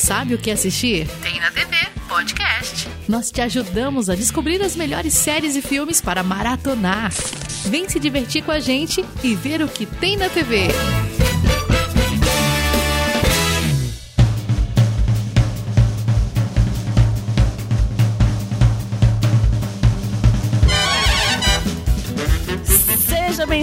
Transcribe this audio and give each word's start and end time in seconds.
sabe 0.00 0.34
o 0.34 0.38
que 0.38 0.50
assistir? 0.50 1.06
Tem 1.22 1.38
na 1.38 1.50
TV 1.50 1.76
Podcast. 2.08 2.88
Nós 3.06 3.30
te 3.30 3.40
ajudamos 3.42 4.08
a 4.08 4.14
descobrir 4.14 4.62
as 4.62 4.74
melhores 4.74 5.12
séries 5.12 5.54
e 5.54 5.62
filmes 5.62 6.00
para 6.00 6.22
maratonar. 6.22 7.12
Vem 7.66 7.88
se 7.88 8.00
divertir 8.00 8.42
com 8.42 8.50
a 8.50 8.58
gente 8.58 9.04
e 9.22 9.34
ver 9.34 9.62
o 9.62 9.68
que 9.68 9.84
tem 9.84 10.16
na 10.16 10.28
TV. 10.28 10.68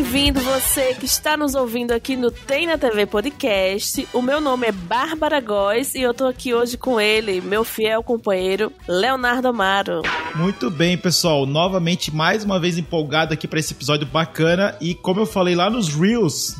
Bem-vindo 0.07 0.39
você 0.39 0.93
que 0.93 1.05
está 1.05 1.35
nos 1.35 1.53
ouvindo 1.53 1.91
aqui 1.91 2.15
no 2.15 2.31
Tem 2.31 2.65
na 2.65 2.77
TV 2.77 3.05
Podcast. 3.05 4.07
O 4.13 4.21
meu 4.21 4.39
nome 4.39 4.65
é 4.65 4.71
Bárbara 4.71 5.41
Góes 5.41 5.95
e 5.95 6.01
eu 6.01 6.13
tô 6.13 6.25
aqui 6.27 6.53
hoje 6.53 6.77
com 6.77 6.99
ele, 6.99 7.41
meu 7.41 7.65
fiel 7.65 8.01
companheiro, 8.01 8.71
Leonardo 8.87 9.49
Amaro. 9.49 10.03
Muito 10.33 10.71
bem, 10.71 10.97
pessoal. 10.97 11.45
Novamente, 11.45 12.13
mais 12.15 12.45
uma 12.45 12.57
vez 12.57 12.77
empolgado 12.77 13.33
aqui 13.33 13.49
para 13.49 13.59
esse 13.59 13.73
episódio 13.73 14.07
bacana. 14.07 14.77
E 14.79 14.95
como 14.95 15.19
eu 15.19 15.25
falei 15.25 15.55
lá 15.55 15.69
nos 15.69 15.89
Reels, 15.89 16.55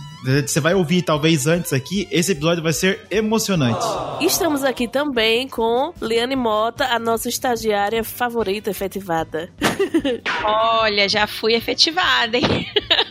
você 0.45 0.59
vai 0.59 0.73
ouvir 0.73 1.03
talvez 1.03 1.47
antes 1.47 1.71
aqui, 1.71 2.05
esse 2.11 2.33
episódio 2.33 2.61
vai 2.61 2.73
ser 2.73 3.07
emocionante. 3.09 3.85
Estamos 4.19 4.63
aqui 4.63 4.89
também 4.89 5.47
com 5.47 5.93
Liane 6.01 6.35
Mota, 6.35 6.85
a 6.85 6.99
nossa 6.99 7.29
estagiária 7.29 8.03
favorita 8.03 8.69
efetivada. 8.69 9.49
Olha, 10.43 11.07
já 11.07 11.27
fui 11.27 11.53
efetivada, 11.53 12.37
hein? 12.37 12.67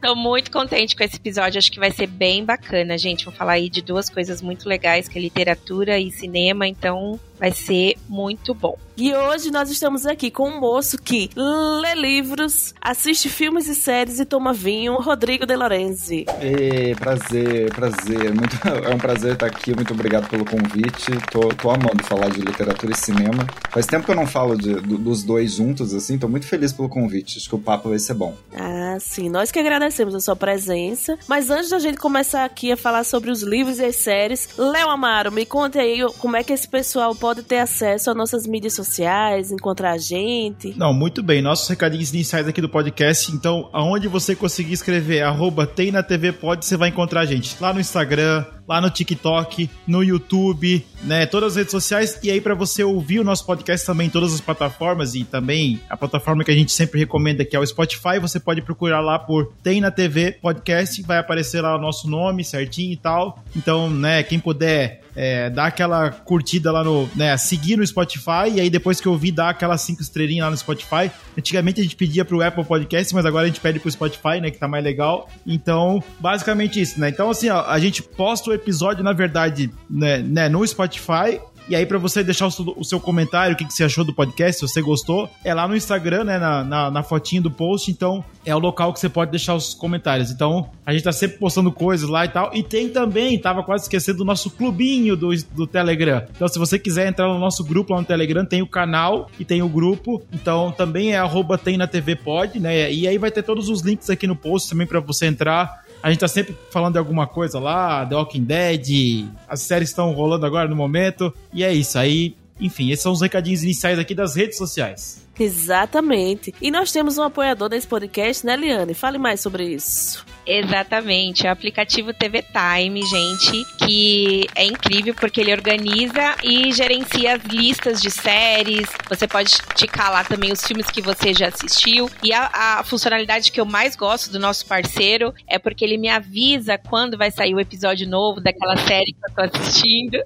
Tô 0.00 0.14
muito 0.14 0.50
contente 0.50 0.94
com 0.96 1.02
esse 1.02 1.16
episódio, 1.16 1.58
acho 1.58 1.70
que 1.70 1.78
vai 1.78 1.90
ser 1.90 2.06
bem 2.06 2.44
bacana, 2.44 2.96
gente. 2.98 3.24
Vou 3.24 3.34
falar 3.34 3.52
aí 3.54 3.68
de 3.68 3.82
duas 3.82 4.08
coisas 4.08 4.42
muito 4.42 4.68
legais, 4.68 5.08
que 5.08 5.18
é 5.18 5.22
literatura 5.22 5.98
e 5.98 6.10
cinema, 6.10 6.66
então 6.66 7.18
vai 7.44 7.52
ser 7.52 7.96
muito 8.08 8.54
bom. 8.54 8.78
E 8.96 9.12
hoje 9.12 9.50
nós 9.50 9.68
estamos 9.70 10.06
aqui 10.06 10.30
com 10.30 10.48
um 10.48 10.60
moço 10.60 10.96
que 10.96 11.28
lê 11.36 11.94
livros, 11.96 12.72
assiste 12.80 13.28
filmes 13.28 13.66
e 13.66 13.74
séries 13.74 14.20
e 14.20 14.24
toma 14.24 14.52
vinho, 14.52 14.94
Rodrigo 14.94 15.44
De 15.44 15.56
Lorenzi. 15.56 16.24
E 16.40 16.94
prazer, 16.94 17.74
prazer. 17.74 18.32
Muito, 18.32 18.56
é 18.88 18.94
um 18.94 18.98
prazer 18.98 19.32
estar 19.32 19.46
aqui. 19.46 19.74
Muito 19.74 19.92
obrigado 19.92 20.28
pelo 20.30 20.44
convite. 20.44 21.10
Tô, 21.30 21.48
tô 21.48 21.70
amando 21.70 22.04
falar 22.04 22.28
de 22.28 22.40
literatura 22.40 22.92
e 22.92 22.96
cinema. 22.96 23.44
Faz 23.68 23.84
tempo 23.84 24.04
que 24.04 24.12
eu 24.12 24.14
não 24.14 24.28
falo 24.28 24.56
de, 24.56 24.74
do, 24.74 24.96
dos 24.96 25.24
dois 25.24 25.54
juntos, 25.54 25.92
assim. 25.92 26.16
Tô 26.16 26.28
muito 26.28 26.46
feliz 26.46 26.72
pelo 26.72 26.88
convite. 26.88 27.38
Acho 27.38 27.48
que 27.48 27.54
o 27.56 27.58
papo 27.58 27.88
vai 27.88 27.98
ser 27.98 28.14
bom. 28.14 28.36
Ah, 28.56 28.96
sim. 29.00 29.28
Nós 29.28 29.50
que 29.50 29.58
agradecemos 29.58 30.14
a 30.14 30.20
sua 30.20 30.36
presença. 30.36 31.18
Mas 31.26 31.50
antes 31.50 31.70
da 31.70 31.80
gente 31.80 31.98
começar 31.98 32.44
aqui 32.44 32.70
a 32.70 32.76
falar 32.76 33.02
sobre 33.02 33.32
os 33.32 33.42
livros 33.42 33.80
e 33.80 33.84
as 33.84 33.96
séries, 33.96 34.50
Léo 34.56 34.88
Amaro, 34.88 35.32
me 35.32 35.44
conte 35.44 35.80
aí 35.80 35.98
como 36.20 36.36
é 36.36 36.44
que 36.44 36.52
esse 36.52 36.68
pessoal 36.68 37.12
pode 37.12 37.33
ter 37.42 37.58
acesso 37.58 38.10
às 38.10 38.16
nossas 38.16 38.46
mídias 38.46 38.74
sociais, 38.74 39.50
encontrar 39.50 39.92
a 39.92 39.98
gente. 39.98 40.74
Não, 40.76 40.92
muito 40.92 41.22
bem. 41.22 41.42
Nossos 41.42 41.68
recadinhos 41.68 42.12
iniciais 42.12 42.46
aqui 42.46 42.60
do 42.60 42.68
podcast. 42.68 43.32
Então, 43.32 43.68
aonde 43.72 44.08
você 44.08 44.34
conseguir 44.34 44.74
escrever 44.74 45.22
arroba 45.22 45.66
tem 45.66 45.90
na 45.90 46.02
TV 46.02 46.32
pode, 46.32 46.64
você 46.64 46.76
vai 46.76 46.88
encontrar 46.88 47.20
a 47.20 47.26
gente. 47.26 47.56
Lá 47.60 47.72
no 47.72 47.80
Instagram, 47.80 48.44
lá 48.66 48.80
no 48.80 48.90
TikTok, 48.90 49.68
no 49.86 50.02
YouTube, 50.02 50.84
né? 51.02 51.26
Todas 51.26 51.52
as 51.52 51.56
redes 51.56 51.70
sociais. 51.70 52.18
E 52.22 52.30
aí, 52.30 52.40
para 52.40 52.54
você 52.54 52.82
ouvir 52.82 53.20
o 53.20 53.24
nosso 53.24 53.44
podcast 53.44 53.86
também 53.86 54.06
em 54.06 54.10
todas 54.10 54.32
as 54.34 54.40
plataformas 54.40 55.14
e 55.14 55.24
também 55.24 55.80
a 55.88 55.96
plataforma 55.96 56.44
que 56.44 56.50
a 56.50 56.54
gente 56.54 56.72
sempre 56.72 56.98
recomenda, 56.98 57.44
que 57.44 57.54
é 57.54 57.58
o 57.58 57.66
Spotify, 57.66 58.18
você 58.20 58.40
pode 58.40 58.62
procurar 58.62 59.00
lá 59.00 59.18
por 59.18 59.52
Tem 59.62 59.80
na 59.80 59.90
TV 59.90 60.32
Podcast, 60.32 61.02
vai 61.02 61.18
aparecer 61.18 61.60
lá 61.60 61.76
o 61.76 61.80
nosso 61.80 62.08
nome 62.08 62.44
certinho 62.44 62.92
e 62.92 62.96
tal. 62.96 63.42
Então, 63.54 63.90
né, 63.90 64.22
quem 64.22 64.38
puder 64.38 65.04
é, 65.16 65.48
dar 65.50 65.66
aquela 65.66 66.10
curtida 66.10 66.72
lá 66.72 66.82
no. 66.82 67.08
Né, 67.14 67.36
seguir 67.36 67.76
no 67.76 67.86
Spotify 67.86 68.50
e 68.54 68.60
aí 68.60 68.70
depois 68.70 69.00
que 69.00 69.06
eu 69.06 69.12
ouvir, 69.12 69.32
dar 69.32 69.50
aquelas 69.50 69.80
cinco 69.80 70.02
estrelinhas 70.02 70.44
lá 70.44 70.50
no 70.50 70.56
Spotify. 70.56 71.10
Antigamente 71.38 71.80
a 71.80 71.84
gente 71.84 71.96
pedia 71.96 72.24
pro 72.24 72.42
Apple 72.42 72.64
Podcast, 72.64 73.14
mas 73.14 73.24
agora 73.24 73.44
a 73.44 73.46
gente 73.46 73.60
pede 73.60 73.78
pro 73.78 73.90
Spotify, 73.90 74.40
né? 74.40 74.50
Que 74.50 74.58
tá 74.58 74.66
mais 74.66 74.82
legal. 74.82 75.28
Então, 75.46 76.02
basicamente 76.18 76.80
isso, 76.80 77.00
né? 77.00 77.08
Então, 77.08 77.30
assim, 77.30 77.48
ó, 77.48 77.64
a 77.66 77.78
gente 77.78 78.02
posta 78.02 78.50
o 78.50 78.53
episódio, 78.54 79.04
na 79.04 79.12
verdade, 79.12 79.70
né, 79.88 80.18
né 80.18 80.48
no 80.48 80.66
Spotify 80.66 81.40
e 81.66 81.74
aí, 81.74 81.86
para 81.86 81.96
você 81.96 82.22
deixar 82.22 82.46
o 82.46 82.50
seu, 82.84 82.98
o 82.98 83.00
comentário, 83.00 83.54
o 83.54 83.56
que, 83.56 83.64
que, 83.64 83.72
você 83.72 83.84
achou 83.84 84.04
do 84.04 84.12
podcast, 84.12 84.60
se 84.60 84.68
você 84.68 84.82
gostou, 84.82 85.30
é 85.42 85.54
lá 85.54 85.66
no 85.66 85.74
Instagram, 85.74 86.24
né? 86.24 86.38
Na, 86.38 86.62
na, 86.62 86.90
na, 86.90 87.02
fotinho 87.02 87.40
do 87.40 87.50
post. 87.50 87.90
Então, 87.90 88.22
é 88.44 88.54
o 88.54 88.58
local 88.58 88.92
que 88.92 89.00
você 89.00 89.08
pode 89.08 89.30
deixar 89.30 89.54
os 89.54 89.72
comentários. 89.72 90.30
Então, 90.30 90.68
a 90.84 90.92
gente 90.92 91.04
tá 91.04 91.12
sempre 91.12 91.38
postando 91.38 91.72
coisas 91.72 92.08
lá 92.08 92.26
e 92.26 92.28
tal. 92.28 92.50
E 92.54 92.62
tem 92.62 92.90
também, 92.90 93.38
tava 93.38 93.62
quase 93.62 93.84
esquecendo 93.84 94.18
do 94.18 94.24
nosso 94.26 94.50
clubinho 94.50 95.16
do, 95.16 95.30
do 95.54 95.66
Telegram. 95.66 96.22
Então, 96.36 96.46
se 96.48 96.58
você 96.58 96.78
quiser 96.78 97.08
entrar 97.08 97.28
no 97.28 97.38
nosso 97.38 97.64
grupo 97.64 97.94
lá 97.94 98.00
no 98.00 98.06
Telegram, 98.06 98.44
tem 98.44 98.60
o 98.60 98.66
canal 98.66 99.30
e 99.40 99.44
tem 99.44 99.62
o 99.62 99.68
grupo. 99.68 100.22
Então, 100.34 100.70
também 100.70 101.14
é 101.14 101.18
arroba 101.18 101.56
tem 101.56 101.78
na 101.78 101.86
TV 101.86 102.14
pode, 102.14 102.60
né? 102.60 102.92
E 102.92 103.08
aí 103.08 103.16
vai 103.16 103.30
ter 103.30 103.42
todos 103.42 103.70
os 103.70 103.80
links 103.80 104.10
aqui 104.10 104.26
no 104.26 104.36
post 104.36 104.68
também 104.68 104.86
para 104.86 105.00
você 105.00 105.26
entrar 105.26 105.83
a 106.04 106.10
gente 106.10 106.20
tá 106.20 106.28
sempre 106.28 106.54
falando 106.70 106.92
de 106.92 106.98
alguma 106.98 107.26
coisa 107.26 107.58
lá, 107.58 108.04
The 108.04 108.14
Walking 108.14 108.44
Dead, 108.44 109.26
as 109.48 109.62
séries 109.62 109.88
estão 109.88 110.12
rolando 110.12 110.44
agora 110.44 110.68
no 110.68 110.76
momento. 110.76 111.32
E 111.50 111.64
é 111.64 111.72
isso. 111.72 111.98
Aí, 111.98 112.36
enfim, 112.60 112.90
esses 112.90 113.02
são 113.02 113.10
os 113.10 113.22
recadinhos 113.22 113.62
iniciais 113.62 113.98
aqui 113.98 114.14
das 114.14 114.36
redes 114.36 114.58
sociais. 114.58 115.23
Exatamente. 115.38 116.54
E 116.60 116.70
nós 116.70 116.92
temos 116.92 117.18
um 117.18 117.22
apoiador 117.22 117.68
desse 117.68 117.86
podcast, 117.86 118.46
né, 118.46 118.56
Liane? 118.56 118.94
Fale 118.94 119.18
mais 119.18 119.40
sobre 119.40 119.64
isso. 119.64 120.24
Exatamente, 120.46 121.46
é 121.46 121.48
o 121.48 121.52
aplicativo 121.52 122.12
TV 122.12 122.42
Time, 122.42 123.00
gente, 123.02 123.64
que 123.78 124.46
é 124.54 124.66
incrível 124.66 125.14
porque 125.14 125.40
ele 125.40 125.52
organiza 125.52 126.36
e 126.42 126.70
gerencia 126.70 127.36
as 127.36 127.42
listas 127.44 128.00
de 128.00 128.10
séries. 128.10 128.86
Você 129.08 129.26
pode 129.26 129.56
ticar 129.74 130.12
lá 130.12 130.22
também 130.22 130.52
os 130.52 130.62
filmes 130.62 130.90
que 130.90 131.00
você 131.00 131.32
já 131.32 131.48
assistiu. 131.48 132.10
E 132.22 132.32
a, 132.32 132.50
a 132.52 132.84
funcionalidade 132.84 133.50
que 133.50 133.58
eu 133.58 133.64
mais 133.64 133.96
gosto 133.96 134.30
do 134.30 134.38
nosso 134.38 134.66
parceiro 134.66 135.32
é 135.48 135.58
porque 135.58 135.82
ele 135.82 135.96
me 135.96 136.10
avisa 136.10 136.76
quando 136.76 137.16
vai 137.16 137.30
sair 137.30 137.54
o 137.54 137.60
episódio 137.60 138.06
novo 138.06 138.38
daquela 138.38 138.76
série 138.76 139.14
que 139.14 139.30
eu 139.30 139.34
tô 139.34 139.58
assistindo. 139.58 140.18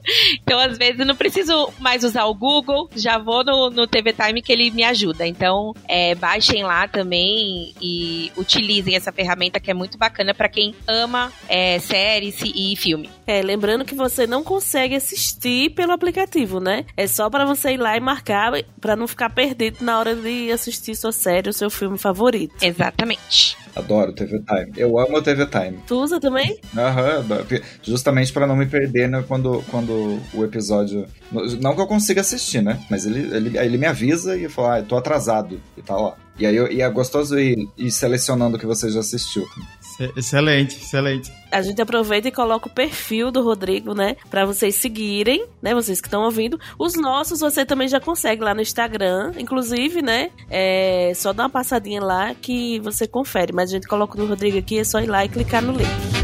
Então, 0.42 0.58
às 0.58 0.76
vezes, 0.76 0.98
eu 0.98 1.06
não 1.06 1.14
preciso 1.14 1.72
mais 1.78 2.02
usar 2.02 2.24
o 2.24 2.34
Google, 2.34 2.90
já 2.96 3.18
vou 3.18 3.44
no, 3.44 3.70
no 3.70 3.86
TV 3.86 4.12
Time 4.12 4.42
que 4.42 4.52
ele 4.52 4.70
me 4.72 4.82
ajuda. 4.82 4.97
Então, 5.26 5.74
é, 5.86 6.14
baixem 6.14 6.62
lá 6.64 6.88
também 6.88 7.74
e 7.80 8.32
utilizem 8.36 8.96
essa 8.96 9.12
ferramenta 9.12 9.60
que 9.60 9.70
é 9.70 9.74
muito 9.74 9.98
bacana 9.98 10.34
para 10.34 10.48
quem 10.48 10.74
ama 10.86 11.32
é, 11.48 11.78
séries 11.78 12.40
e 12.42 12.74
filme. 12.76 13.10
É, 13.26 13.42
lembrando 13.42 13.84
que 13.84 13.94
você 13.94 14.26
não 14.26 14.42
consegue 14.42 14.94
assistir 14.94 15.70
pelo 15.70 15.92
aplicativo, 15.92 16.60
né? 16.60 16.84
É 16.96 17.06
só 17.06 17.28
para 17.28 17.44
você 17.44 17.72
ir 17.72 17.78
lá 17.78 17.96
e 17.96 18.00
marcar 18.00 18.52
para 18.80 18.96
não 18.96 19.06
ficar 19.06 19.30
perdido 19.30 19.84
na 19.84 19.98
hora 19.98 20.14
de 20.14 20.50
assistir 20.50 20.94
sua 20.94 21.12
série, 21.12 21.50
o 21.50 21.52
seu 21.52 21.70
filme 21.70 21.98
favorito. 21.98 22.54
Exatamente. 22.62 23.56
Adoro 23.78 24.12
TV 24.12 24.40
Time. 24.40 24.72
Eu 24.76 24.98
amo 24.98 25.22
TV 25.22 25.46
Time. 25.46 25.78
Tu 25.86 25.94
usa 25.94 26.18
também? 26.20 26.58
Aham, 26.76 27.18
uhum, 27.18 27.60
justamente 27.82 28.32
para 28.32 28.46
não 28.46 28.56
me 28.56 28.66
perder 28.66 29.08
né, 29.08 29.24
quando, 29.26 29.62
quando 29.70 30.20
o 30.34 30.44
episódio. 30.44 31.06
Não 31.60 31.74
que 31.74 31.80
eu 31.80 31.86
consiga 31.86 32.20
assistir, 32.20 32.60
né? 32.60 32.80
Mas 32.90 33.06
ele, 33.06 33.34
ele, 33.34 33.58
ele 33.58 33.78
me 33.78 33.86
avisa 33.86 34.36
e 34.36 34.48
fala, 34.48 34.74
ah, 34.74 34.78
eu 34.80 34.84
tô 34.84 34.96
atrasado 34.96 35.60
e 35.76 35.82
tá 35.82 35.96
lá. 35.96 36.16
E 36.38 36.46
aí 36.46 36.54
eu, 36.54 36.70
e 36.70 36.82
é 36.82 36.88
gostoso 36.88 37.38
ir, 37.38 37.68
ir 37.76 37.90
selecionando 37.90 38.56
o 38.56 38.60
que 38.60 38.66
você 38.66 38.90
já 38.90 39.00
assistiu. 39.00 39.46
Excelente, 40.16 40.76
excelente. 40.76 41.32
A 41.50 41.62
gente 41.62 41.80
aproveita 41.80 42.28
e 42.28 42.32
coloca 42.32 42.68
o 42.68 42.70
perfil 42.70 43.30
do 43.30 43.42
Rodrigo, 43.42 43.94
né? 43.94 44.16
Pra 44.30 44.44
vocês 44.44 44.74
seguirem, 44.74 45.46
né? 45.62 45.74
Vocês 45.74 46.00
que 46.00 46.06
estão 46.06 46.22
ouvindo. 46.22 46.60
Os 46.78 46.94
nossos 46.94 47.40
você 47.40 47.64
também 47.64 47.88
já 47.88 47.98
consegue 47.98 48.42
lá 48.42 48.54
no 48.54 48.60
Instagram. 48.60 49.32
Inclusive, 49.38 50.02
né? 50.02 50.30
É 50.50 51.12
só 51.14 51.32
dar 51.32 51.44
uma 51.44 51.50
passadinha 51.50 52.02
lá 52.02 52.34
que 52.34 52.78
você 52.80 53.06
confere. 53.08 53.52
Mas 53.52 53.70
a 53.70 53.72
gente 53.72 53.88
coloca 53.88 54.14
o 54.14 54.16
do 54.16 54.26
Rodrigo 54.26 54.58
aqui, 54.58 54.78
é 54.78 54.84
só 54.84 55.00
ir 55.00 55.06
lá 55.06 55.24
e 55.24 55.28
clicar 55.28 55.62
no 55.62 55.72
link. 55.72 56.17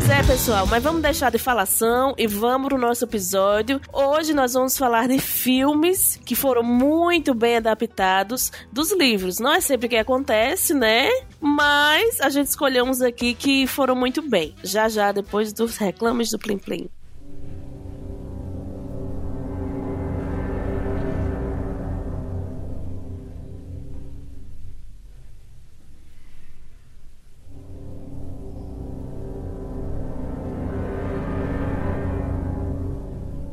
Pois 0.00 0.08
é, 0.08 0.22
pessoal, 0.22 0.66
mas 0.66 0.82
vamos 0.82 1.02
deixar 1.02 1.30
de 1.30 1.36
falação 1.36 2.14
e 2.16 2.26
vamos 2.26 2.68
pro 2.68 2.78
nosso 2.78 3.04
episódio. 3.04 3.78
Hoje 3.92 4.32
nós 4.32 4.54
vamos 4.54 4.78
falar 4.78 5.06
de 5.06 5.18
filmes 5.18 6.18
que 6.24 6.34
foram 6.34 6.62
muito 6.62 7.34
bem 7.34 7.58
adaptados 7.58 8.50
dos 8.72 8.92
livros. 8.92 9.38
Não 9.38 9.52
é 9.52 9.60
sempre 9.60 9.90
que 9.90 9.96
acontece, 9.96 10.72
né? 10.72 11.10
Mas 11.38 12.18
a 12.22 12.30
gente 12.30 12.46
escolheu 12.46 12.86
uns 12.86 13.02
aqui 13.02 13.34
que 13.34 13.66
foram 13.66 13.94
muito 13.94 14.22
bem. 14.22 14.54
Já 14.64 14.88
já, 14.88 15.12
depois 15.12 15.52
dos 15.52 15.76
reclames 15.76 16.30
do 16.30 16.38
Plim 16.38 16.56
Plim. 16.56 16.88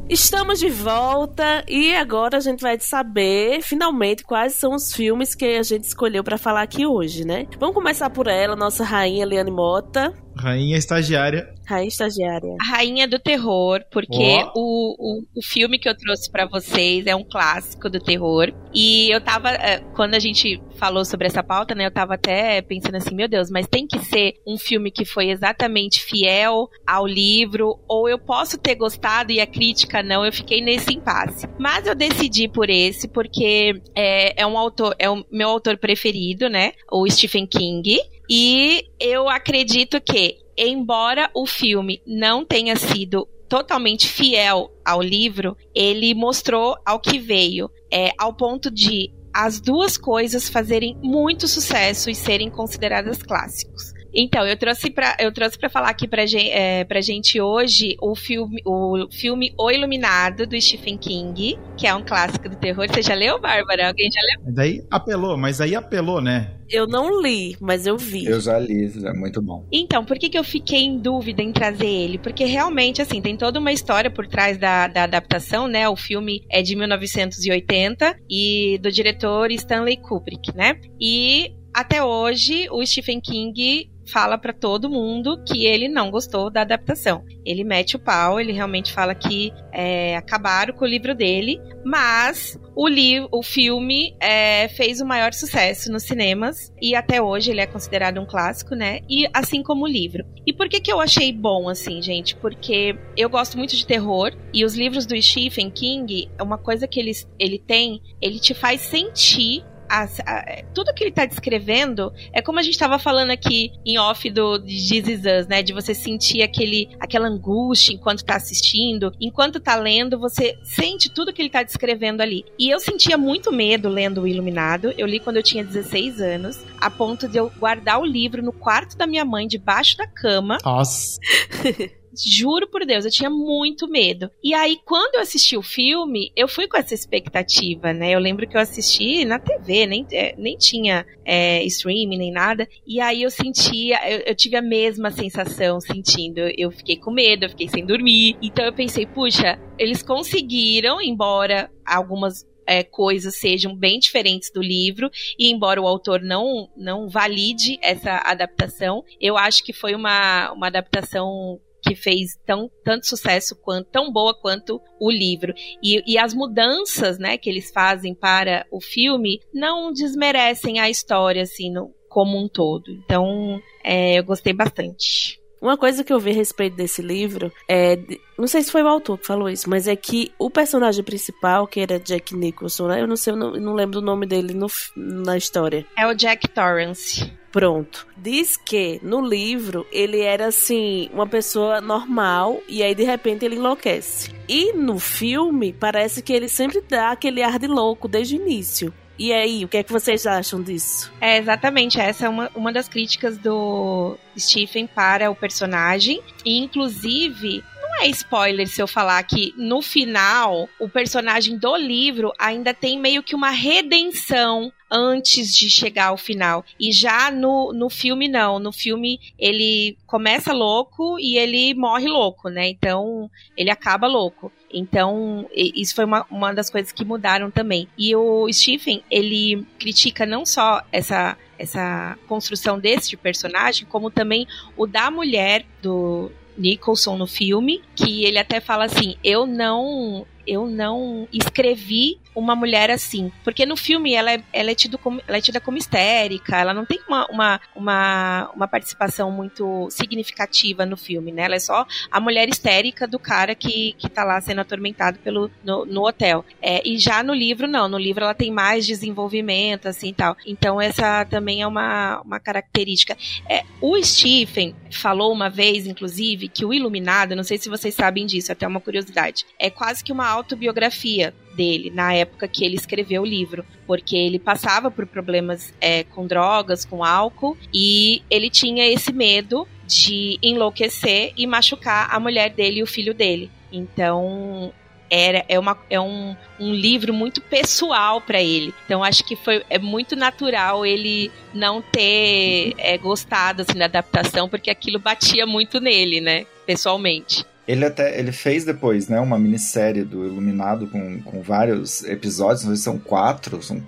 Estamos 0.09 0.59
de 0.59 0.69
volta 0.69 1.65
e 1.67 1.93
agora 1.93 2.37
a 2.37 2.39
gente 2.39 2.61
vai 2.61 2.79
saber 2.79 3.61
finalmente 3.61 4.23
quais 4.23 4.53
são 4.53 4.73
os 4.73 4.93
filmes 4.93 5.35
que 5.35 5.57
a 5.57 5.63
gente 5.63 5.83
escolheu 5.83 6.23
para 6.23 6.37
falar 6.37 6.61
aqui 6.61 6.85
hoje, 6.85 7.25
né? 7.25 7.45
Vamos 7.59 7.75
começar 7.75 8.09
por 8.09 8.27
ela, 8.27 8.55
nossa 8.55 8.85
rainha 8.85 9.25
Liane 9.25 9.51
Mota. 9.51 10.13
Rainha 10.33 10.77
estagiária. 10.77 11.53
Rainha 11.67 11.87
estagiária. 11.87 12.55
A 12.61 12.77
Rainha 12.77 13.07
do 13.07 13.19
Terror, 13.19 13.83
porque 13.91 14.41
Ó. 14.43 14.51
o, 14.55 14.95
o, 14.97 15.21
o 15.35 15.43
filme 15.43 15.77
que 15.77 15.89
eu 15.89 15.97
trouxe 15.97 16.31
pra 16.31 16.45
vocês 16.45 17.05
é 17.05 17.15
um 17.15 17.23
clássico 17.23 17.89
do 17.89 17.99
terror. 17.99 18.53
E 18.73 19.09
eu 19.13 19.19
tava, 19.19 19.49
eh, 19.51 19.79
quando 19.95 20.13
a 20.13 20.19
gente 20.19 20.61
falou 20.77 21.03
sobre 21.03 21.27
essa 21.27 21.43
pauta, 21.43 21.75
né, 21.75 21.85
eu 21.85 21.91
tava 21.91 22.13
até 22.13 22.61
pensando 22.61 22.95
assim, 22.95 23.15
meu 23.15 23.27
Deus, 23.27 23.49
mas 23.49 23.67
tem 23.67 23.85
que 23.85 23.99
ser 23.99 24.35
um 24.47 24.57
filme 24.57 24.91
que 24.91 25.03
foi 25.03 25.29
exatamente 25.29 26.01
fiel 26.01 26.69
ao 26.85 27.05
livro, 27.05 27.79
ou 27.87 28.07
eu 28.07 28.19
posso 28.19 28.57
ter 28.57 28.75
gostado 28.75 29.31
e 29.31 29.41
a 29.41 29.47
crítica 29.47 30.01
não, 30.01 30.25
eu 30.25 30.31
fiquei 30.31 30.61
nesse 30.61 30.93
impasse. 30.93 31.47
Mas 31.59 31.85
eu 31.85 31.95
decidi 31.95 32.47
por 32.47 32.69
esse, 32.69 33.07
porque 33.07 33.81
é, 33.95 34.41
é 34.41 34.47
um 34.47 34.57
autor, 34.57 34.95
é 34.99 35.09
o 35.09 35.23
meu 35.31 35.49
autor 35.49 35.77
preferido, 35.77 36.49
né, 36.49 36.71
o 36.91 37.09
Stephen 37.09 37.45
King, 37.45 37.97
e 38.29 38.83
eu 38.99 39.29
acredito 39.29 40.01
que, 40.01 40.35
embora 40.57 41.29
o 41.33 41.45
filme 41.45 42.01
não 42.05 42.45
tenha 42.45 42.75
sido 42.75 43.27
totalmente 43.47 44.07
fiel 44.07 44.71
ao 44.83 45.01
livro, 45.01 45.55
ele 45.73 46.13
mostrou 46.13 46.75
ao 46.85 46.99
que 46.99 47.19
veio, 47.19 47.69
é, 47.91 48.11
ao 48.17 48.33
ponto 48.33 48.69
de 48.69 49.13
as 49.33 49.61
duas 49.61 49.97
coisas 49.97 50.49
fazerem 50.49 50.97
muito 51.01 51.47
sucesso 51.47 52.09
e 52.09 52.15
serem 52.15 52.49
consideradas 52.49 53.21
clássicos. 53.21 53.93
Então, 54.19 54.47
eu 54.47 54.57
trouxe 54.57 54.89
pra, 54.89 55.15
eu 55.19 55.31
trouxe 55.31 55.59
pra 55.59 55.69
falar 55.69 55.89
aqui 55.89 56.07
pra, 56.07 56.25
gen- 56.25 56.49
é, 56.51 56.83
pra 56.83 57.01
gente 57.01 57.39
hoje 57.39 57.95
o 58.01 58.15
filme, 58.15 58.59
o 58.65 59.07
filme 59.11 59.53
O 59.59 59.69
Iluminado, 59.69 60.47
do 60.47 60.59
Stephen 60.59 60.97
King, 60.97 61.57
que 61.77 61.85
é 61.85 61.93
um 61.93 62.03
clássico 62.03 62.49
do 62.49 62.55
terror. 62.55 62.87
Você 62.89 63.01
já 63.03 63.13
leu, 63.13 63.39
Bárbara? 63.39 63.87
Alguém 63.89 64.09
já 64.11 64.19
leu? 64.21 64.45
Mas 64.45 64.55
Daí 64.55 64.81
apelou, 64.89 65.37
mas 65.37 65.61
aí 65.61 65.75
apelou, 65.75 66.19
né? 66.19 66.55
Eu 66.69 66.85
não 66.87 67.21
li, 67.21 67.55
mas 67.61 67.85
eu 67.87 67.97
vi. 67.97 68.25
Eu 68.25 68.41
já 68.41 68.57
li, 68.59 68.91
é 69.05 69.13
muito 69.13 69.41
bom. 69.41 69.65
Então, 69.71 70.03
por 70.03 70.17
que, 70.17 70.29
que 70.29 70.37
eu 70.37 70.43
fiquei 70.43 70.79
em 70.81 70.97
dúvida 70.97 71.41
em 71.41 71.53
trazer 71.53 71.87
ele? 71.87 72.17
Porque 72.17 72.43
realmente, 72.43 73.01
assim, 73.01 73.21
tem 73.21 73.37
toda 73.37 73.59
uma 73.59 73.71
história 73.71 74.09
por 74.11 74.27
trás 74.27 74.57
da, 74.57 74.87
da 74.87 75.03
adaptação, 75.03 75.67
né? 75.67 75.87
O 75.87 75.95
filme 75.95 76.43
é 76.51 76.61
de 76.61 76.75
1980 76.75 78.17
e 78.29 78.77
do 78.81 78.91
diretor 78.91 79.51
Stanley 79.51 79.97
Kubrick, 79.97 80.53
né? 80.55 80.79
E 80.99 81.51
até 81.73 82.03
hoje 82.03 82.67
o 82.71 82.85
Stephen 82.85 83.21
King 83.21 83.89
fala 84.07 84.37
pra 84.37 84.53
todo 84.53 84.89
mundo 84.89 85.41
que 85.43 85.65
ele 85.65 85.87
não 85.87 86.09
gostou 86.09 86.49
da 86.49 86.61
adaptação. 86.61 87.23
Ele 87.45 87.63
mete 87.63 87.95
o 87.95 87.99
pau, 87.99 88.39
ele 88.39 88.51
realmente 88.51 88.93
fala 88.93 89.13
que 89.13 89.51
é, 89.71 90.15
acabaram 90.15 90.73
com 90.73 90.85
o 90.85 90.87
livro 90.87 91.13
dele, 91.13 91.59
mas 91.85 92.59
o, 92.75 92.87
li 92.87 93.25
o 93.31 93.41
filme 93.41 94.15
é, 94.19 94.67
fez 94.69 95.01
o 95.01 95.05
maior 95.05 95.33
sucesso 95.33 95.91
nos 95.91 96.03
cinemas 96.03 96.71
e 96.81 96.95
até 96.95 97.21
hoje 97.21 97.51
ele 97.51 97.61
é 97.61 97.67
considerado 97.67 98.19
um 98.19 98.25
clássico, 98.25 98.75
né? 98.75 98.99
E 99.09 99.27
assim 99.33 99.63
como 99.63 99.85
o 99.85 99.87
livro. 99.87 100.25
E 100.45 100.53
por 100.53 100.67
que 100.67 100.79
que 100.79 100.91
eu 100.91 100.99
achei 100.99 101.31
bom 101.31 101.69
assim, 101.69 102.01
gente? 102.01 102.35
Porque 102.35 102.97
eu 103.15 103.29
gosto 103.29 103.57
muito 103.57 103.75
de 103.75 103.85
terror 103.85 104.31
e 104.53 104.65
os 104.65 104.75
livros 104.75 105.05
do 105.05 105.19
Stephen 105.21 105.69
King, 105.69 106.29
uma 106.41 106.57
coisa 106.57 106.87
que 106.87 106.99
ele, 106.99 107.11
ele 107.39 107.59
tem, 107.59 108.01
ele 108.21 108.39
te 108.39 108.53
faz 108.53 108.81
sentir 108.81 109.63
as- 109.89 110.19
a- 110.21 110.63
tudo 110.73 110.93
que 110.93 111.03
ele 111.03 111.11
tá 111.11 111.25
descrevendo 111.25 112.11
é 112.33 112.41
como 112.41 112.59
a 112.59 112.61
gente 112.63 112.77
tava 112.77 112.97
falando 112.99 113.31
aqui 113.31 113.71
em 113.85 113.97
off 113.97 114.29
do 114.29 114.63
Is 114.65 114.91
Us, 115.07 115.47
né? 115.47 115.61
De 115.63 115.73
você 115.73 115.93
sentir 115.93 116.41
aquele, 116.41 116.89
aquela 116.99 117.27
angústia 117.27 117.93
enquanto 117.93 118.23
tá 118.23 118.35
assistindo, 118.35 119.11
enquanto 119.19 119.59
tá 119.59 119.75
lendo, 119.75 120.19
você 120.19 120.57
sente 120.63 121.09
tudo 121.09 121.33
que 121.33 121.41
ele 121.41 121.49
tá 121.49 121.63
descrevendo 121.63 122.21
ali. 122.21 122.45
E 122.59 122.69
eu 122.69 122.79
sentia 122.79 123.17
muito 123.17 123.51
medo 123.51 123.89
lendo 123.89 124.21
O 124.21 124.27
Iluminado. 124.27 124.93
Eu 124.97 125.07
li 125.07 125.19
quando 125.19 125.37
eu 125.37 125.43
tinha 125.43 125.63
16 125.63 126.19
anos, 126.21 126.63
a 126.79 126.89
ponto 126.89 127.27
de 127.27 127.37
eu 127.37 127.51
guardar 127.57 127.99
o 127.99 128.05
livro 128.05 128.41
no 128.43 128.51
quarto 128.51 128.97
da 128.97 129.07
minha 129.07 129.25
mãe, 129.25 129.47
debaixo 129.47 129.97
da 129.97 130.07
cama. 130.07 130.57
Nossa. 130.63 131.19
Juro 132.25 132.67
por 132.67 132.85
Deus, 132.85 133.05
eu 133.05 133.11
tinha 133.11 133.29
muito 133.29 133.87
medo. 133.87 134.29
E 134.43 134.53
aí, 134.53 134.77
quando 134.85 135.15
eu 135.15 135.21
assisti 135.21 135.57
o 135.57 135.61
filme, 135.61 136.31
eu 136.35 136.47
fui 136.47 136.67
com 136.67 136.77
essa 136.77 136.93
expectativa, 136.93 137.93
né? 137.93 138.11
Eu 138.11 138.19
lembro 138.19 138.47
que 138.47 138.55
eu 138.55 138.61
assisti 138.61 139.25
na 139.25 139.39
TV, 139.39 139.85
nem, 139.85 140.05
é, 140.11 140.35
nem 140.37 140.57
tinha 140.57 141.05
é, 141.25 141.63
streaming, 141.65 142.17
nem 142.17 142.31
nada. 142.31 142.67
E 142.85 142.99
aí 142.99 143.23
eu 143.23 143.29
sentia, 143.29 143.99
eu, 144.09 144.19
eu 144.27 144.35
tive 144.35 144.55
a 144.55 144.61
mesma 144.61 145.11
sensação 145.11 145.79
sentindo. 145.79 146.39
Eu 146.57 146.71
fiquei 146.71 146.97
com 146.97 147.11
medo, 147.11 147.45
eu 147.45 147.49
fiquei 147.49 147.67
sem 147.67 147.85
dormir. 147.85 148.37
Então 148.41 148.65
eu 148.65 148.73
pensei, 148.73 149.05
puxa, 149.05 149.59
eles 149.77 150.01
conseguiram, 150.01 151.01
embora 151.01 151.69
algumas 151.85 152.45
é, 152.67 152.83
coisas 152.83 153.35
sejam 153.35 153.73
bem 153.73 153.97
diferentes 153.97 154.51
do 154.51 154.61
livro 154.61 155.09
e 155.39 155.49
embora 155.49 155.81
o 155.81 155.87
autor 155.87 156.21
não 156.21 156.69
não 156.75 157.07
valide 157.07 157.79
essa 157.81 158.21
adaptação, 158.25 159.03
eu 159.21 159.37
acho 159.37 159.63
que 159.63 159.71
foi 159.71 159.95
uma, 159.95 160.51
uma 160.51 160.67
adaptação 160.67 161.59
que 161.87 161.95
fez 161.95 162.37
tão, 162.45 162.69
tanto 162.83 163.07
sucesso 163.07 163.55
quanto 163.55 163.89
tão 163.89 164.11
boa 164.11 164.33
quanto 164.33 164.81
o 164.99 165.09
livro. 165.09 165.53
E, 165.81 166.03
e 166.05 166.17
as 166.17 166.33
mudanças 166.33 167.17
né 167.17 167.37
que 167.37 167.49
eles 167.49 167.71
fazem 167.71 168.13
para 168.13 168.65
o 168.71 168.81
filme 168.81 169.39
não 169.53 169.91
desmerecem 169.91 170.79
a 170.79 170.89
história 170.89 171.43
assim 171.43 171.71
no, 171.71 171.93
como 172.09 172.37
um 172.37 172.47
todo. 172.47 172.91
Então 172.91 173.61
é, 173.83 174.19
eu 174.19 174.23
gostei 174.23 174.53
bastante 174.53 175.36
Uma 175.61 175.77
coisa 175.77 176.03
que 176.03 176.13
eu 176.13 176.19
vi 176.19 176.31
a 176.31 176.33
respeito 176.33 176.75
desse 176.75 177.01
livro 177.01 177.51
é. 177.67 177.97
Não 178.37 178.47
sei 178.47 178.61
se 178.61 178.71
foi 178.71 178.83
o 178.83 178.87
autor 178.87 179.17
que 179.17 179.25
falou 179.25 179.49
isso, 179.49 179.69
mas 179.69 179.87
é 179.87 179.95
que 179.95 180.31
o 180.37 180.49
personagem 180.49 181.03
principal, 181.03 181.65
que 181.65 181.79
era 181.79 181.99
Jack 181.99 182.35
Nicholson, 182.35 182.87
né? 182.87 183.01
Eu 183.01 183.07
não 183.07 183.15
sei, 183.15 183.33
eu 183.33 183.37
não, 183.37 183.55
eu 183.55 183.61
não 183.61 183.73
lembro 183.73 183.99
o 183.99 184.03
nome 184.03 184.25
dele 184.25 184.53
no 184.53 184.67
na 184.95 185.35
história. 185.37 185.85
é 185.97 186.05
o 186.05 186.13
Jack 186.13 186.47
Torrance 186.49 187.31
Pronto. 187.51 188.05
Diz 188.15 188.55
que 188.55 188.99
no 189.01 189.19
livro 189.19 189.87
ele 189.91 190.21
era 190.21 190.45
assim, 190.45 191.09
uma 191.11 191.25
pessoa 191.25 191.81
normal 191.81 192.61
e 192.67 192.83
aí 192.83 192.93
de 192.93 193.03
repente 193.03 193.45
ele 193.45 193.55
enlouquece. 193.55 194.31
E 194.47 194.73
no 194.73 194.99
filme 194.99 195.73
parece 195.73 196.21
que 196.21 196.33
ele 196.33 196.47
sempre 196.49 196.81
dá 196.81 197.09
aquele 197.09 197.41
ar 197.41 197.57
de 197.57 197.65
louco 197.65 198.07
desde 198.07 198.35
o 198.35 198.41
início. 198.41 198.93
E 199.19 199.33
aí, 199.33 199.65
o 199.65 199.67
que 199.67 199.77
é 199.77 199.83
que 199.83 199.91
vocês 199.91 200.27
acham 200.27 200.61
disso? 200.61 201.11
É, 201.19 201.37
exatamente. 201.37 201.99
Essa 201.99 202.27
é 202.27 202.29
uma, 202.29 202.51
uma 202.53 202.71
das 202.71 202.87
críticas 202.87 203.37
do 203.37 204.15
Stephen 204.37 204.85
para 204.85 205.31
o 205.31 205.35
personagem. 205.35 206.21
E, 206.45 206.59
inclusive, 206.59 207.63
é 207.99 208.07
spoiler 208.07 208.67
se 208.67 208.81
eu 208.81 208.87
falar 208.87 209.21
que 209.23 209.53
no 209.57 209.81
final, 209.81 210.69
o 210.79 210.89
personagem 210.89 211.57
do 211.57 211.75
livro 211.75 212.31
ainda 212.37 212.73
tem 212.73 212.99
meio 212.99 213.23
que 213.23 213.35
uma 213.35 213.49
redenção 213.49 214.71
antes 214.89 215.55
de 215.55 215.69
chegar 215.69 216.07
ao 216.07 216.17
final. 216.17 216.63
E 216.79 216.91
já 216.91 217.29
no, 217.29 217.73
no 217.73 217.89
filme, 217.89 218.27
não. 218.27 218.59
No 218.59 218.71
filme, 218.71 219.19
ele 219.37 219.97
começa 220.05 220.53
louco 220.53 221.19
e 221.19 221.37
ele 221.37 221.73
morre 221.73 222.07
louco, 222.07 222.49
né? 222.49 222.67
Então, 222.67 223.29
ele 223.55 223.69
acaba 223.69 224.07
louco. 224.07 224.51
Então, 224.71 225.47
isso 225.53 225.95
foi 225.95 226.05
uma, 226.05 226.25
uma 226.29 226.53
das 226.53 226.69
coisas 226.69 226.91
que 226.91 227.05
mudaram 227.05 227.49
também. 227.51 227.87
E 227.97 228.15
o 228.15 228.51
Stephen, 228.51 229.03
ele 229.09 229.65
critica 229.79 230.25
não 230.25 230.45
só 230.45 230.81
essa, 230.91 231.37
essa 231.57 232.17
construção 232.27 232.79
desse 232.79 233.15
personagem, 233.17 233.87
como 233.87 234.11
também 234.11 234.47
o 234.75 234.85
da 234.85 235.09
mulher 235.09 235.65
do 235.81 236.31
Nicholson 236.57 237.17
no 237.17 237.27
filme, 237.27 237.81
que 237.95 238.25
ele 238.25 238.37
até 238.37 238.59
fala 238.59 238.85
assim: 238.85 239.15
eu 239.23 239.45
não. 239.45 240.25
Eu 240.47 240.67
não 240.67 241.27
escrevi 241.31 242.19
uma 242.37 242.55
mulher 242.55 242.91
assim. 242.91 243.31
Porque 243.43 243.65
no 243.65 243.75
filme 243.75 244.13
ela 244.13 244.31
é, 244.31 244.43
ela 244.53 244.71
é, 244.71 244.75
tido 244.75 244.97
como, 244.97 245.21
ela 245.27 245.37
é 245.37 245.41
tida 245.41 245.59
como 245.59 245.77
histérica, 245.77 246.57
ela 246.57 246.73
não 246.73 246.85
tem 246.85 246.99
uma, 247.07 247.25
uma, 247.27 247.61
uma, 247.75 248.51
uma 248.55 248.67
participação 248.67 249.31
muito 249.31 249.89
significativa 249.89 250.85
no 250.85 250.95
filme, 250.95 251.31
né? 251.31 251.43
Ela 251.43 251.55
é 251.55 251.59
só 251.59 251.85
a 252.11 252.19
mulher 252.19 252.47
histérica 252.47 253.07
do 253.07 253.17
cara 253.17 253.55
que, 253.55 253.93
que 253.97 254.07
tá 254.07 254.23
lá 254.23 254.39
sendo 254.39 254.61
atormentado 254.61 255.17
pelo, 255.19 255.49
no, 255.63 255.85
no 255.85 256.07
hotel. 256.07 256.45
É, 256.61 256.87
e 256.87 256.97
já 256.97 257.23
no 257.23 257.33
livro, 257.33 257.67
não. 257.67 257.87
No 257.87 257.97
livro 257.97 258.23
ela 258.23 258.35
tem 258.35 258.51
mais 258.51 258.85
desenvolvimento, 258.85 259.87
assim 259.87 260.13
tal. 260.13 260.37
Então, 260.45 260.79
essa 260.79 261.25
também 261.25 261.61
é 261.61 261.67
uma, 261.67 262.21
uma 262.21 262.39
característica. 262.39 263.17
É, 263.49 263.63
o 263.81 264.01
Stephen 264.03 264.75
falou 264.91 265.33
uma 265.33 265.49
vez, 265.49 265.87
inclusive, 265.87 266.47
que 266.47 266.65
o 266.65 266.73
Iluminado, 266.73 267.35
não 267.35 267.43
sei 267.43 267.57
se 267.57 267.69
vocês 267.69 267.95
sabem 267.95 268.25
disso, 268.25 268.51
até 268.51 268.67
uma 268.67 268.79
curiosidade, 268.79 269.45
é 269.57 269.69
quase 269.69 270.03
que 270.03 270.11
uma 270.11 270.25
autobiografia 270.37 271.33
dele 271.55 271.89
na 271.89 272.13
época 272.13 272.47
que 272.47 272.63
ele 272.63 272.75
escreveu 272.75 273.23
o 273.23 273.25
livro, 273.25 273.65
porque 273.85 274.15
ele 274.15 274.39
passava 274.39 274.91
por 274.91 275.05
problemas 275.05 275.73
é, 275.81 276.03
com 276.03 276.25
drogas, 276.27 276.85
com 276.85 277.03
álcool, 277.03 277.57
e 277.73 278.21
ele 278.29 278.49
tinha 278.49 278.85
esse 278.87 279.11
medo 279.11 279.67
de 279.85 280.37
enlouquecer 280.41 281.33
e 281.35 281.47
machucar 281.47 282.13
a 282.13 282.19
mulher 282.19 282.51
dele 282.51 282.79
e 282.79 282.83
o 282.83 282.87
filho 282.87 283.13
dele. 283.13 283.49
Então 283.71 284.73
era 285.09 285.45
é, 285.47 285.57
uma, 285.57 285.77
é 285.89 285.99
um, 285.99 286.35
um 286.59 286.73
livro 286.73 287.13
muito 287.13 287.41
pessoal 287.41 288.21
para 288.21 288.41
ele. 288.41 288.73
Então 288.85 289.03
acho 289.03 289.23
que 289.23 289.35
foi 289.35 289.63
é 289.69 289.79
muito 289.79 290.15
natural 290.15 290.85
ele 290.85 291.31
não 291.53 291.81
ter 291.81 292.73
é, 292.77 292.97
gostado 292.97 293.61
assim, 293.61 293.77
da 293.77 293.85
adaptação, 293.85 294.49
porque 294.49 294.69
aquilo 294.69 294.99
batia 294.99 295.45
muito 295.45 295.79
nele, 295.79 296.21
né? 296.21 296.45
Pessoalmente. 296.65 297.45
Ele 297.67 297.85
até 297.85 298.17
ele 298.17 298.31
fez 298.31 298.63
depois, 298.63 299.07
né, 299.07 299.19
uma 299.19 299.37
minissérie 299.37 300.03
do 300.03 300.25
Iluminado 300.25 300.87
com, 300.87 301.21
com 301.21 301.41
vários 301.41 302.03
episódios, 302.03 302.63
não 302.63 302.69
sei 302.69 302.77
se 302.77 302.83
são 302.83 302.97
quatro, 302.97 303.61
são 303.61 303.81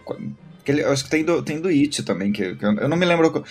ele, 0.69 0.83
eu 0.83 0.91
acho 0.91 1.03
que 1.03 1.09
tem 1.09 1.23
do, 1.23 1.41
tem 1.41 1.59
do 1.59 1.69
It 1.69 2.03
também, 2.03 2.31
que, 2.31 2.55
que 2.55 2.63
eu, 2.63 2.73
eu 2.73 2.87
não 2.87 2.95
me 2.95 3.05
lembro 3.05 3.43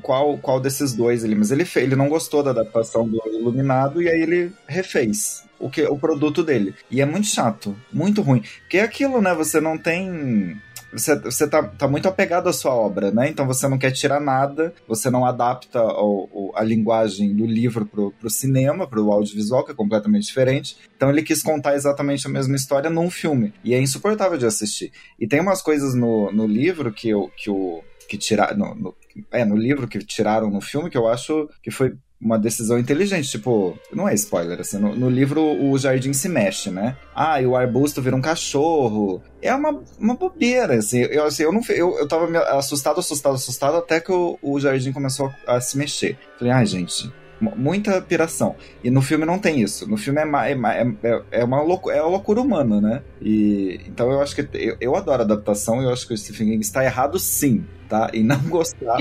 qual, 0.00 0.38
qual 0.38 0.58
desses 0.58 0.94
dois 0.94 1.22
ali, 1.22 1.34
mas 1.34 1.50
ele, 1.50 1.64
fez, 1.64 1.84
ele 1.84 1.96
não 1.96 2.08
gostou 2.08 2.42
da 2.42 2.50
adaptação 2.50 3.06
do 3.06 3.20
Iluminado 3.26 4.00
e 4.00 4.08
aí 4.08 4.22
ele 4.22 4.52
refez 4.66 5.44
o 5.58 5.68
que 5.68 5.82
o 5.84 5.98
produto 5.98 6.42
dele. 6.42 6.74
E 6.90 7.00
é 7.00 7.06
muito 7.06 7.26
chato, 7.26 7.76
muito 7.92 8.22
ruim. 8.22 8.42
Porque 8.60 8.78
é 8.78 8.82
aquilo, 8.82 9.20
né? 9.20 9.34
Você 9.34 9.60
não 9.60 9.76
tem 9.76 10.60
você, 10.92 11.18
você 11.18 11.48
tá, 11.48 11.62
tá 11.62 11.88
muito 11.88 12.08
apegado 12.08 12.48
à 12.48 12.52
sua 12.52 12.74
obra, 12.74 13.10
né? 13.10 13.28
Então 13.28 13.46
você 13.46 13.68
não 13.68 13.78
quer 13.78 13.90
tirar 13.90 14.20
nada, 14.20 14.72
você 14.86 15.10
não 15.10 15.24
adapta 15.24 15.82
o, 15.82 16.28
o, 16.32 16.52
a 16.54 16.62
linguagem 16.62 17.34
do 17.34 17.46
livro 17.46 17.86
pro, 17.86 18.12
pro 18.12 18.30
cinema, 18.30 18.86
pro 18.86 19.10
audiovisual, 19.10 19.64
que 19.64 19.72
é 19.72 19.74
completamente 19.74 20.26
diferente. 20.26 20.76
Então 20.96 21.10
ele 21.10 21.22
quis 21.22 21.42
contar 21.42 21.74
exatamente 21.74 22.26
a 22.26 22.30
mesma 22.30 22.56
história 22.56 22.90
num 22.90 23.10
filme. 23.10 23.52
E 23.62 23.74
é 23.74 23.80
insuportável 23.80 24.38
de 24.38 24.46
assistir. 24.46 24.92
E 25.18 25.26
tem 25.26 25.40
umas 25.40 25.60
coisas 25.62 25.94
no, 25.94 26.30
no 26.32 26.46
livro 26.46 26.92
que, 26.92 27.08
eu, 27.08 27.30
que 27.36 27.50
o. 27.50 27.82
Que 28.08 28.16
tiraram. 28.16 28.94
É, 29.32 29.44
no 29.44 29.56
livro 29.56 29.88
que 29.88 29.98
tiraram 29.98 30.48
no 30.48 30.60
filme 30.60 30.90
que 30.90 30.96
eu 30.96 31.08
acho 31.08 31.48
que 31.62 31.70
foi 31.70 31.96
uma 32.26 32.38
decisão 32.38 32.78
inteligente. 32.78 33.30
Tipo, 33.30 33.78
não 33.92 34.08
é 34.08 34.14
spoiler, 34.14 34.60
assim. 34.60 34.78
No, 34.78 34.94
no, 34.94 35.08
livro 35.08 35.40
o 35.40 35.78
jardim 35.78 36.12
se 36.12 36.28
mexe, 36.28 36.70
né? 36.70 36.96
Ah, 37.14 37.40
e 37.40 37.46
o 37.46 37.56
arbusto 37.56 38.02
vira 38.02 38.16
um 38.16 38.20
cachorro. 38.20 39.22
É 39.40 39.54
uma, 39.54 39.80
uma 39.98 40.14
bobeira, 40.14 40.74
assim. 40.74 40.98
Eu, 41.02 41.24
assim, 41.24 41.44
eu, 41.44 41.52
não, 41.52 41.62
eu, 41.68 41.98
eu 41.98 42.08
tava 42.08 42.26
assustado, 42.58 42.98
assustado, 42.98 43.34
assustado 43.36 43.76
até 43.76 44.00
que 44.00 44.12
o, 44.12 44.36
o 44.42 44.58
jardim 44.58 44.92
começou 44.92 45.32
a, 45.46 45.56
a 45.56 45.60
se 45.60 45.78
mexer. 45.78 46.18
Falei, 46.38 46.52
ai, 46.52 46.66
gente, 46.66 47.10
muita 47.40 48.00
piração. 48.00 48.56
E 48.82 48.90
no 48.90 49.02
filme 49.02 49.24
não 49.24 49.38
tem 49.38 49.60
isso. 49.60 49.88
No 49.88 49.96
filme 49.96 50.20
é, 50.20 50.52
é, 50.52 50.86
é, 51.02 51.22
é 51.40 51.44
uma, 51.44 51.60
loucura, 51.62 51.96
é 51.96 52.02
uma 52.02 52.10
loucura 52.10 52.40
humana, 52.40 52.80
né? 52.80 53.02
E, 53.20 53.80
então 53.86 54.10
eu 54.10 54.20
acho 54.20 54.34
que. 54.34 54.48
Eu, 54.54 54.76
eu 54.80 54.96
adoro 54.96 55.22
adaptação 55.22 55.80
e 55.82 55.84
eu 55.84 55.92
acho 55.92 56.06
que 56.06 56.14
o 56.14 56.18
Stephen 56.18 56.48
King 56.48 56.60
está 56.60 56.84
errado 56.84 57.18
sim 57.18 57.64
tá? 57.88 58.10
E 58.12 58.22
não 58.22 58.38
gostar. 58.48 58.98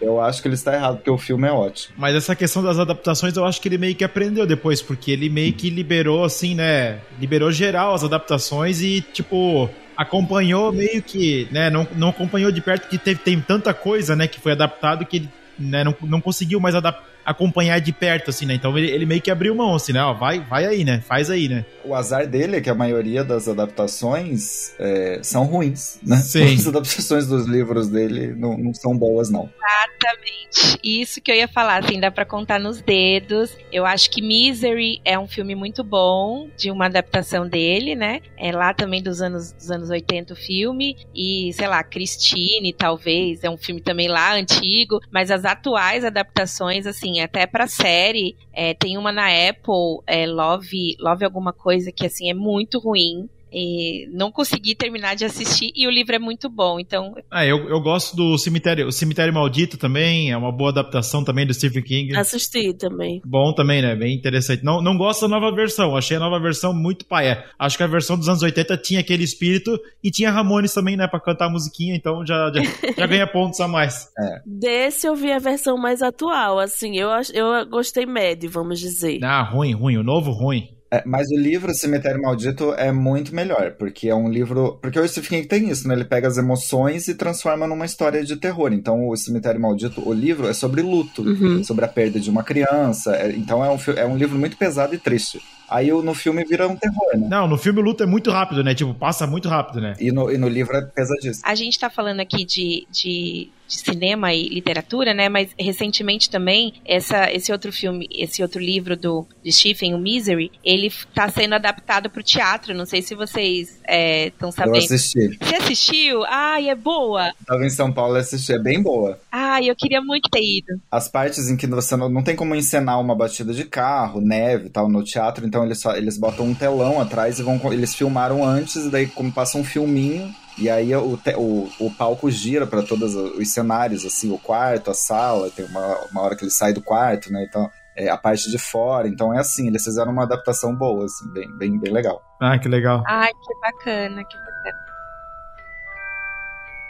eu 0.00 0.20
acho 0.20 0.42
que 0.42 0.48
ele 0.48 0.54
está 0.54 0.74
errado, 0.74 0.96
porque 0.96 1.10
o 1.10 1.18
filme 1.18 1.46
é 1.46 1.52
ótimo. 1.52 1.94
Mas 1.96 2.14
essa 2.14 2.34
questão 2.36 2.62
das 2.62 2.78
adaptações, 2.78 3.36
eu 3.36 3.44
acho 3.44 3.60
que 3.60 3.68
ele 3.68 3.78
meio 3.78 3.94
que 3.94 4.04
aprendeu 4.04 4.46
depois, 4.46 4.82
porque 4.82 5.10
ele 5.10 5.28
meio 5.28 5.52
que 5.52 5.70
liberou, 5.70 6.24
assim, 6.24 6.54
né? 6.54 6.98
Liberou 7.20 7.50
geral 7.50 7.94
as 7.94 8.04
adaptações 8.04 8.82
e, 8.82 9.00
tipo, 9.00 9.70
acompanhou 9.96 10.72
meio 10.72 11.02
que, 11.02 11.48
né? 11.50 11.70
Não, 11.70 11.86
não 11.96 12.08
acompanhou 12.10 12.52
de 12.52 12.60
perto 12.60 12.88
que 12.88 12.98
teve, 12.98 13.20
tem 13.20 13.40
tanta 13.40 13.72
coisa, 13.72 14.14
né? 14.14 14.26
Que 14.26 14.40
foi 14.40 14.52
adaptado 14.52 15.04
que 15.06 15.18
ele 15.18 15.28
né, 15.58 15.84
não, 15.84 15.94
não 16.02 16.20
conseguiu 16.20 16.60
mais 16.60 16.74
adaptar 16.74 17.17
acompanhar 17.28 17.78
de 17.78 17.92
perto, 17.92 18.30
assim, 18.30 18.46
né? 18.46 18.54
Então 18.54 18.76
ele, 18.76 18.90
ele, 18.90 19.04
meio 19.04 19.20
que 19.20 19.30
abriu 19.30 19.54
mão, 19.54 19.74
assim, 19.74 19.92
né? 19.92 20.02
Ó, 20.02 20.14
vai, 20.14 20.40
vai 20.40 20.64
aí, 20.64 20.82
né? 20.82 21.02
Faz 21.06 21.28
aí, 21.28 21.46
né? 21.46 21.66
O 21.84 21.94
azar 21.94 22.26
dele 22.26 22.56
é 22.56 22.60
que 22.60 22.70
a 22.70 22.74
maioria 22.74 23.22
das 23.22 23.46
adaptações 23.46 24.74
é, 24.78 25.20
são 25.22 25.44
ruins, 25.44 25.98
né? 26.02 26.16
Sim. 26.16 26.54
As 26.54 26.66
adaptações 26.66 27.26
dos 27.26 27.46
livros 27.46 27.88
dele 27.88 28.34
não, 28.34 28.56
não 28.56 28.72
são 28.72 28.96
boas, 28.96 29.28
não. 29.28 29.50
Exatamente. 29.98 30.78
Isso 30.82 31.20
que 31.20 31.30
eu 31.30 31.36
ia 31.36 31.46
falar, 31.46 31.84
assim, 31.84 32.00
dá 32.00 32.10
pra 32.10 32.24
contar 32.24 32.58
nos 32.58 32.80
dedos. 32.80 33.54
Eu 33.70 33.84
acho 33.84 34.10
que 34.10 34.22
Misery 34.22 35.00
é 35.04 35.18
um 35.18 35.28
filme 35.28 35.54
muito 35.54 35.84
bom, 35.84 36.48
de 36.56 36.70
uma 36.70 36.86
adaptação 36.86 37.46
dele, 37.46 37.94
né? 37.94 38.22
É 38.38 38.50
lá 38.52 38.72
também 38.72 39.02
dos 39.02 39.20
anos, 39.20 39.52
dos 39.52 39.70
anos 39.70 39.90
80 39.90 40.32
o 40.32 40.36
filme. 40.36 40.96
E, 41.14 41.52
sei 41.52 41.68
lá, 41.68 41.82
Christine, 41.84 42.72
talvez, 42.72 43.44
é 43.44 43.50
um 43.50 43.58
filme 43.58 43.82
também 43.82 44.08
lá 44.08 44.34
antigo. 44.34 45.00
Mas 45.10 45.30
as 45.30 45.44
atuais 45.44 46.04
adaptações, 46.04 46.86
assim, 46.86 47.17
até 47.20 47.46
pra 47.46 47.66
série, 47.66 48.36
é, 48.52 48.74
tem 48.74 48.96
uma 48.96 49.12
na 49.12 49.26
Apple, 49.26 50.02
é, 50.06 50.26
Love, 50.26 50.96
Love 50.98 51.24
alguma 51.24 51.52
coisa, 51.52 51.92
que 51.92 52.06
assim, 52.06 52.30
é 52.30 52.34
muito 52.34 52.78
ruim. 52.78 53.28
E 53.52 54.08
não 54.12 54.30
consegui 54.30 54.74
terminar 54.74 55.14
de 55.14 55.24
assistir 55.24 55.72
e 55.74 55.86
o 55.86 55.90
livro 55.90 56.14
é 56.14 56.18
muito 56.18 56.48
bom, 56.48 56.78
então... 56.78 57.14
Ah, 57.30 57.44
eu, 57.44 57.68
eu 57.68 57.80
gosto 57.80 58.16
do 58.16 58.36
Cemitério, 58.38 58.86
o 58.86 58.92
Cemitério 58.92 59.32
Maldito 59.32 59.76
também, 59.76 60.30
é 60.30 60.36
uma 60.36 60.52
boa 60.52 60.70
adaptação 60.70 61.24
também 61.24 61.46
do 61.46 61.54
Stephen 61.54 61.82
King. 61.82 62.16
Assisti 62.16 62.72
também. 62.74 63.20
Bom 63.24 63.52
também, 63.52 63.82
né? 63.82 63.94
Bem 63.96 64.14
interessante. 64.14 64.64
Não, 64.64 64.82
não 64.82 64.96
gosto 64.96 65.22
da 65.22 65.28
nova 65.28 65.54
versão, 65.54 65.96
achei 65.96 66.16
a 66.16 66.20
nova 66.20 66.38
versão 66.40 66.72
muito 66.72 67.06
paia. 67.06 67.44
Acho 67.58 67.76
que 67.76 67.82
a 67.82 67.86
versão 67.86 68.16
dos 68.16 68.28
anos 68.28 68.42
80 68.42 68.76
tinha 68.78 69.00
aquele 69.00 69.24
espírito 69.24 69.78
e 70.02 70.10
tinha 70.10 70.30
Ramones 70.30 70.74
também, 70.74 70.96
né, 70.96 71.06
pra 71.06 71.20
cantar 71.20 71.46
a 71.46 71.50
musiquinha, 71.50 71.94
então 71.94 72.24
já, 72.24 72.52
já, 72.52 72.92
já 72.96 73.06
ganha 73.06 73.26
pontos 73.30 73.60
a 73.60 73.68
mais. 73.68 74.08
É. 74.18 74.42
Desse 74.44 75.06
eu 75.06 75.14
vi 75.14 75.32
a 75.32 75.38
versão 75.38 75.76
mais 75.76 76.02
atual, 76.02 76.58
assim, 76.58 76.96
eu, 76.96 77.08
eu 77.32 77.66
gostei 77.66 78.06
médio, 78.06 78.50
vamos 78.50 78.78
dizer. 78.78 79.22
Ah, 79.22 79.42
ruim, 79.42 79.72
ruim, 79.72 79.96
o 79.96 80.02
novo 80.02 80.30
ruim. 80.32 80.77
É, 80.90 81.02
mas 81.04 81.28
o 81.30 81.36
livro 81.36 81.74
Cemitério 81.74 82.20
Maldito 82.20 82.72
é 82.74 82.90
muito 82.90 83.34
melhor, 83.34 83.72
porque 83.72 84.08
é 84.08 84.14
um 84.14 84.28
livro. 84.28 84.78
Porque 84.80 84.98
o 84.98 85.06
Stephen 85.06 85.42
King 85.42 85.48
tem 85.48 85.68
isso, 85.68 85.86
né? 85.86 85.94
Ele 85.94 86.04
pega 86.04 86.26
as 86.26 86.38
emoções 86.38 87.08
e 87.08 87.14
transforma 87.14 87.66
numa 87.66 87.84
história 87.84 88.24
de 88.24 88.36
terror. 88.36 88.72
Então, 88.72 89.08
o 89.08 89.16
Cemitério 89.16 89.60
Maldito, 89.60 90.06
o 90.08 90.12
livro, 90.12 90.48
é 90.48 90.54
sobre 90.54 90.80
luto, 90.80 91.22
uhum. 91.22 91.62
sobre 91.62 91.84
a 91.84 91.88
perda 91.88 92.18
de 92.18 92.30
uma 92.30 92.42
criança. 92.42 93.14
É, 93.16 93.30
então, 93.32 93.62
é 93.62 93.70
um, 93.70 93.78
é 93.96 94.06
um 94.06 94.16
livro 94.16 94.38
muito 94.38 94.56
pesado 94.56 94.94
e 94.94 94.98
triste. 94.98 95.40
Aí 95.68 95.90
no 95.90 96.14
filme 96.14 96.42
vira 96.44 96.66
um 96.66 96.74
terror, 96.74 97.14
né? 97.14 97.28
Não, 97.28 97.46
no 97.46 97.58
filme 97.58 97.80
o 97.80 97.82
luto 97.82 98.02
é 98.02 98.06
muito 98.06 98.30
rápido, 98.30 98.64
né? 98.64 98.74
Tipo, 98.74 98.94
passa 98.94 99.26
muito 99.26 99.50
rápido, 99.50 99.82
né? 99.82 99.94
E 100.00 100.10
no, 100.10 100.32
e 100.32 100.38
no 100.38 100.48
livro 100.48 100.74
é 100.74 100.80
pesadíssimo. 100.80 101.42
A 101.44 101.54
gente 101.54 101.78
tá 101.78 101.90
falando 101.90 102.20
aqui 102.20 102.42
de, 102.42 102.86
de 102.90 103.50
de 103.68 103.78
cinema 103.78 104.32
e 104.32 104.48
literatura, 104.48 105.12
né? 105.12 105.28
Mas 105.28 105.50
recentemente 105.58 106.30
também 106.30 106.72
essa, 106.84 107.30
esse 107.30 107.52
outro 107.52 107.70
filme, 107.72 108.08
esse 108.10 108.42
outro 108.42 108.60
livro 108.60 108.96
do 108.96 109.26
de 109.44 109.52
Stephen, 109.52 109.94
o 109.94 109.98
Misery, 109.98 110.50
ele 110.64 110.86
está 110.86 111.28
sendo 111.28 111.54
adaptado 111.54 112.08
para 112.08 112.20
o 112.20 112.22
teatro. 112.22 112.74
Não 112.74 112.86
sei 112.86 113.02
se 113.02 113.14
vocês 113.14 113.78
estão 113.86 114.48
é, 114.48 114.52
sabendo. 114.52 114.76
Eu 114.76 114.84
assisti. 114.84 115.38
Você 115.38 115.56
assistiu? 115.56 116.24
Ai, 116.24 116.70
é 116.70 116.74
boa. 116.74 117.32
Estava 117.40 117.64
em 117.64 117.70
São 117.70 117.92
Paulo 117.92 118.16
e 118.16 118.20
assisti, 118.20 118.52
é 118.52 118.58
bem 118.58 118.82
boa. 118.82 119.18
Ai, 119.30 119.68
eu 119.68 119.76
queria 119.76 120.00
muito 120.00 120.30
ter 120.30 120.42
ido. 120.42 120.80
As 120.90 121.08
partes 121.08 121.48
em 121.48 121.56
que 121.56 121.66
você 121.66 121.96
não, 121.96 122.08
não 122.08 122.22
tem 122.22 122.34
como 122.34 122.54
encenar 122.54 123.00
uma 123.00 123.14
batida 123.14 123.52
de 123.52 123.64
carro, 123.64 124.20
neve, 124.20 124.70
tal 124.70 124.88
no 124.88 125.04
teatro, 125.04 125.46
então 125.46 125.64
eles 125.64 125.84
eles 125.84 126.16
botam 126.16 126.46
um 126.46 126.54
telão 126.54 127.00
atrás 127.00 127.38
e 127.38 127.42
vão 127.42 127.60
eles 127.72 127.94
filmaram 127.94 128.44
antes 128.44 128.76
e 128.86 128.90
daí 128.90 129.06
como 129.06 129.32
passa 129.32 129.58
um 129.58 129.64
filminho 129.64 130.34
e 130.58 130.68
aí 130.68 130.94
o, 130.94 131.18
o, 131.36 131.70
o 131.80 131.90
palco 131.96 132.30
gira 132.30 132.66
para 132.66 132.82
todos 132.82 133.14
os 133.14 133.52
cenários, 133.52 134.04
assim, 134.04 134.32
o 134.32 134.38
quarto, 134.38 134.90
a 134.90 134.94
sala, 134.94 135.50
tem 135.50 135.64
uma, 135.66 135.98
uma 136.10 136.22
hora 136.22 136.36
que 136.36 136.44
ele 136.44 136.50
sai 136.50 136.72
do 136.72 136.82
quarto, 136.82 137.32
né? 137.32 137.44
Então, 137.48 137.70
é, 137.98 138.08
a 138.08 138.16
parte 138.16 138.48
de 138.50 138.58
fora. 138.58 139.08
Então 139.08 139.34
é 139.34 139.40
assim, 139.40 139.66
eles 139.66 139.82
fizeram 139.82 140.12
uma 140.12 140.22
adaptação 140.22 140.74
boa, 140.74 141.04
assim, 141.04 141.28
bem, 141.32 141.50
bem, 141.58 141.78
bem 141.78 141.92
legal. 141.92 142.22
Ah, 142.40 142.56
que 142.58 142.68
legal. 142.68 143.02
Ai, 143.06 143.32
que 143.32 143.60
bacana, 143.60 144.24
que 144.24 144.36
bacana. 144.36 144.88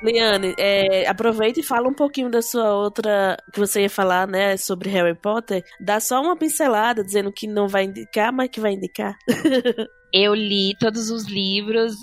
Liane, 0.01 0.55
é, 0.57 1.09
aproveita 1.09 1.59
e 1.59 1.63
fala 1.65 1.89
um 1.89 1.95
pouquinho 1.95 2.31
da 2.31 2.41
sua 2.41 2.73
outra 2.73 3.37
que 3.53 3.59
você 3.59 3.83
ia 3.83 3.91
falar, 3.91 4.29
né, 4.29 4.57
sobre 4.57 4.91
Harry 4.91 5.15
Potter. 5.15 5.65
Dá 5.81 5.99
só 5.99 6.23
uma 6.23 6.37
pincelada 6.37 7.03
dizendo 7.03 7.33
que 7.33 7.49
não 7.49 7.67
vai 7.67 7.85
indicar, 7.85 8.33
mas 8.33 8.49
que 8.49 8.61
vai 8.61 8.75
indicar. 8.75 9.17
Eu 10.13 10.35
li 10.35 10.75
todos 10.79 11.11
os 11.11 11.27
livros 11.27 11.97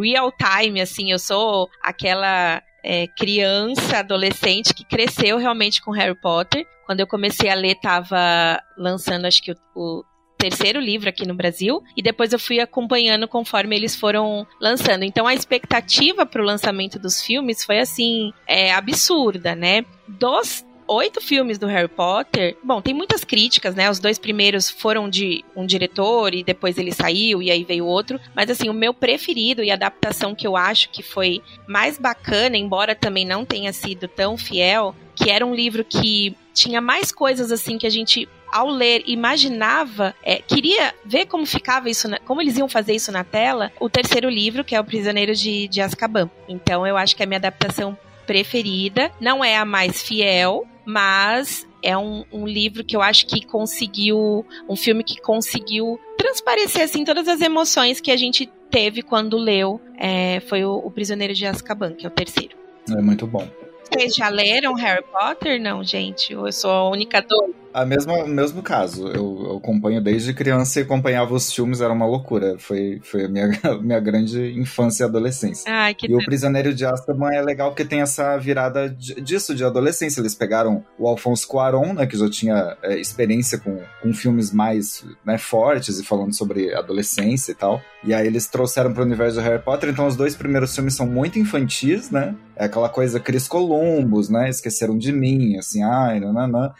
real 0.00 0.32
time, 0.32 0.80
assim, 0.80 1.10
eu 1.10 1.18
sou 1.18 1.68
aquela 1.82 2.62
é, 2.84 3.06
criança, 3.08 3.98
adolescente 3.98 4.74
que 4.74 4.84
cresceu 4.84 5.38
realmente 5.38 5.82
com 5.82 5.90
Harry 5.90 6.18
Potter. 6.20 6.66
Quando 6.84 7.00
eu 7.00 7.06
comecei 7.06 7.50
a 7.50 7.54
ler, 7.54 7.74
tava 7.76 8.60
lançando, 8.76 9.26
acho 9.26 9.42
que 9.42 9.52
o, 9.52 9.56
o 9.74 10.04
terceiro 10.36 10.78
livro 10.78 11.08
aqui 11.08 11.26
no 11.26 11.34
Brasil 11.34 11.82
e 11.96 12.02
depois 12.02 12.32
eu 12.32 12.38
fui 12.38 12.60
acompanhando 12.60 13.26
conforme 13.26 13.74
eles 13.74 13.96
foram 13.96 14.46
lançando. 14.60 15.02
Então 15.02 15.26
a 15.26 15.34
expectativa 15.34 16.26
para 16.26 16.42
o 16.42 16.44
lançamento 16.44 16.98
dos 16.98 17.22
filmes 17.22 17.64
foi 17.64 17.78
assim 17.78 18.32
é, 18.46 18.72
absurda, 18.72 19.54
né? 19.54 19.84
Dos 20.06 20.64
oito 20.88 21.20
filmes 21.20 21.58
do 21.58 21.66
Harry 21.66 21.88
Potter. 21.88 22.56
Bom, 22.62 22.80
tem 22.80 22.94
muitas 22.94 23.24
críticas, 23.24 23.74
né? 23.74 23.90
Os 23.90 23.98
dois 23.98 24.18
primeiros 24.18 24.70
foram 24.70 25.08
de 25.08 25.44
um 25.54 25.66
diretor 25.66 26.34
e 26.34 26.44
depois 26.44 26.78
ele 26.78 26.92
saiu 26.92 27.42
e 27.42 27.50
aí 27.50 27.64
veio 27.64 27.86
outro. 27.86 28.20
Mas 28.34 28.50
assim, 28.50 28.68
o 28.68 28.74
meu 28.74 28.94
preferido 28.94 29.62
e 29.62 29.70
a 29.70 29.74
adaptação 29.74 30.34
que 30.34 30.46
eu 30.46 30.56
acho 30.56 30.90
que 30.90 31.02
foi 31.02 31.42
mais 31.66 31.98
bacana, 31.98 32.56
embora 32.56 32.94
também 32.94 33.24
não 33.24 33.44
tenha 33.44 33.72
sido 33.72 34.08
tão 34.08 34.36
fiel, 34.36 34.94
que 35.14 35.30
era 35.30 35.44
um 35.44 35.54
livro 35.54 35.84
que 35.84 36.36
tinha 36.52 36.80
mais 36.80 37.12
coisas 37.12 37.52
assim 37.52 37.76
que 37.78 37.86
a 37.86 37.90
gente 37.90 38.28
ao 38.52 38.68
ler 38.68 39.02
imaginava, 39.06 40.14
é, 40.22 40.36
queria 40.36 40.94
ver 41.04 41.26
como 41.26 41.44
ficava 41.44 41.90
isso, 41.90 42.08
na, 42.08 42.18
como 42.20 42.40
eles 42.40 42.56
iam 42.56 42.68
fazer 42.68 42.94
isso 42.94 43.10
na 43.10 43.24
tela, 43.24 43.72
o 43.80 43.90
terceiro 43.90 44.30
livro, 44.30 44.64
que 44.64 44.74
é 44.74 44.80
O 44.80 44.84
Prisioneiro 44.84 45.34
de, 45.34 45.68
de 45.68 45.80
Azkaban. 45.80 46.30
Então 46.48 46.86
eu 46.86 46.96
acho 46.96 47.16
que 47.16 47.22
a 47.22 47.26
minha 47.26 47.38
adaptação 47.38 47.98
preferida, 48.26 49.10
não 49.20 49.44
é 49.44 49.56
a 49.56 49.64
mais 49.64 50.02
fiel, 50.02 50.66
mas 50.84 51.66
é 51.82 51.96
um, 51.96 52.24
um, 52.32 52.46
livro 52.46 52.84
que 52.84 52.96
eu 52.96 53.02
acho 53.02 53.26
que 53.26 53.46
conseguiu, 53.46 54.44
um 54.68 54.76
filme 54.76 55.04
que 55.04 55.20
conseguiu 55.20 55.98
transparecer 56.16 56.82
assim 56.82 57.04
todas 57.04 57.28
as 57.28 57.40
emoções 57.40 58.00
que 58.00 58.10
a 58.10 58.16
gente 58.16 58.46
teve 58.70 59.02
quando 59.02 59.36
leu, 59.36 59.80
é, 59.98 60.40
foi 60.40 60.64
o, 60.64 60.74
o, 60.74 60.90
Prisioneiro 60.90 61.34
de 61.34 61.46
Azkaban, 61.46 61.92
que 61.92 62.04
é 62.04 62.08
o 62.08 62.12
terceiro. 62.12 62.56
É 62.90 63.00
muito 63.00 63.26
bom. 63.26 63.48
Vocês 63.90 64.14
já 64.14 64.28
leram 64.28 64.74
Harry 64.74 65.04
Potter? 65.04 65.60
Não, 65.60 65.82
gente, 65.82 66.32
eu 66.32 66.50
sou 66.52 66.70
a 66.70 66.90
única 66.90 67.20
doida. 67.20 67.65
A 67.82 67.86
mesma, 67.86 68.24
o 68.24 68.28
mesmo 68.28 68.62
caso. 68.62 69.08
Eu, 69.08 69.44
eu 69.50 69.56
acompanho 69.58 70.00
desde 70.00 70.32
criança 70.32 70.80
e 70.80 70.82
acompanhava 70.82 71.34
os 71.34 71.52
filmes, 71.52 71.80
era 71.80 71.92
uma 71.92 72.06
loucura. 72.06 72.56
Foi, 72.58 73.00
foi 73.02 73.24
a 73.24 73.28
minha, 73.28 73.48
minha 73.82 74.00
grande 74.00 74.58
infância 74.58 75.04
e 75.04 75.06
adolescência. 75.06 75.70
Ai, 75.70 75.94
E 76.02 76.14
o 76.14 76.24
Prisioneiro 76.24 76.74
de 76.74 76.84
Azkaban 76.86 77.30
é 77.32 77.42
legal 77.42 77.70
porque 77.70 77.84
tem 77.84 78.00
essa 78.00 78.36
virada 78.38 78.88
de- 78.88 79.20
disso, 79.20 79.54
de 79.54 79.64
adolescência. 79.64 80.20
Eles 80.20 80.34
pegaram 80.34 80.84
o 80.98 81.06
Alfonso 81.08 81.46
Cuarón, 81.46 81.92
né, 81.94 82.06
que 82.06 82.16
já 82.16 82.28
tinha 82.30 82.76
é, 82.82 82.98
experiência 82.98 83.58
com, 83.58 83.78
com 84.02 84.12
filmes 84.12 84.52
mais 84.52 85.04
né, 85.24 85.36
fortes 85.38 85.98
e 85.98 86.04
falando 86.04 86.34
sobre 86.34 86.74
adolescência 86.74 87.52
e 87.52 87.54
tal. 87.54 87.80
E 88.04 88.14
aí 88.14 88.26
eles 88.26 88.46
trouxeram 88.46 88.92
pro 88.92 89.02
universo 89.02 89.38
de 89.40 89.44
Harry 89.46 89.62
Potter. 89.62 89.90
Então 89.90 90.06
os 90.06 90.16
dois 90.16 90.34
primeiros 90.36 90.74
filmes 90.74 90.94
são 90.94 91.06
muito 91.06 91.38
infantis, 91.38 92.10
né? 92.10 92.34
É 92.58 92.64
aquela 92.64 92.88
coisa 92.88 93.20
Cris 93.20 93.46
Columbus, 93.46 94.30
né? 94.30 94.48
Esqueceram 94.48 94.96
de 94.96 95.12
mim, 95.12 95.58
assim, 95.58 95.82
ai, 95.82 96.20
nananã. 96.20 96.72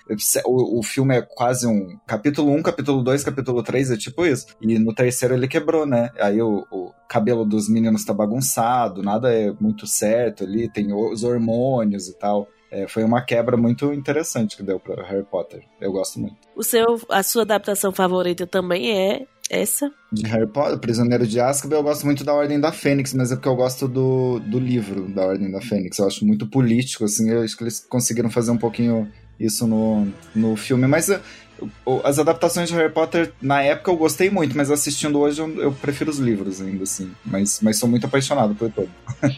O, 0.46 0.78
o 0.78 0.82
filme 0.87 1.16
é 1.16 1.23
quase 1.23 1.66
um 1.66 1.99
capítulo 2.07 2.52
1, 2.52 2.62
capítulo 2.62 3.02
2, 3.02 3.25
capítulo 3.25 3.62
3, 3.62 3.90
é 3.90 3.97
tipo 3.97 4.25
isso. 4.25 4.47
E 4.61 4.78
no 4.78 4.95
terceiro 4.95 5.35
ele 5.35 5.49
quebrou, 5.49 5.85
né? 5.85 6.11
Aí 6.19 6.40
o, 6.40 6.64
o 6.71 6.93
cabelo 7.09 7.45
dos 7.45 7.69
meninos 7.69 8.05
tá 8.05 8.14
bagunçado, 8.14 9.02
nada 9.02 9.33
é 9.33 9.52
muito 9.61 9.87
certo 9.87 10.45
ali, 10.45 10.71
tem 10.71 10.93
os 10.93 11.23
hormônios 11.23 12.09
e 12.09 12.19
tal. 12.19 12.49
É, 12.71 12.88
foi 12.88 13.05
uma 13.05 13.23
quebra 13.25 13.57
muito 13.57 13.93
interessante 13.93 14.57
que 14.57 14.62
deu 14.62 14.81
pra 14.81 15.07
Harry 15.07 15.25
Potter. 15.25 15.62
Eu 15.81 15.93
gosto 15.93 16.19
muito. 16.19 16.37
O 16.57 16.62
seu, 16.62 17.00
a 17.09 17.23
sua 17.23 17.43
adaptação 17.43 17.93
favorita 17.93 18.47
também 18.47 18.90
é 18.90 19.26
essa? 19.49 19.90
De 20.12 20.26
Harry 20.26 20.47
Potter, 20.47 20.78
Prisioneiro 20.78 21.26
de 21.26 21.38
Azkaban, 21.40 21.76
eu 21.76 21.83
gosto 21.83 22.05
muito 22.05 22.25
da 22.25 22.35
Ordem 22.35 22.61
da 22.61 22.73
Fênix, 22.73 23.14
mas 23.14 23.31
é 23.31 23.37
porque 23.37 23.49
eu 23.49 23.55
gosto 23.55 23.87
do, 23.87 24.40
do 24.40 24.59
livro 24.59 25.09
da 25.14 25.26
Ordem 25.26 25.50
da 25.50 25.61
Fênix. 25.61 25.99
Eu 25.99 26.07
acho 26.07 26.26
muito 26.26 26.49
político, 26.49 27.05
assim, 27.05 27.31
eu 27.31 27.43
acho 27.43 27.57
que 27.57 27.62
eles 27.62 27.81
conseguiram 27.81 28.31
fazer 28.31 28.50
um 28.50 28.59
pouquinho 28.59 29.11
isso 29.38 29.66
no, 29.66 30.09
no 30.35 30.57
filme. 30.57 30.87
Mas 30.87 31.09
o- 31.85 32.00
as 32.05 32.19
adaptações 32.19 32.69
de 32.69 32.75
Harry 32.75 32.93
Potter, 32.93 33.33
na 33.40 33.62
época 33.62 33.90
eu 33.90 33.97
gostei 33.97 34.28
muito, 34.31 34.57
mas 34.57 34.71
assistindo 34.71 35.19
hoje 35.19 35.40
eu, 35.40 35.61
eu 35.62 35.73
prefiro 35.73 36.11
os 36.11 36.19
livros 36.19 36.61
ainda, 36.61 36.83
assim. 36.85 37.11
Mas, 37.25 37.61
mas 37.62 37.78
sou 37.78 37.88
muito 37.88 38.07
apaixonado 38.07 38.55
por 38.55 38.71
todo. 38.71 38.90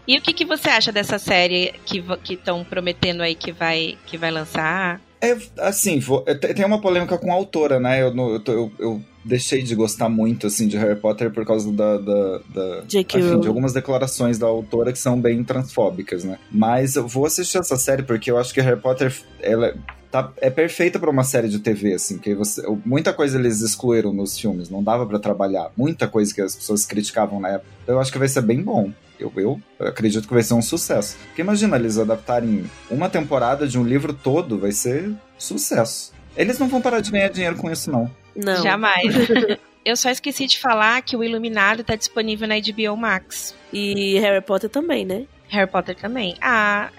E 0.06 0.18
o 0.18 0.22
que, 0.22 0.32
que 0.32 0.44
você 0.44 0.68
acha 0.68 0.90
dessa 0.92 1.18
série 1.18 1.74
que 1.86 2.02
estão 2.30 2.64
prometendo 2.64 3.22
aí 3.22 3.34
que 3.34 3.52
vai, 3.52 3.96
que 4.06 4.16
vai 4.18 4.30
lançar? 4.30 5.00
É, 5.20 5.36
assim, 5.58 5.98
vou- 5.98 6.22
tem 6.54 6.64
uma 6.64 6.80
polêmica 6.80 7.18
com 7.18 7.30
a 7.30 7.34
autora, 7.34 7.80
né? 7.80 8.00
Eu, 8.02 8.14
eu, 8.16 8.42
eu- 8.46 8.72
eu 8.78 9.00
deixei 9.24 9.62
de 9.62 9.74
gostar 9.74 10.08
muito, 10.08 10.46
assim, 10.46 10.68
de 10.68 10.76
Harry 10.76 10.94
Potter 10.98 11.30
por 11.32 11.44
causa 11.44 11.70
da... 11.72 11.98
da, 11.98 12.38
da 12.54 12.82
enfim, 13.18 13.40
de 13.40 13.48
algumas 13.48 13.72
declarações 13.72 14.38
da 14.38 14.46
autora 14.46 14.92
que 14.92 14.98
são 14.98 15.20
bem 15.20 15.42
transfóbicas, 15.44 16.24
né? 16.24 16.38
Mas 16.50 16.94
eu 16.96 17.06
vou 17.06 17.26
assistir 17.26 17.58
essa 17.58 17.76
série 17.76 18.02
porque 18.02 18.30
eu 18.30 18.38
acho 18.38 18.54
que 18.54 18.60
Harry 18.60 18.80
Potter, 18.80 19.12
ela 19.40 19.74
tá, 20.10 20.32
é 20.38 20.48
perfeita 20.48 20.98
pra 20.98 21.10
uma 21.10 21.24
série 21.24 21.48
de 21.48 21.58
TV, 21.58 21.94
assim, 21.94 22.16
que 22.18 22.34
você, 22.34 22.62
muita 22.86 23.12
coisa 23.12 23.38
eles 23.38 23.60
excluíram 23.60 24.12
nos 24.12 24.38
filmes, 24.38 24.70
não 24.70 24.82
dava 24.82 25.04
pra 25.04 25.18
trabalhar, 25.18 25.70
muita 25.76 26.06
coisa 26.08 26.32
que 26.32 26.40
as 26.40 26.54
pessoas 26.54 26.86
criticavam 26.86 27.40
na 27.40 27.48
época. 27.50 27.70
Então 27.82 27.96
eu 27.96 28.00
acho 28.00 28.12
que 28.12 28.18
vai 28.18 28.28
ser 28.28 28.40
bem 28.42 28.62
bom. 28.62 28.90
Eu, 29.18 29.32
eu 29.36 29.60
acredito 29.80 30.26
que 30.26 30.34
vai 30.34 30.42
ser 30.42 30.54
um 30.54 30.62
sucesso. 30.62 31.16
Porque 31.26 31.42
imagina 31.42 31.76
eles 31.76 31.98
adaptarem 31.98 32.70
uma 32.90 33.08
temporada 33.08 33.66
de 33.66 33.78
um 33.78 33.84
livro 33.84 34.12
todo, 34.12 34.58
vai 34.58 34.72
ser 34.72 35.12
sucesso. 35.36 36.12
Eles 36.36 36.58
não 36.58 36.68
vão 36.68 36.80
parar 36.80 37.00
de 37.00 37.10
ganhar 37.10 37.28
dinheiro 37.28 37.56
com 37.56 37.70
isso, 37.70 37.90
não. 37.90 38.10
Não. 38.36 38.62
Jamais. 38.62 39.14
Eu 39.84 39.96
só 39.96 40.10
esqueci 40.10 40.46
de 40.46 40.58
falar 40.58 41.00
que 41.02 41.16
o 41.16 41.24
Iluminado 41.24 41.82
tá 41.82 41.96
disponível 41.96 42.46
na 42.46 42.56
HBO 42.60 42.96
Max. 42.96 43.54
E 43.72 44.18
Harry 44.18 44.42
Potter 44.42 44.68
também, 44.68 45.04
né? 45.04 45.24
Harry 45.48 45.70
Potter 45.70 45.96
também. 45.96 46.36
Ah, 46.40 46.90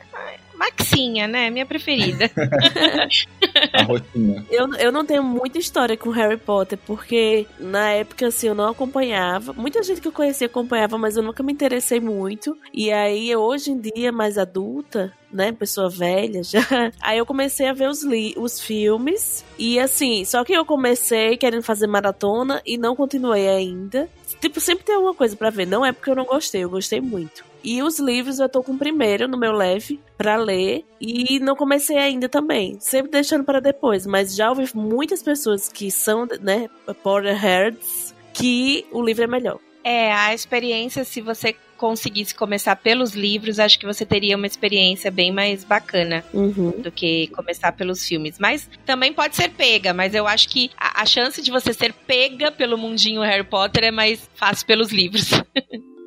Maxinha, 0.59 1.25
né? 1.25 1.49
Minha 1.49 1.65
preferida. 1.65 2.29
A 3.71 3.83
rotina. 3.83 4.45
Eu, 4.51 4.73
eu 4.73 4.91
não 4.91 5.05
tenho 5.05 5.23
muita 5.23 5.57
história 5.57 5.95
com 5.95 6.09
Harry 6.09 6.35
Potter, 6.35 6.77
porque 6.85 7.47
na 7.57 7.91
época, 7.91 8.27
assim, 8.27 8.47
eu 8.47 8.55
não 8.55 8.67
acompanhava. 8.67 9.53
Muita 9.53 9.81
gente 9.81 10.01
que 10.01 10.07
eu 10.09 10.11
conhecia 10.11 10.47
acompanhava, 10.47 10.97
mas 10.97 11.15
eu 11.15 11.23
nunca 11.23 11.41
me 11.41 11.53
interessei 11.53 12.01
muito. 12.01 12.57
E 12.73 12.91
aí, 12.91 13.33
hoje 13.33 13.71
em 13.71 13.79
dia, 13.79 14.11
mais 14.11 14.37
adulta, 14.37 15.13
né, 15.31 15.53
pessoa 15.53 15.89
velha 15.89 16.43
já, 16.43 16.59
aí 16.99 17.17
eu 17.17 17.25
comecei 17.25 17.67
a 17.67 17.73
ver 17.73 17.87
os, 17.87 18.03
li 18.03 18.33
os 18.35 18.59
filmes. 18.59 19.45
E 19.57 19.79
assim, 19.79 20.25
só 20.25 20.43
que 20.43 20.51
eu 20.51 20.65
comecei 20.65 21.37
querendo 21.37 21.63
fazer 21.63 21.87
maratona 21.87 22.61
e 22.65 22.77
não 22.77 22.97
continuei 22.97 23.47
ainda. 23.47 24.09
Tipo, 24.39 24.59
sempre 24.59 24.85
tem 24.85 24.95
alguma 24.95 25.13
coisa 25.13 25.35
pra 25.35 25.49
ver. 25.49 25.67
Não 25.67 25.85
é 25.85 25.91
porque 25.91 26.09
eu 26.09 26.15
não 26.15 26.25
gostei, 26.25 26.63
eu 26.63 26.69
gostei 26.69 27.01
muito. 27.01 27.43
E 27.63 27.83
os 27.83 27.99
livros 27.99 28.39
eu 28.39 28.47
tô 28.47 28.63
com 28.63 28.73
o 28.73 28.77
primeiro 28.77 29.27
no 29.27 29.37
meu 29.37 29.51
leve 29.51 29.99
pra 30.17 30.37
ler 30.37 30.85
e 30.99 31.39
não 31.39 31.55
comecei 31.55 31.97
ainda 31.97 32.29
também, 32.29 32.77
sempre 32.79 33.11
deixando 33.11 33.43
para 33.43 33.59
depois, 33.59 34.05
mas 34.05 34.33
já 34.33 34.49
ouvi 34.49 34.65
muitas 34.73 35.21
pessoas 35.21 35.67
que 35.67 35.91
são, 35.91 36.25
né, 36.39 36.69
Potterheads, 37.03 38.15
que 38.33 38.85
o 38.91 39.03
livro 39.03 39.25
é 39.25 39.27
melhor. 39.27 39.59
É, 39.83 40.11
a 40.13 40.33
experiência, 40.33 41.03
se 41.03 41.19
você 41.19 41.53
conseguisse 41.79 42.35
começar 42.35 42.75
pelos 42.75 43.13
livros, 43.13 43.57
acho 43.57 43.79
que 43.79 43.85
você 43.85 44.05
teria 44.05 44.35
uma 44.35 44.45
experiência 44.45 45.09
bem 45.09 45.31
mais 45.31 45.63
bacana 45.63 46.23
Uhum. 46.33 46.71
do 46.81 46.91
que 46.91 47.27
começar 47.27 47.71
pelos 47.71 48.05
filmes. 48.05 48.37
Mas 48.37 48.69
também 48.85 49.13
pode 49.13 49.35
ser 49.35 49.49
pega, 49.49 49.93
mas 49.93 50.13
eu 50.13 50.27
acho 50.27 50.49
que 50.49 50.69
a, 50.77 51.01
a 51.01 51.05
chance 51.05 51.41
de 51.41 51.49
você 51.49 51.73
ser 51.73 51.93
pega 51.93 52.51
pelo 52.51 52.77
mundinho 52.77 53.21
Harry 53.21 53.43
Potter 53.43 53.85
é 53.85 53.91
mais 53.91 54.29
fácil 54.35 54.67
pelos 54.67 54.91
livros. 54.91 55.29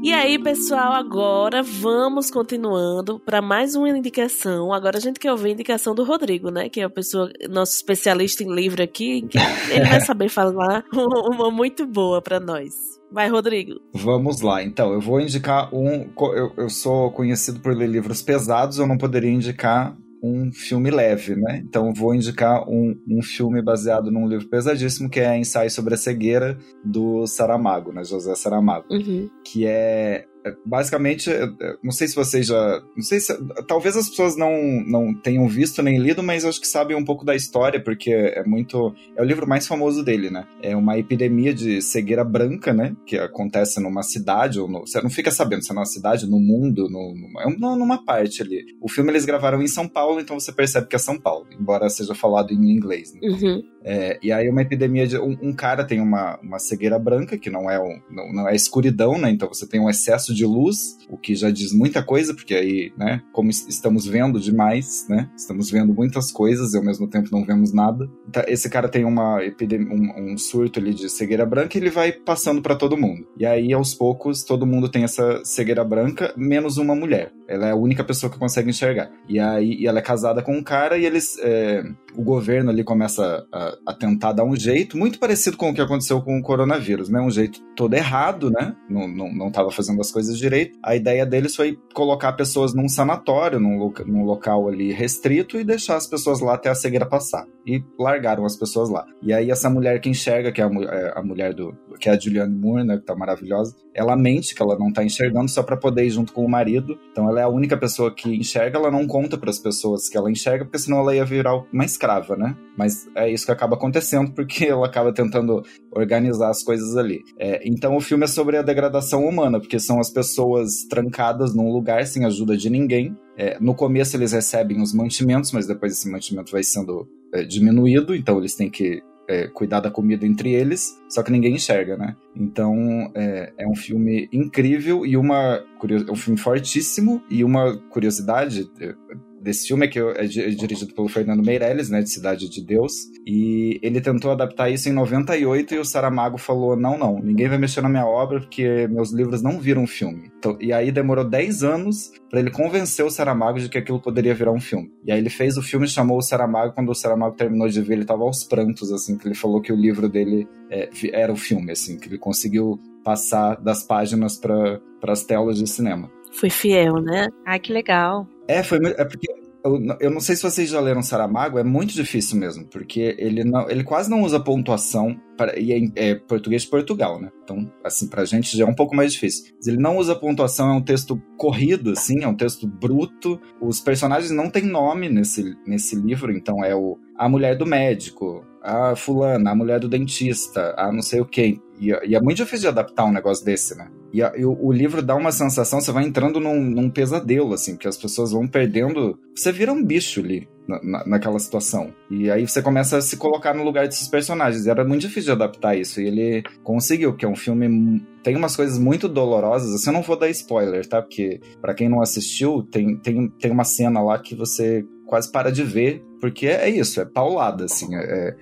E 0.00 0.12
aí, 0.12 0.38
pessoal, 0.38 0.92
agora 0.92 1.62
vamos 1.62 2.30
continuando 2.30 3.18
para 3.18 3.42
mais 3.42 3.74
uma 3.74 3.88
indicação. 3.88 4.72
Agora 4.72 4.98
a 4.98 5.00
gente 5.00 5.18
quer 5.18 5.32
ouvir 5.32 5.48
a 5.48 5.52
indicação 5.52 5.94
do 5.94 6.04
Rodrigo, 6.04 6.50
né? 6.50 6.68
Que 6.68 6.80
é 6.80 6.84
a 6.84 6.90
pessoa, 6.90 7.30
nosso 7.50 7.74
especialista 7.74 8.44
em 8.44 8.54
livro 8.54 8.82
aqui. 8.82 9.22
que 9.22 9.38
Ele 9.72 9.88
vai 9.88 10.00
saber 10.00 10.28
falar 10.28 10.84
uma 10.94 11.50
muito 11.50 11.84
boa 11.84 12.22
para 12.22 12.38
nós. 12.38 12.72
Vai, 13.10 13.28
Rodrigo. 13.28 13.80
Vamos 13.92 14.40
lá, 14.40 14.62
então, 14.62 14.92
eu 14.92 15.00
vou 15.00 15.20
indicar 15.20 15.74
um. 15.74 16.08
Eu, 16.34 16.52
eu 16.56 16.70
sou 16.70 17.10
conhecido 17.10 17.58
por 17.60 17.74
ler 17.74 17.88
livros 17.88 18.22
pesados, 18.22 18.78
eu 18.78 18.86
não 18.86 18.98
poderia 18.98 19.30
indicar 19.30 19.96
um 20.22 20.52
filme 20.52 20.90
leve, 20.90 21.36
né? 21.36 21.62
Então 21.64 21.92
vou 21.92 22.14
indicar 22.14 22.68
um, 22.68 22.98
um 23.08 23.22
filme 23.22 23.62
baseado 23.62 24.10
num 24.10 24.26
livro 24.26 24.48
pesadíssimo 24.48 25.08
que 25.08 25.20
é 25.20 25.36
Ensaio 25.36 25.70
sobre 25.70 25.94
a 25.94 25.96
Cegueira, 25.96 26.58
do 26.84 27.26
Saramago, 27.26 27.92
né? 27.92 28.04
José 28.04 28.34
Saramago. 28.34 28.86
Uhum. 28.90 29.28
que 29.44 29.66
é, 29.66 30.26
basicamente, 30.64 31.30
é, 31.30 31.44
é, 31.44 31.76
não 31.82 31.92
sei 31.92 32.08
se 32.08 32.14
vocês 32.14 32.46
já, 32.46 32.82
não 32.96 33.02
sei 33.02 33.20
se, 33.20 33.32
talvez 33.66 33.96
as 33.96 34.08
pessoas 34.08 34.36
não, 34.36 34.52
não 34.86 35.14
tenham 35.14 35.46
visto 35.48 35.82
nem 35.82 35.98
lido, 35.98 36.22
mas 36.22 36.44
acho 36.44 36.60
que 36.60 36.66
sabem 36.68 36.96
um 36.96 37.04
pouco 37.04 37.24
da 37.24 37.34
história, 37.34 37.82
porque 37.82 38.10
é 38.12 38.44
muito, 38.44 38.94
é 39.16 39.22
o 39.22 39.24
livro 39.24 39.46
mais 39.48 39.66
famoso 39.66 40.04
dele, 40.04 40.30
né? 40.30 40.46
É 40.62 40.76
uma 40.76 40.98
epidemia 40.98 41.52
de 41.54 41.80
cegueira 41.82 42.24
branca, 42.24 42.72
né? 42.72 42.94
Que 43.06 43.18
acontece 43.18 43.80
numa 43.80 44.02
cidade, 44.02 44.60
ou 44.60 44.68
no, 44.68 44.80
você 44.80 45.00
não 45.00 45.10
fica 45.10 45.30
sabendo 45.30 45.62
se 45.64 45.70
é 45.72 45.74
numa 45.74 45.86
cidade, 45.86 46.28
no 46.28 46.38
mundo, 46.38 46.88
no, 46.88 47.14
numa, 47.14 47.42
é 47.42 47.46
um- 47.46 47.76
numa 47.76 48.04
parte 48.04 48.42
ali. 48.42 48.64
O 48.80 48.88
filme 48.88 49.10
eles 49.10 49.24
gravaram 49.24 49.62
em 49.62 49.68
São 49.68 49.88
Paulo, 49.88 50.20
então 50.20 50.38
você 50.38 50.52
percebe 50.52 50.86
que 50.88 50.96
é 50.96 50.98
São 50.98 51.18
Paulo, 51.18 51.46
embora 51.58 51.88
seja 51.88 52.14
falado 52.14 52.52
em 52.52 52.70
inglês, 52.72 53.12
né? 53.14 53.20
Uhum. 53.22 53.62
É, 53.84 54.18
e 54.22 54.32
aí 54.32 54.48
uma 54.48 54.62
epidemia 54.62 55.06
de. 55.06 55.18
Um, 55.18 55.36
um 55.42 55.52
cara 55.52 55.84
tem 55.84 56.00
uma, 56.00 56.38
uma 56.42 56.58
cegueira 56.58 56.98
branca, 56.98 57.38
que 57.38 57.48
não 57.50 57.70
é, 57.70 57.80
um, 57.80 58.00
não, 58.10 58.32
não 58.32 58.48
é 58.48 58.54
escuridão, 58.54 59.18
né? 59.18 59.30
Então 59.30 59.48
você 59.48 59.66
tem 59.66 59.80
um 59.80 59.88
excesso 59.88 60.34
de 60.34 60.44
luz, 60.44 60.98
o 61.08 61.16
que 61.16 61.34
já 61.34 61.50
diz 61.50 61.72
muita 61.72 62.02
coisa, 62.02 62.34
porque 62.34 62.54
aí, 62.54 62.92
né, 62.96 63.22
como 63.32 63.50
es- 63.50 63.66
estamos 63.68 64.06
vendo 64.06 64.40
demais, 64.40 65.06
né? 65.08 65.30
Estamos 65.36 65.70
vendo 65.70 65.94
muitas 65.94 66.30
coisas 66.32 66.74
e 66.74 66.76
ao 66.76 66.84
mesmo 66.84 67.08
tempo 67.08 67.28
não 67.32 67.44
vemos 67.44 67.72
nada. 67.72 68.08
Tá, 68.32 68.44
Esse 68.48 68.68
cara 68.68 68.88
tem 68.88 69.04
uma 69.04 69.38
um, 69.38 70.32
um 70.32 70.38
surto 70.38 70.78
ali 70.80 70.92
de 70.94 71.08
cegueira 71.08 71.46
branca 71.46 71.76
e 71.76 71.80
ele 71.80 71.90
vai 71.90 72.12
passando 72.12 72.60
pra 72.60 72.74
todo 72.76 72.96
mundo. 72.96 73.26
E 73.38 73.46
aí, 73.46 73.72
aos 73.72 73.94
poucos, 73.94 74.42
todo 74.42 74.66
mundo 74.66 74.88
tem 74.88 75.04
essa 75.04 75.40
cegueira 75.44 75.84
branca, 75.84 76.32
menos 76.36 76.76
uma 76.78 76.94
mulher. 76.94 77.32
Ela 77.46 77.68
é 77.68 77.70
a 77.70 77.76
única 77.76 78.04
pessoa 78.04 78.30
que 78.30 78.38
consegue 78.38 78.70
enxergar. 78.70 79.10
E 79.28 79.38
aí, 79.38 79.74
e 79.80 79.86
ela 79.86 80.00
é 80.00 80.02
casada 80.02 80.42
com 80.42 80.52
um 80.56 80.62
cara 80.62 80.98
e 80.98 81.04
eles. 81.06 81.38
é, 81.40 81.82
o 82.14 82.22
governo 82.22 82.70
ali 82.70 82.82
começa 82.82 83.46
a, 83.52 83.67
a 83.86 83.92
tentar 83.92 84.32
dar 84.32 84.44
um 84.44 84.54
jeito, 84.56 84.96
muito 84.96 85.18
parecido 85.18 85.56
com 85.56 85.70
o 85.70 85.74
que 85.74 85.80
aconteceu 85.80 86.20
com 86.22 86.38
o 86.38 86.42
coronavírus, 86.42 87.08
né? 87.08 87.20
Um 87.20 87.30
jeito 87.30 87.60
todo 87.76 87.94
errado, 87.94 88.50
né? 88.50 88.74
Não, 88.88 89.06
não, 89.08 89.32
não 89.32 89.50
tava 89.50 89.70
fazendo 89.70 90.00
as 90.00 90.10
coisas 90.10 90.38
direito. 90.38 90.78
A 90.82 90.94
ideia 90.96 91.24
deles 91.24 91.54
foi 91.56 91.78
colocar 91.94 92.32
pessoas 92.32 92.74
num 92.74 92.88
sanatório, 92.88 93.60
num, 93.60 93.78
loca- 93.78 94.04
num 94.04 94.24
local 94.24 94.68
ali 94.68 94.92
restrito 94.92 95.58
e 95.58 95.64
deixar 95.64 95.96
as 95.96 96.06
pessoas 96.06 96.40
lá 96.40 96.54
até 96.54 96.68
a 96.68 96.74
cegueira 96.74 97.06
passar. 97.06 97.46
E 97.66 97.82
largaram 97.98 98.44
as 98.44 98.56
pessoas 98.56 98.88
lá. 98.88 99.04
E 99.22 99.32
aí 99.32 99.50
essa 99.50 99.68
mulher 99.68 100.00
que 100.00 100.08
enxerga, 100.08 100.50
que 100.50 100.60
é 100.60 100.64
a, 100.64 100.68
é 100.68 101.12
a 101.18 101.22
mulher 101.22 101.52
do. 101.54 101.76
que 102.00 102.08
é 102.08 102.12
a 102.12 102.18
Julianne 102.18 102.54
Moore, 102.54 102.84
né? 102.84 102.96
Que 102.96 103.04
tá 103.04 103.14
maravilhosa, 103.14 103.74
ela 103.94 104.16
mente 104.16 104.54
que 104.54 104.62
ela 104.62 104.78
não 104.78 104.92
tá 104.92 105.04
enxergando 105.04 105.48
só 105.50 105.62
pra 105.62 105.76
poder 105.76 106.04
ir 106.04 106.10
junto 106.10 106.32
com 106.32 106.44
o 106.44 106.48
marido. 106.50 106.98
Então 107.12 107.28
ela 107.28 107.40
é 107.40 107.42
a 107.42 107.48
única 107.48 107.76
pessoa 107.76 108.14
que 108.14 108.34
enxerga, 108.34 108.78
ela 108.78 108.90
não 108.90 109.06
conta 109.06 109.36
pras 109.36 109.58
pessoas 109.58 110.08
que 110.08 110.16
ela 110.16 110.30
enxerga, 110.30 110.64
porque 110.64 110.78
senão 110.78 110.98
ela 111.00 111.14
ia 111.14 111.24
virar 111.24 111.62
uma 111.72 111.84
escrava, 111.84 112.36
né? 112.36 112.56
Mas 112.76 113.08
é 113.14 113.28
isso 113.30 113.44
que 113.44 113.52
acaba 113.58 113.74
acontecendo 113.74 114.30
porque 114.32 114.64
ela 114.70 114.86
acaba 114.86 115.12
tentando 115.12 115.62
organizar 115.90 116.50
as 116.50 116.62
coisas 116.62 116.96
ali. 116.96 117.20
É, 117.38 117.60
então 117.68 117.96
o 117.96 118.00
filme 118.00 118.24
é 118.24 118.28
sobre 118.28 118.56
a 118.56 118.62
degradação 118.62 119.26
humana, 119.26 119.58
porque 119.58 119.80
são 119.80 119.98
as 119.98 120.10
pessoas 120.10 120.84
trancadas 120.88 121.54
num 121.54 121.72
lugar 121.72 122.06
sem 122.06 122.24
ajuda 122.24 122.56
de 122.56 122.70
ninguém. 122.70 123.16
É, 123.36 123.58
no 123.60 123.74
começo 123.74 124.16
eles 124.16 124.32
recebem 124.32 124.80
os 124.80 124.94
mantimentos, 124.94 125.52
mas 125.52 125.66
depois 125.66 125.92
esse 125.92 126.10
mantimento 126.10 126.52
vai 126.52 126.62
sendo 126.62 127.08
é, 127.32 127.42
diminuído, 127.42 128.14
então 128.14 128.38
eles 128.38 128.54
têm 128.54 128.70
que 128.70 129.02
é, 129.28 129.46
cuidar 129.46 129.80
da 129.80 129.90
comida 129.90 130.26
entre 130.26 130.52
eles, 130.52 130.98
só 131.08 131.22
que 131.22 131.30
ninguém 131.30 131.54
enxerga, 131.54 131.96
né? 131.96 132.16
Então 132.34 133.12
é, 133.14 133.52
é 133.58 133.68
um 133.68 133.76
filme 133.76 134.28
incrível 134.32 135.04
e 135.04 135.16
uma 135.16 135.62
é 136.08 136.10
um 136.10 136.16
filme 136.16 136.38
fortíssimo 136.38 137.22
e 137.30 137.44
uma 137.44 137.76
curiosidade 137.90 138.70
é, 138.80 138.94
desse 139.40 139.68
filme 139.68 139.86
é 139.86 139.88
que 139.88 139.98
é, 139.98 140.24
é 140.24 140.26
dirigido 140.26 140.94
pelo 140.94 141.08
Fernando 141.08 141.44
Meirelles, 141.44 141.88
né, 141.88 142.02
de 142.02 142.10
Cidade 142.10 142.48
de 142.48 142.64
Deus, 142.64 142.92
e 143.26 143.78
ele 143.82 144.00
tentou 144.00 144.30
adaptar 144.30 144.70
isso 144.70 144.88
em 144.88 144.92
98 144.92 145.74
e 145.74 145.78
o 145.78 145.84
Saramago 145.84 146.38
falou: 146.38 146.76
"Não, 146.76 146.98
não, 146.98 147.18
ninguém 147.20 147.48
vai 147.48 147.58
mexer 147.58 147.80
na 147.80 147.88
minha 147.88 148.06
obra 148.06 148.40
porque 148.40 148.86
meus 148.88 149.12
livros 149.12 149.42
não 149.42 149.58
viram 149.58 149.86
filme". 149.86 150.30
Então, 150.38 150.56
e 150.60 150.72
aí 150.72 150.90
demorou 150.90 151.24
10 151.24 151.62
anos 151.62 152.12
para 152.30 152.40
ele 152.40 152.50
convencer 152.50 153.04
o 153.04 153.10
Saramago 153.10 153.58
de 153.58 153.68
que 153.68 153.78
aquilo 153.78 154.00
poderia 154.00 154.34
virar 154.34 154.52
um 154.52 154.60
filme. 154.60 154.92
E 155.04 155.12
aí 155.12 155.18
ele 155.18 155.30
fez 155.30 155.56
o 155.56 155.62
filme, 155.62 155.88
chamou 155.88 156.18
o 156.18 156.22
Saramago, 156.22 156.74
quando 156.74 156.90
o 156.90 156.94
Saramago 156.94 157.36
terminou 157.36 157.68
de 157.68 157.80
ver, 157.80 157.94
ele 157.94 158.04
tava 158.04 158.22
aos 158.22 158.44
prantos 158.44 158.92
assim, 158.92 159.16
que 159.16 159.26
ele 159.26 159.34
falou 159.34 159.60
que 159.60 159.72
o 159.72 159.76
livro 159.76 160.08
dele 160.08 160.46
é, 160.70 160.88
era 161.12 161.32
o 161.32 161.36
filme 161.36 161.72
assim, 161.72 161.98
que 161.98 162.08
ele 162.08 162.18
conseguiu 162.18 162.78
passar 163.02 163.56
das 163.56 163.82
páginas 163.82 164.36
para 164.36 164.80
as 165.04 165.24
telas 165.24 165.58
de 165.58 165.66
cinema. 165.66 166.10
Foi 166.38 166.50
fiel, 166.50 166.94
né? 167.02 167.28
Ai, 167.44 167.58
que 167.58 167.72
legal. 167.72 168.26
É, 168.46 168.62
foi 168.62 168.78
é 168.96 169.04
porque 169.04 169.26
eu, 169.64 169.96
eu, 170.00 170.10
não 170.10 170.20
sei 170.20 170.36
se 170.36 170.42
vocês 170.42 170.70
já 170.70 170.80
leram 170.80 171.02
Saramago, 171.02 171.58
é 171.58 171.64
muito 171.64 171.92
difícil 171.92 172.38
mesmo, 172.38 172.64
porque 172.66 173.16
ele 173.18 173.42
não, 173.42 173.68
ele 173.68 173.82
quase 173.82 174.08
não 174.08 174.22
usa 174.22 174.38
pontuação 174.38 175.20
para, 175.36 175.58
e 175.58 175.72
é, 175.72 176.10
é, 176.10 176.14
português 176.14 176.62
de 176.62 176.68
Portugal, 176.68 177.20
né? 177.20 177.30
Então, 177.42 177.70
assim, 177.84 178.08
pra 178.08 178.24
gente 178.24 178.56
já 178.56 178.64
é 178.64 178.66
um 178.66 178.74
pouco 178.74 178.94
mais 178.94 179.12
difícil. 179.12 179.52
Mas 179.56 179.66
ele 179.66 179.78
não 179.78 179.96
usa 179.96 180.14
pontuação, 180.14 180.70
é 180.70 180.74
um 180.74 180.82
texto 180.82 181.20
corrido, 181.36 181.90
assim, 181.90 182.22
é 182.22 182.28
um 182.28 182.36
texto 182.36 182.66
bruto. 182.66 183.40
Os 183.60 183.80
personagens 183.80 184.30
não 184.30 184.48
têm 184.48 184.62
nome 184.62 185.08
nesse, 185.08 185.56
nesse 185.66 185.96
livro, 185.96 186.32
então 186.32 186.64
é 186.64 186.74
o 186.74 186.96
a 187.16 187.28
mulher 187.28 187.56
do 187.58 187.66
médico, 187.66 188.46
a 188.62 188.94
fulana, 188.94 189.50
a 189.50 189.54
mulher 189.54 189.80
do 189.80 189.88
dentista, 189.88 190.72
a 190.78 190.92
não 190.92 191.02
sei 191.02 191.20
o 191.20 191.26
quê. 191.26 191.58
E, 191.80 191.90
e 192.08 192.14
é 192.14 192.20
muito 192.20 192.36
difícil 192.36 192.60
de 192.60 192.68
adaptar 192.68 193.04
um 193.04 193.12
negócio 193.12 193.44
desse, 193.44 193.76
né? 193.76 193.88
E, 194.12 194.20
e 194.20 194.44
o, 194.44 194.56
o, 194.60 194.72
livro 194.72 195.02
dá 195.02 195.14
uma 195.14 195.32
sensação, 195.32 195.80
você 195.80 195.92
vai 195.92 196.04
entrando 196.04 196.40
num, 196.40 196.60
num, 196.60 196.90
pesadelo, 196.90 197.54
assim, 197.54 197.74
porque 197.74 197.88
as 197.88 197.96
pessoas 197.96 198.32
vão 198.32 198.46
perdendo. 198.46 199.18
Você 199.34 199.52
vira 199.52 199.72
um 199.72 199.84
bicho 199.84 200.20
ali. 200.20 200.48
Na, 200.66 200.82
na, 200.82 201.06
naquela 201.06 201.38
situação. 201.38 201.94
E 202.10 202.30
aí 202.30 202.46
você 202.46 202.60
começa 202.60 202.98
a 202.98 203.00
se 203.00 203.16
colocar 203.16 203.54
no 203.54 203.64
lugar 203.64 203.88
desses 203.88 204.06
personagens. 204.06 204.66
E 204.66 204.70
era 204.70 204.84
muito 204.84 205.00
difícil 205.00 205.34
de 205.34 205.42
adaptar 205.42 205.74
isso. 205.74 205.98
E 205.98 206.06
ele 206.06 206.42
conseguiu, 206.62 207.16
que 207.16 207.24
é 207.24 207.28
um 207.28 207.34
filme. 207.34 208.06
Tem 208.22 208.36
umas 208.36 208.54
coisas 208.54 208.78
muito 208.78 209.08
dolorosas. 209.08 209.72
Assim, 209.72 209.88
eu 209.88 209.94
não 209.94 210.02
vou 210.02 210.18
dar 210.18 210.28
spoiler, 210.28 210.86
tá? 210.86 211.00
Porque, 211.00 211.40
para 211.58 211.72
quem 211.72 211.88
não 211.88 212.02
assistiu, 212.02 212.62
tem, 212.70 212.98
tem, 212.98 213.30
tem 213.30 213.50
uma 213.50 213.64
cena 213.64 214.02
lá 214.02 214.18
que 214.18 214.34
você 214.34 214.84
quase 215.08 215.32
para 215.32 215.50
de 215.50 215.64
ver, 215.64 216.04
porque 216.20 216.46
é 216.46 216.68
isso, 216.68 217.00
é 217.00 217.04
paulada, 217.04 217.64
assim. 217.64 217.96
É, 217.96 218.36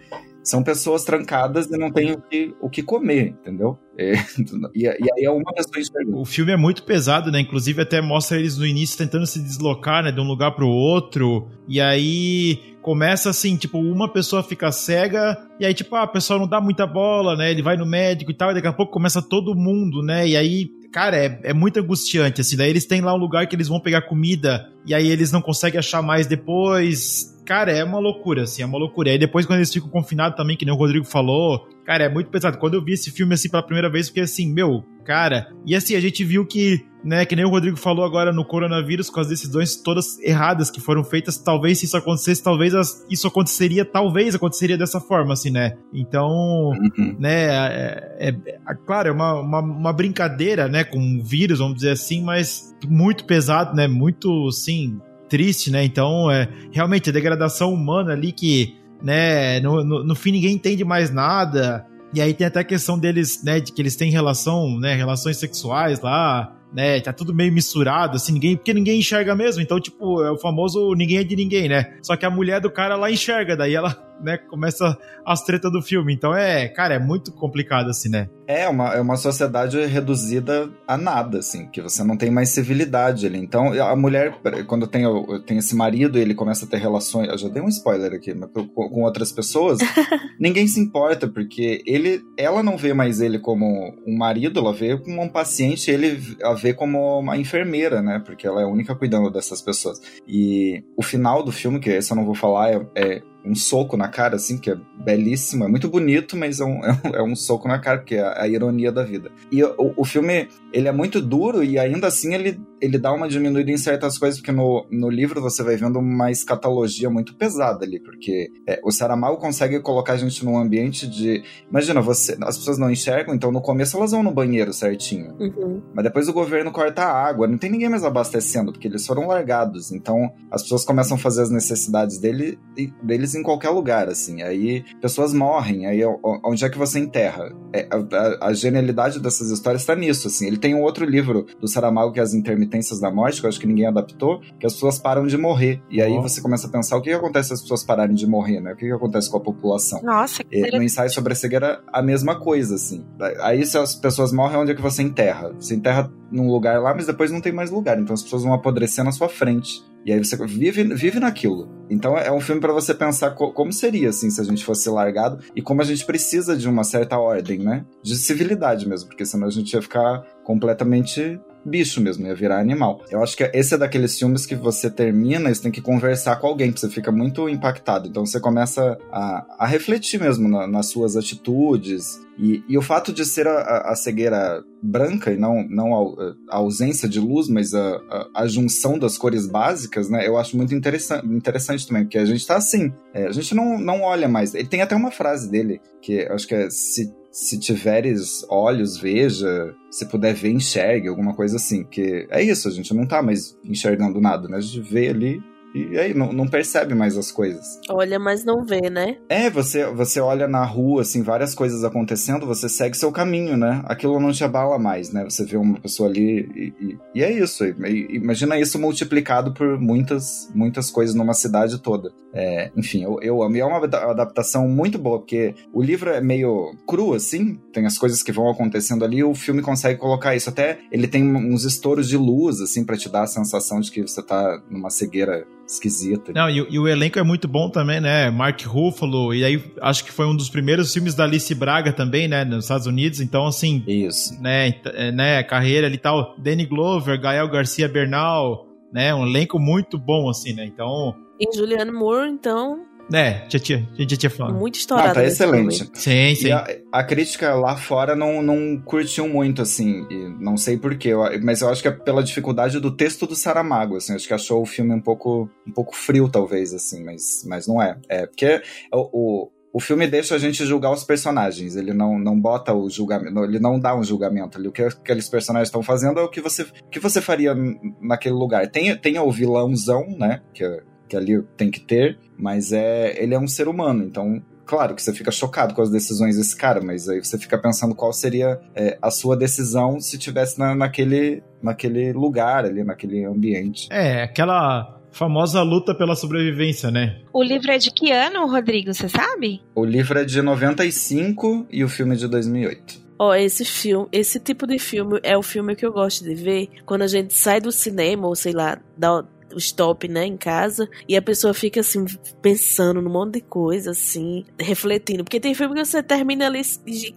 são 0.46 0.62
pessoas 0.62 1.02
trancadas 1.02 1.66
e 1.66 1.76
não 1.76 1.90
têm 1.90 2.12
o 2.12 2.20
que, 2.20 2.54
o 2.60 2.70
que 2.70 2.82
comer, 2.82 3.34
entendeu? 3.40 3.76
É, 3.98 4.12
e, 4.74 4.84
e, 4.84 4.88
aí 4.88 5.24
é 5.24 5.30
uma 5.30 5.52
pessoa 5.52 5.80
enxergando. 5.80 6.20
O 6.20 6.24
filme 6.24 6.52
é 6.52 6.56
muito 6.56 6.84
pesado, 6.84 7.32
né? 7.32 7.40
Inclusive 7.40 7.82
até 7.82 8.00
mostra 8.00 8.38
eles 8.38 8.56
no 8.56 8.64
início 8.64 8.96
tentando 8.96 9.26
se 9.26 9.42
deslocar, 9.42 10.04
né? 10.04 10.12
De 10.12 10.20
um 10.20 10.26
lugar 10.26 10.52
pro 10.52 10.68
outro. 10.68 11.48
E 11.66 11.80
aí 11.80 12.76
começa 12.80 13.28
assim, 13.28 13.56
tipo, 13.56 13.78
uma 13.78 14.12
pessoa 14.12 14.44
fica 14.44 14.70
cega, 14.70 15.36
e 15.58 15.66
aí, 15.66 15.74
tipo, 15.74 15.96
ah, 15.96 16.04
a 16.04 16.06
pessoa 16.06 16.38
não 16.38 16.46
dá 16.46 16.60
muita 16.60 16.86
bola, 16.86 17.34
né? 17.34 17.50
Ele 17.50 17.60
vai 17.60 17.76
no 17.76 17.84
médico 17.84 18.30
e 18.30 18.34
tal, 18.34 18.52
e 18.52 18.54
daqui 18.54 18.68
a 18.68 18.72
pouco 18.72 18.92
começa 18.92 19.20
todo 19.20 19.56
mundo, 19.56 20.00
né? 20.02 20.28
E 20.28 20.36
aí 20.36 20.70
cara, 20.92 21.16
é, 21.18 21.40
é 21.42 21.52
muito 21.52 21.78
angustiante, 21.78 22.40
assim. 22.40 22.56
Daí 22.56 22.70
eles 22.70 22.86
têm 22.86 23.02
lá 23.02 23.12
um 23.12 23.18
lugar 23.18 23.46
que 23.46 23.54
eles 23.54 23.68
vão 23.68 23.78
pegar 23.78 24.08
comida 24.08 24.66
e 24.86 24.94
aí 24.94 25.10
eles 25.10 25.30
não 25.30 25.42
conseguem 25.42 25.78
achar 25.78 26.00
mais 26.00 26.26
depois. 26.26 27.35
Cara, 27.46 27.70
é 27.70 27.84
uma 27.84 28.00
loucura, 28.00 28.42
assim, 28.42 28.62
é 28.62 28.66
uma 28.66 28.76
loucura. 28.76 29.08
E 29.08 29.12
aí 29.12 29.18
depois, 29.18 29.46
quando 29.46 29.60
eles 29.60 29.72
ficam 29.72 29.88
confinados 29.88 30.36
também, 30.36 30.56
que 30.56 30.64
nem 30.64 30.74
o 30.74 30.76
Rodrigo 30.76 31.04
falou, 31.04 31.68
cara, 31.84 32.04
é 32.04 32.08
muito 32.08 32.28
pesado. 32.28 32.58
Quando 32.58 32.74
eu 32.74 32.84
vi 32.84 32.92
esse 32.92 33.12
filme, 33.12 33.34
assim, 33.34 33.48
pela 33.48 33.62
primeira 33.62 33.88
vez, 33.88 34.08
fiquei 34.08 34.24
assim, 34.24 34.52
meu, 34.52 34.82
cara. 35.04 35.48
E 35.64 35.74
assim, 35.76 35.94
a 35.94 36.00
gente 36.00 36.24
viu 36.24 36.44
que, 36.44 36.84
né, 37.04 37.24
que 37.24 37.36
nem 37.36 37.44
o 37.44 37.48
Rodrigo 37.48 37.76
falou 37.76 38.04
agora 38.04 38.32
no 38.32 38.44
coronavírus, 38.44 39.08
com 39.08 39.20
as 39.20 39.28
decisões 39.28 39.76
todas 39.76 40.18
erradas 40.18 40.72
que 40.72 40.80
foram 40.80 41.04
feitas, 41.04 41.38
talvez 41.38 41.78
se 41.78 41.86
isso 41.86 41.96
acontecesse, 41.96 42.42
talvez 42.42 42.74
as, 42.74 43.06
isso 43.08 43.28
aconteceria, 43.28 43.84
talvez 43.84 44.34
aconteceria 44.34 44.76
dessa 44.76 45.00
forma, 45.00 45.32
assim, 45.32 45.50
né? 45.50 45.76
Então, 45.94 46.26
uhum. 46.28 47.16
né, 47.16 47.44
é, 47.46 48.16
é, 48.18 48.28
é, 48.28 48.74
claro, 48.84 49.08
é 49.08 49.12
uma, 49.12 49.40
uma, 49.40 49.60
uma 49.60 49.92
brincadeira, 49.92 50.66
né, 50.66 50.82
com 50.82 50.98
o 50.98 51.22
vírus, 51.22 51.60
vamos 51.60 51.76
dizer 51.76 51.90
assim, 51.90 52.24
mas 52.24 52.74
muito 52.88 53.24
pesado, 53.24 53.76
né, 53.76 53.86
muito, 53.86 54.48
assim, 54.48 54.98
triste, 55.28 55.70
né? 55.70 55.84
Então, 55.84 56.30
é 56.30 56.48
realmente 56.72 57.10
a 57.10 57.12
degradação 57.12 57.72
humana 57.72 58.12
ali 58.12 58.32
que, 58.32 58.76
né, 59.02 59.60
no, 59.60 59.84
no, 59.84 60.04
no, 60.04 60.14
fim 60.14 60.32
ninguém 60.32 60.54
entende 60.54 60.84
mais 60.84 61.10
nada. 61.10 61.86
E 62.14 62.20
aí 62.20 62.32
tem 62.32 62.46
até 62.46 62.60
a 62.60 62.64
questão 62.64 62.98
deles, 62.98 63.42
né, 63.42 63.60
de 63.60 63.72
que 63.72 63.82
eles 63.82 63.96
têm 63.96 64.10
relação, 64.10 64.78
né, 64.78 64.94
relações 64.94 65.36
sexuais 65.36 66.00
lá, 66.00 66.56
né? 66.72 67.00
Tá 67.00 67.12
tudo 67.12 67.34
meio 67.34 67.52
misturado, 67.52 68.16
assim, 68.16 68.32
ninguém, 68.32 68.56
porque 68.56 68.74
ninguém 68.74 68.98
enxerga 68.98 69.34
mesmo. 69.34 69.62
Então, 69.62 69.80
tipo, 69.80 70.22
é 70.22 70.30
o 70.30 70.36
famoso 70.36 70.94
ninguém 70.94 71.18
é 71.18 71.24
de 71.24 71.36
ninguém, 71.36 71.68
né? 71.68 71.96
Só 72.02 72.16
que 72.16 72.26
a 72.26 72.30
mulher 72.30 72.60
do 72.60 72.70
cara 72.70 72.96
lá 72.96 73.10
enxerga, 73.10 73.56
daí 73.56 73.74
ela, 73.74 73.96
né, 74.22 74.36
começa 74.36 74.96
as 75.24 75.42
tretas 75.42 75.70
do 75.72 75.82
filme. 75.82 76.14
Então 76.14 76.34
é, 76.34 76.68
cara, 76.68 76.94
é 76.94 76.98
muito 76.98 77.32
complicado, 77.32 77.90
assim, 77.90 78.08
né? 78.08 78.28
É 78.46 78.68
uma, 78.68 78.94
é 78.94 79.00
uma 79.00 79.16
sociedade 79.16 79.84
reduzida 79.86 80.70
a 80.86 80.96
nada, 80.96 81.38
assim, 81.38 81.66
que 81.66 81.82
você 81.82 82.04
não 82.04 82.16
tem 82.16 82.30
mais 82.30 82.50
civilidade 82.50 83.26
ali. 83.26 83.38
Então, 83.38 83.72
a 83.72 83.96
mulher, 83.96 84.38
quando 84.68 84.86
tem, 84.86 85.02
tem 85.44 85.58
esse 85.58 85.74
marido 85.74 86.16
e 86.16 86.22
ele 86.22 86.34
começa 86.34 86.64
a 86.64 86.68
ter 86.68 86.76
relações. 86.76 87.28
Eu 87.28 87.38
já 87.38 87.48
dei 87.48 87.60
um 87.60 87.68
spoiler 87.68 88.12
aqui, 88.12 88.32
mas 88.32 88.48
com, 88.50 88.66
com 88.68 89.02
outras 89.02 89.32
pessoas, 89.32 89.80
ninguém 90.38 90.68
se 90.68 90.78
importa, 90.78 91.26
porque 91.26 91.82
ele, 91.84 92.22
ela 92.36 92.62
não 92.62 92.76
vê 92.76 92.94
mais 92.94 93.20
ele 93.20 93.40
como 93.40 93.92
um 94.06 94.16
marido, 94.16 94.60
ela 94.60 94.72
vê 94.72 94.96
como 94.96 95.20
um 95.20 95.28
paciente, 95.28 95.90
ele 95.90 96.36
a 96.42 96.52
vê 96.52 96.72
como 96.72 97.18
uma 97.18 97.36
enfermeira, 97.36 98.00
né? 98.00 98.22
Porque 98.24 98.46
ela 98.46 98.60
é 98.60 98.64
a 98.64 98.68
única 98.68 98.94
cuidando 98.94 99.28
dessas 99.28 99.60
pessoas. 99.60 100.00
E 100.26 100.84
o 100.96 101.02
final 101.02 101.42
do 101.42 101.50
filme, 101.50 101.80
que 101.80 101.90
esse 101.90 102.12
eu 102.12 102.16
não 102.16 102.24
vou 102.24 102.34
falar, 102.34 102.70
é, 102.70 102.86
é 102.94 103.22
um 103.46 103.54
soco 103.54 103.96
na 103.96 104.08
cara, 104.08 104.36
assim, 104.36 104.58
que 104.58 104.70
é 104.70 104.76
belíssimo, 104.98 105.64
é 105.64 105.68
muito 105.68 105.88
bonito, 105.88 106.36
mas 106.36 106.60
é 106.60 106.64
um, 106.64 106.82
é 106.84 106.92
um, 106.92 107.14
é 107.16 107.22
um 107.22 107.36
soco 107.36 107.68
na 107.68 107.78
cara, 107.78 107.98
porque 107.98 108.16
é 108.16 108.20
a, 108.20 108.42
a 108.42 108.48
ironia 108.48 108.90
da 108.90 109.04
vida. 109.04 109.30
E 109.50 109.62
o, 109.62 109.94
o, 109.96 110.04
filme, 110.04 110.48
ele 110.72 110.88
é 110.88 110.92
muito 110.92 111.20
duro 111.20 111.62
e 111.62 111.78
ainda 111.78 112.08
assim 112.08 112.34
ele, 112.34 112.60
ele 112.80 112.98
dá 112.98 113.12
uma 113.12 113.28
diminuída 113.28 113.70
em 113.70 113.78
certas 113.78 114.18
coisas, 114.18 114.40
porque 114.40 114.52
no, 114.52 114.84
no 114.90 115.08
livro 115.08 115.40
você 115.40 115.62
vai 115.62 115.76
vendo 115.76 115.98
uma 115.98 116.30
escatologia 116.30 117.08
muito 117.08 117.36
pesada 117.36 117.84
ali, 117.84 118.00
porque 118.00 118.50
é, 118.66 118.80
o 118.82 118.90
Saramago 118.90 119.36
consegue 119.36 119.78
colocar 119.80 120.14
a 120.14 120.16
gente 120.16 120.44
num 120.44 120.58
ambiente 120.58 121.06
de... 121.06 121.42
Imagina, 121.70 122.00
você, 122.00 122.36
as 122.42 122.58
pessoas 122.58 122.78
não 122.78 122.90
enxergam, 122.90 123.34
então 123.34 123.52
no 123.52 123.60
começo 123.60 123.96
elas 123.96 124.10
vão 124.10 124.22
no 124.22 124.32
banheiro 124.32 124.72
certinho, 124.72 125.34
uhum. 125.38 125.82
mas 125.94 126.04
depois 126.04 126.28
o 126.28 126.32
governo 126.32 126.72
corta 126.72 127.02
a 127.02 127.26
água, 127.26 127.46
não 127.46 127.58
tem 127.58 127.70
ninguém 127.70 127.88
mais 127.88 128.04
abastecendo, 128.04 128.72
porque 128.72 128.88
eles 128.88 129.06
foram 129.06 129.26
largados, 129.28 129.92
então 129.92 130.32
as 130.50 130.62
pessoas 130.62 130.84
começam 130.84 131.16
a 131.16 131.20
fazer 131.20 131.42
as 131.42 131.50
necessidades 131.50 132.18
dele, 132.18 132.58
deles 133.02 133.35
em 133.36 133.42
qualquer 133.42 133.70
lugar, 133.70 134.08
assim. 134.08 134.42
Aí 134.42 134.84
pessoas 135.00 135.32
morrem, 135.32 135.86
aí 135.86 136.00
onde 136.44 136.64
é 136.64 136.68
que 136.68 136.78
você 136.78 136.98
enterra? 136.98 137.52
É, 137.72 137.88
a, 137.90 138.48
a, 138.48 138.52
genialidade 138.52 139.20
dessas 139.20 139.50
histórias 139.50 139.82
está 139.82 139.94
nisso, 139.94 140.28
assim. 140.28 140.46
Ele 140.46 140.56
tem 140.56 140.74
um 140.74 140.82
outro 140.82 141.04
livro 141.04 141.46
do 141.60 141.68
Saramago 141.68 142.12
que 142.12 142.20
é 142.20 142.22
As 142.22 142.34
Intermitências 142.34 143.00
da 143.00 143.10
Morte, 143.10 143.40
que 143.40 143.46
eu 143.46 143.48
acho 143.48 143.60
que 143.60 143.66
ninguém 143.66 143.86
adaptou, 143.86 144.40
que 144.58 144.66
as 144.66 144.74
pessoas 144.74 144.98
param 144.98 145.26
de 145.26 145.36
morrer. 145.36 145.82
E 145.90 146.00
aí 146.00 146.12
oh. 146.12 146.22
você 146.22 146.40
começa 146.40 146.66
a 146.66 146.70
pensar 146.70 146.96
o 146.96 147.02
que, 147.02 147.10
que 147.10 147.16
acontece 147.16 147.48
se 147.48 147.54
as 147.54 147.62
pessoas 147.62 147.84
pararem 147.84 148.14
de 148.14 148.26
morrer, 148.26 148.60
né? 148.60 148.72
O 148.72 148.76
que, 148.76 148.86
que 148.86 148.92
acontece 148.92 149.30
com 149.30 149.36
a 149.36 149.40
população? 149.40 150.02
Nossa, 150.02 150.42
que 150.42 150.56
e, 150.56 150.76
No 150.76 150.82
ensaio 150.82 151.10
sobre 151.10 151.32
a 151.32 151.36
cegueira, 151.36 151.82
a 151.92 152.02
mesma 152.02 152.38
coisa, 152.40 152.74
assim. 152.74 153.04
Aí 153.40 153.64
se 153.66 153.76
as 153.78 153.94
pessoas 153.94 154.32
morrem, 154.32 154.58
onde 154.58 154.72
é 154.72 154.74
que 154.74 154.82
você 154.82 155.02
enterra? 155.02 155.52
Você 155.58 155.74
enterra 155.74 156.10
num 156.30 156.50
lugar 156.50 156.80
lá, 156.80 156.94
mas 156.94 157.06
depois 157.06 157.30
não 157.30 157.40
tem 157.40 157.52
mais 157.52 157.70
lugar. 157.70 157.98
Então 157.98 158.14
as 158.14 158.22
pessoas 158.22 158.42
vão 158.42 158.52
apodrecer 158.52 159.04
na 159.04 159.12
sua 159.12 159.28
frente. 159.28 159.82
E 160.04 160.12
aí 160.12 160.22
você 160.22 160.36
vive, 160.46 160.84
vive 160.94 161.18
naquilo. 161.18 161.68
Então 161.90 162.16
é 162.16 162.30
um 162.30 162.40
filme 162.40 162.60
para 162.60 162.72
você 162.72 162.94
pensar 162.94 163.32
co 163.32 163.52
como 163.52 163.72
seria, 163.72 164.10
assim, 164.10 164.30
se 164.30 164.40
a 164.40 164.44
gente 164.44 164.64
fosse 164.64 164.88
largado 164.88 165.42
e 165.54 165.60
como 165.60 165.82
a 165.82 165.84
gente 165.84 166.04
precisa 166.06 166.56
de 166.56 166.68
uma 166.68 166.84
certa 166.84 167.18
ordem, 167.18 167.58
né? 167.58 167.84
De 168.02 168.16
civilidade 168.16 168.88
mesmo, 168.88 169.08
porque 169.08 169.26
senão 169.26 169.48
a 169.48 169.50
gente 169.50 169.72
ia 169.72 169.82
ficar 169.82 170.22
completamente 170.44 171.40
bicho 171.66 172.00
mesmo, 172.00 172.26
ia 172.26 172.34
virar 172.34 172.60
animal. 172.60 173.02
Eu 173.10 173.22
acho 173.22 173.36
que 173.36 173.50
esse 173.52 173.74
é 173.74 173.78
daqueles 173.78 174.16
filmes 174.16 174.46
que 174.46 174.54
você 174.54 174.88
termina 174.88 175.50
e 175.50 175.54
você 175.54 175.62
tem 175.62 175.72
que 175.72 175.82
conversar 175.82 176.36
com 176.36 176.46
alguém, 176.46 176.70
porque 176.70 176.80
você 176.80 176.88
fica 176.88 177.10
muito 177.10 177.48
impactado. 177.48 178.08
Então 178.08 178.24
você 178.24 178.38
começa 178.38 178.96
a, 179.10 179.44
a 179.58 179.66
refletir 179.66 180.20
mesmo 180.20 180.48
na, 180.48 180.66
nas 180.66 180.86
suas 180.86 181.16
atitudes. 181.16 182.20
E, 182.38 182.62
e, 182.68 182.76
o 182.76 182.82
fato 182.82 183.14
de 183.14 183.24
ser 183.24 183.46
a, 183.46 183.90
a, 183.90 183.96
cegueira 183.96 184.62
branca 184.82 185.32
e 185.32 185.38
não, 185.38 185.66
não 185.68 185.94
a, 185.94 186.34
a 186.50 186.56
ausência 186.58 187.08
de 187.08 187.18
luz, 187.18 187.48
mas 187.48 187.72
a, 187.74 187.98
a, 188.34 188.46
junção 188.46 188.98
das 188.98 189.16
cores 189.16 189.46
básicas, 189.46 190.10
né? 190.10 190.28
Eu 190.28 190.36
acho 190.36 190.54
muito 190.54 190.74
interessante, 190.74 191.26
interessante 191.26 191.86
também, 191.88 192.04
porque 192.04 192.18
a 192.18 192.26
gente 192.26 192.46
tá 192.46 192.56
assim. 192.56 192.92
É, 193.14 193.26
a 193.26 193.32
gente 193.32 193.54
não, 193.54 193.78
não 193.78 194.02
olha 194.02 194.28
mais. 194.28 194.54
Ele 194.54 194.68
tem 194.68 194.82
até 194.82 194.94
uma 194.94 195.10
frase 195.10 195.50
dele, 195.50 195.80
que 196.02 196.26
acho 196.26 196.46
que 196.46 196.54
é 196.54 196.68
se 196.68 197.10
se 197.36 197.58
tiveres 197.58 198.46
olhos, 198.48 198.96
veja. 198.96 199.74
Se 199.90 200.06
puder 200.06 200.32
ver, 200.34 200.52
enxergue, 200.52 201.06
alguma 201.06 201.34
coisa 201.34 201.56
assim. 201.56 201.84
Que 201.84 202.26
é 202.30 202.42
isso, 202.42 202.66
a 202.66 202.70
gente 202.70 202.94
não 202.94 203.06
tá 203.06 203.22
mais 203.22 203.54
enxergando 203.62 204.18
nada, 204.22 204.48
né? 204.48 204.56
A 204.56 204.60
gente 204.60 204.80
vê 204.80 205.08
ali 205.08 205.42
e 205.76 205.98
aí 205.98 206.14
não, 206.14 206.32
não, 206.32 206.46
percebe 206.48 206.94
mais 206.94 207.18
as 207.18 207.30
coisas. 207.30 207.80
Olha, 207.88 208.18
mas 208.18 208.44
não 208.44 208.64
vê, 208.64 208.88
né? 208.88 209.18
É, 209.28 209.50
você, 209.50 209.84
você 209.86 210.20
olha 210.20 210.48
na 210.48 210.64
rua, 210.64 211.02
assim, 211.02 211.22
várias 211.22 211.54
coisas 211.54 211.84
acontecendo, 211.84 212.46
você 212.46 212.68
segue 212.68 212.96
seu 212.96 213.12
caminho, 213.12 213.56
né? 213.56 213.82
Aquilo 213.84 214.18
não 214.18 214.32
te 214.32 214.42
abala 214.42 214.78
mais, 214.78 215.12
né? 215.12 215.24
Você 215.24 215.44
vê 215.44 215.56
uma 215.56 215.78
pessoa 215.78 216.08
ali 216.08 216.48
e, 216.54 216.72
e, 216.80 216.98
e 217.16 217.22
é 217.22 217.30
isso. 217.30 217.64
Imagina 217.64 218.58
isso 218.58 218.78
multiplicado 218.78 219.52
por 219.52 219.78
muitas, 219.78 220.50
muitas 220.54 220.90
coisas 220.90 221.14
numa 221.14 221.34
cidade 221.34 221.78
toda. 221.78 222.10
É, 222.32 222.70
enfim, 222.76 223.02
eu, 223.02 223.18
eu 223.22 223.42
amo. 223.42 223.56
E 223.56 223.60
é 223.60 223.64
uma 223.64 223.78
adaptação 223.78 224.68
muito 224.68 224.98
boa, 224.98 225.18
porque 225.18 225.54
o 225.72 225.82
livro 225.82 226.10
é 226.10 226.20
meio 226.20 226.76
cru, 226.86 227.14
assim, 227.14 227.58
tem 227.72 227.86
as 227.86 227.96
coisas 227.96 228.22
que 228.22 228.30
vão 228.30 228.50
acontecendo 228.50 229.04
ali, 229.04 229.18
e 229.18 229.24
o 229.24 229.34
filme 229.34 229.62
consegue 229.62 229.98
colocar 229.98 230.36
isso. 230.36 230.50
Até 230.50 230.78
ele 230.92 231.08
tem 231.08 231.24
uns 231.34 231.64
estouros 231.64 232.08
de 232.08 232.16
luz, 232.16 232.60
assim, 232.60 232.84
para 232.84 232.96
te 232.96 233.08
dar 233.08 233.22
a 233.22 233.26
sensação 233.26 233.80
de 233.80 233.90
que 233.90 234.02
você 234.02 234.22
tá 234.22 234.62
numa 234.70 234.90
cegueira 234.90 235.46
esquisita. 235.66 236.32
Não, 236.32 236.48
e, 236.48 236.66
e, 236.70 236.78
o 236.78 236.86
elenco 236.86 237.18
é 237.18 237.22
muito 237.22 237.48
bom 237.48 237.68
também, 237.68 238.00
né? 238.00 238.30
Mark 238.30 238.62
Ruffalo, 238.62 239.34
e 239.34 239.44
aí 239.44 239.62
acho 239.80 240.04
que 240.04 240.12
foi 240.12 240.26
um 240.26 240.36
dos 240.36 240.48
primeiros 240.48 240.92
filmes 240.92 241.14
da 241.14 241.24
Alice 241.24 241.54
Braga 241.54 241.92
também, 241.92 242.28
né? 242.28 242.44
Nos 242.44 242.64
Estados 242.64 242.86
Unidos, 242.86 243.20
então 243.20 243.46
assim. 243.46 243.82
Isso. 243.86 244.40
Né, 244.40 244.74
é, 244.94 245.10
né 245.10 245.42
carreira 245.42 245.86
ali 245.86 245.96
e 245.96 245.98
tal. 245.98 246.34
Danny 246.38 246.64
Glover, 246.64 247.20
Gael 247.20 247.48
Garcia 247.48 247.88
Bernal, 247.88 248.66
né? 248.92 249.14
Um 249.14 249.26
elenco 249.26 249.58
muito 249.58 249.98
bom, 249.98 250.30
assim, 250.30 250.52
né? 250.52 250.64
Então. 250.64 251.14
E 251.38 251.54
Julianne 251.54 251.92
Moore, 251.92 252.30
então, 252.30 252.85
é, 253.12 253.44
já 253.48 253.58
tinha, 253.58 253.88
já 253.96 254.16
tinha 254.16 254.30
falado. 254.30 254.54
Muito 254.54 254.76
estourado. 254.76 255.10
Ah, 255.10 255.14
tá 255.14 255.24
excelente. 255.24 255.88
Sim, 255.94 256.34
sim. 256.34 256.50
A, 256.50 256.66
a, 256.92 257.04
crítica 257.04 257.54
lá 257.54 257.76
fora 257.76 258.16
não, 258.16 258.42
não 258.42 258.80
curtiu 258.84 259.28
muito, 259.28 259.62
assim, 259.62 260.06
não 260.40 260.56
sei 260.56 260.76
porquê, 260.76 261.12
mas 261.42 261.60
eu 261.60 261.68
acho 261.68 261.82
que 261.82 261.88
é 261.88 261.92
pela 261.92 262.22
dificuldade 262.22 262.80
do 262.80 262.90
texto 262.90 263.26
do 263.26 263.36
Saramago, 263.36 263.96
assim, 263.96 264.14
acho 264.14 264.26
que 264.26 264.34
achou 264.34 264.62
o 264.62 264.66
filme 264.66 264.92
um 264.92 265.00
pouco, 265.00 265.48
um 265.66 265.72
pouco 265.72 265.94
frio, 265.94 266.28
talvez, 266.28 266.74
assim, 266.74 267.04
mas, 267.04 267.44
mas 267.46 267.66
não 267.66 267.80
é. 267.80 267.96
É, 268.08 268.26
porque 268.26 268.60
o, 268.92 269.08
o, 269.12 269.50
o 269.72 269.80
filme 269.80 270.06
deixa 270.06 270.34
a 270.34 270.38
gente 270.38 270.64
julgar 270.64 270.90
os 270.90 271.04
personagens, 271.04 271.76
ele 271.76 271.92
não, 271.92 272.18
não 272.18 272.40
bota 272.40 272.74
o 272.74 272.90
julgamento, 272.90 273.44
ele 273.44 273.60
não 273.60 273.78
dá 273.78 273.94
um 273.94 274.02
julgamento 274.02 274.58
ali. 274.58 274.66
O 274.66 274.72
que 274.72 274.82
aqueles 274.82 275.28
personagens 275.28 275.68
estão 275.68 275.82
fazendo 275.82 276.18
é 276.18 276.22
o 276.22 276.28
que 276.28 276.40
você, 276.40 276.62
o 276.62 276.88
que 276.90 276.98
você 276.98 277.20
faria 277.20 277.54
naquele 278.00 278.34
lugar. 278.34 278.66
Tem, 278.68 278.96
tem 278.96 279.18
o 279.18 279.30
vilãozão, 279.30 280.06
né, 280.18 280.40
que 280.52 280.64
é 280.64 280.82
que 281.08 281.16
ali 281.16 281.42
tem 281.56 281.70
que 281.70 281.80
ter, 281.80 282.18
mas 282.36 282.72
é 282.72 283.22
ele 283.22 283.34
é 283.34 283.38
um 283.38 283.48
ser 283.48 283.68
humano, 283.68 284.04
então 284.04 284.42
claro 284.66 284.94
que 284.94 285.02
você 285.02 285.12
fica 285.12 285.30
chocado 285.30 285.74
com 285.74 285.80
as 285.80 285.90
decisões 285.90 286.36
desse 286.36 286.56
cara, 286.56 286.80
mas 286.82 287.08
aí 287.08 287.24
você 287.24 287.38
fica 287.38 287.56
pensando 287.56 287.94
qual 287.94 288.12
seria 288.12 288.60
é, 288.74 288.98
a 289.00 289.10
sua 289.10 289.36
decisão 289.36 290.00
se 290.00 290.18
tivesse 290.18 290.58
na, 290.58 290.74
naquele, 290.74 291.42
naquele 291.62 292.12
lugar 292.12 292.64
ali, 292.64 292.82
naquele 292.82 293.24
ambiente. 293.24 293.88
É, 293.90 294.24
aquela 294.24 294.96
famosa 295.12 295.62
luta 295.62 295.94
pela 295.94 296.14
sobrevivência, 296.14 296.90
né? 296.90 297.20
O 297.32 297.42
livro 297.42 297.70
é 297.70 297.78
de 297.78 297.90
que 297.90 298.12
ano, 298.12 298.46
Rodrigo, 298.46 298.92
você 298.92 299.08
sabe? 299.08 299.62
O 299.74 299.84
livro 299.84 300.18
é 300.18 300.24
de 300.24 300.42
95 300.42 301.66
e 301.70 301.82
o 301.82 301.88
filme 301.88 302.14
é 302.14 302.18
de 302.18 302.28
2008. 302.28 303.06
Ó, 303.18 303.30
oh, 303.30 303.34
esse 303.34 303.64
filme, 303.64 304.06
esse 304.12 304.38
tipo 304.38 304.66
de 304.66 304.78
filme 304.78 305.18
é 305.22 305.38
o 305.38 305.42
filme 305.42 305.74
que 305.74 305.86
eu 305.86 305.92
gosto 305.92 306.22
de 306.22 306.34
ver 306.34 306.68
quando 306.84 307.00
a 307.00 307.06
gente 307.06 307.32
sai 307.32 307.62
do 307.62 307.72
cinema, 307.72 308.26
ou 308.26 308.36
sei 308.36 308.52
lá, 308.52 308.78
da, 308.94 309.24
stop, 309.58 310.08
né, 310.08 310.26
em 310.26 310.36
casa, 310.36 310.88
e 311.08 311.16
a 311.16 311.22
pessoa 311.22 311.54
fica 311.54 311.80
assim, 311.80 312.04
pensando 312.40 313.00
num 313.00 313.10
monte 313.10 313.34
de 313.34 313.40
coisa, 313.40 313.90
assim, 313.90 314.44
refletindo. 314.58 315.24
Porque 315.24 315.40
tem 315.40 315.54
filme 315.54 315.74
que 315.74 315.84
você 315.84 316.02
termina 316.02 316.46
ali, 316.46 316.62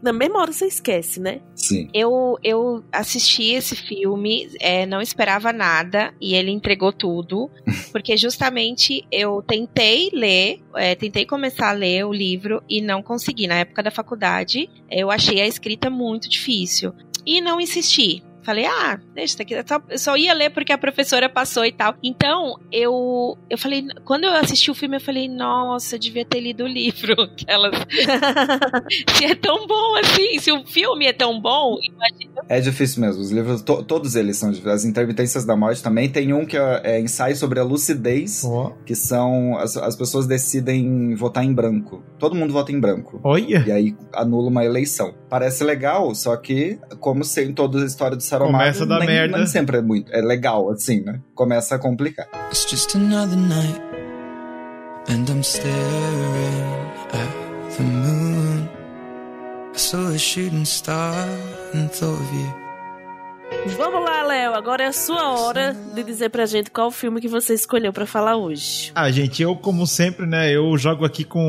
na 0.02 0.14
mesma 0.14 0.40
hora 0.40 0.52
você 0.52 0.66
esquece, 0.66 1.20
né? 1.20 1.42
Sim. 1.56 1.90
Eu, 1.94 2.38
eu 2.44 2.84
assisti 2.92 3.52
esse 3.54 3.76
filme, 3.76 4.50
é, 4.60 4.86
não 4.86 5.02
esperava 5.02 5.52
nada, 5.52 6.14
e 6.20 6.36
ele 6.36 6.52
entregou 6.52 6.92
tudo, 6.92 7.50
porque 7.92 8.18
justamente 8.18 9.06
eu 9.12 9.42
tentei 9.42 10.10
ler, 10.14 10.62
é, 10.76 10.96
tentei 10.96 11.26
começar 11.26 11.70
a 11.70 11.74
ler 11.74 12.06
o 12.06 12.14
livro 12.14 12.64
e 12.70 12.82
não 12.82 13.02
consegui. 13.02 13.48
Na 13.48 13.56
época 13.56 13.84
da 13.84 13.92
faculdade, 13.92 14.70
eu 14.90 15.12
achei 15.12 15.42
a 15.42 15.48
escrita 15.48 15.90
muito 15.90 16.30
difícil. 16.30 16.94
E 17.26 17.42
não 17.42 17.60
insisti. 17.60 18.24
Falei, 18.42 18.66
ah, 18.66 19.00
deixa 19.14 19.34
isso 19.34 19.42
aqui. 19.42 19.54
Eu 19.54 19.98
só 19.98 20.16
ia 20.16 20.34
ler 20.34 20.50
porque 20.50 20.72
a 20.72 20.78
professora 20.78 21.30
passou 21.30 21.66
e 21.66 21.72
tal. 21.72 21.96
Então, 22.02 22.58
eu 22.72 23.38
eu 23.50 23.58
falei, 23.58 23.86
quando 24.06 24.24
eu 24.24 24.34
assisti 24.34 24.72
o 24.72 24.76
filme, 24.76 24.98
eu 24.98 25.02
falei, 25.02 25.28
nossa, 25.28 25.96
eu 25.96 26.00
devia 26.00 26.26
ter 26.26 26.40
lido 26.40 26.64
o 26.64 26.68
livro. 26.68 27.14
Aquelas. 27.22 27.76
se 29.16 29.26
é 29.26 29.36
tão 29.36 29.68
bom 29.68 29.96
assim, 29.98 30.40
se 30.40 30.52
o 30.52 30.66
filme 30.66 31.06
é 31.06 31.14
tão 31.14 31.40
bom, 31.40 31.78
imagina. 31.82 32.29
É 32.48 32.60
difícil 32.60 33.02
mesmo. 33.02 33.22
Os 33.22 33.32
livros, 33.32 33.62
to, 33.62 33.84
todos 33.84 34.16
eles 34.16 34.38
são 34.38 34.50
difíceis. 34.50 34.76
As 34.76 34.86
Intermitências 34.86 35.46
da 35.46 35.56
Morte 35.56 35.84
também. 35.84 36.10
Tem 36.10 36.34
um 36.34 36.46
que 36.46 36.58
é, 36.58 36.82
é 36.84 37.00
ensaio 37.00 37.36
sobre 37.36 37.60
a 37.60 37.64
lucidez, 37.64 38.44
oh. 38.44 38.72
que 38.86 38.96
são. 38.96 39.58
As, 39.58 39.76
as 39.78 39.96
pessoas 39.96 40.28
decidem 40.28 41.16
votar 41.16 41.44
em 41.44 41.54
branco. 41.54 42.04
Todo 42.18 42.36
mundo 42.36 42.54
vota 42.54 42.72
em 42.72 42.80
branco. 42.80 43.20
Olha! 43.24 43.64
E 43.66 43.72
aí 43.72 43.96
anula 44.14 44.50
uma 44.50 44.64
eleição. 44.64 45.14
Parece 45.30 45.64
legal, 45.64 46.14
só 46.16 46.36
que, 46.38 46.80
como 47.00 47.24
em 47.38 47.54
toda 47.54 47.82
a 47.82 47.86
história 47.86 48.18
do 48.18 48.24
Saramago, 48.24 48.58
Começa 48.58 48.86
da 48.86 49.00
nem, 49.00 49.08
merda. 49.08 49.38
Nem 49.38 49.48
sempre 49.48 49.78
é 49.78 49.82
muito, 49.82 50.12
é 50.14 50.22
legal, 50.22 50.70
assim, 50.70 51.02
né? 51.02 51.20
Começa 51.34 51.76
a 51.76 51.80
complicar. 51.80 52.28
It's 52.50 52.70
just 52.70 52.96
another 52.96 53.38
night 53.38 53.90
And 55.10 55.28
I'm 55.28 55.42
staring 55.42 55.72
at 57.14 57.74
the 57.76 57.84
moon 57.84 58.70
I 59.74 59.78
saw 59.78 60.08
a 60.08 60.18
shooting 60.18 60.66
star 60.66 61.14
and 61.74 61.92
thought 61.92 62.20
of 62.20 62.34
you 62.34 62.69
Vamos 63.78 64.04
lá, 64.04 64.24
Léo. 64.24 64.54
Agora 64.54 64.84
é 64.84 64.88
a 64.88 64.94
sua 64.94 65.40
hora 65.40 65.76
de 65.94 66.04
dizer 66.04 66.30
pra 66.30 66.46
gente 66.46 66.72
qual 66.72 66.92
filme 66.92 67.20
que 67.20 67.28
você 67.28 67.54
escolheu 67.54 67.92
para 67.92 68.06
falar 68.06 68.36
hoje. 68.36 68.92
Ah, 68.96 69.10
gente, 69.12 69.42
eu, 69.42 69.56
como 69.56 69.86
sempre, 69.86 70.26
né, 70.26 70.52
eu 70.52 70.78
jogo 70.78 71.06
aqui 71.06 71.24
com 71.24 71.42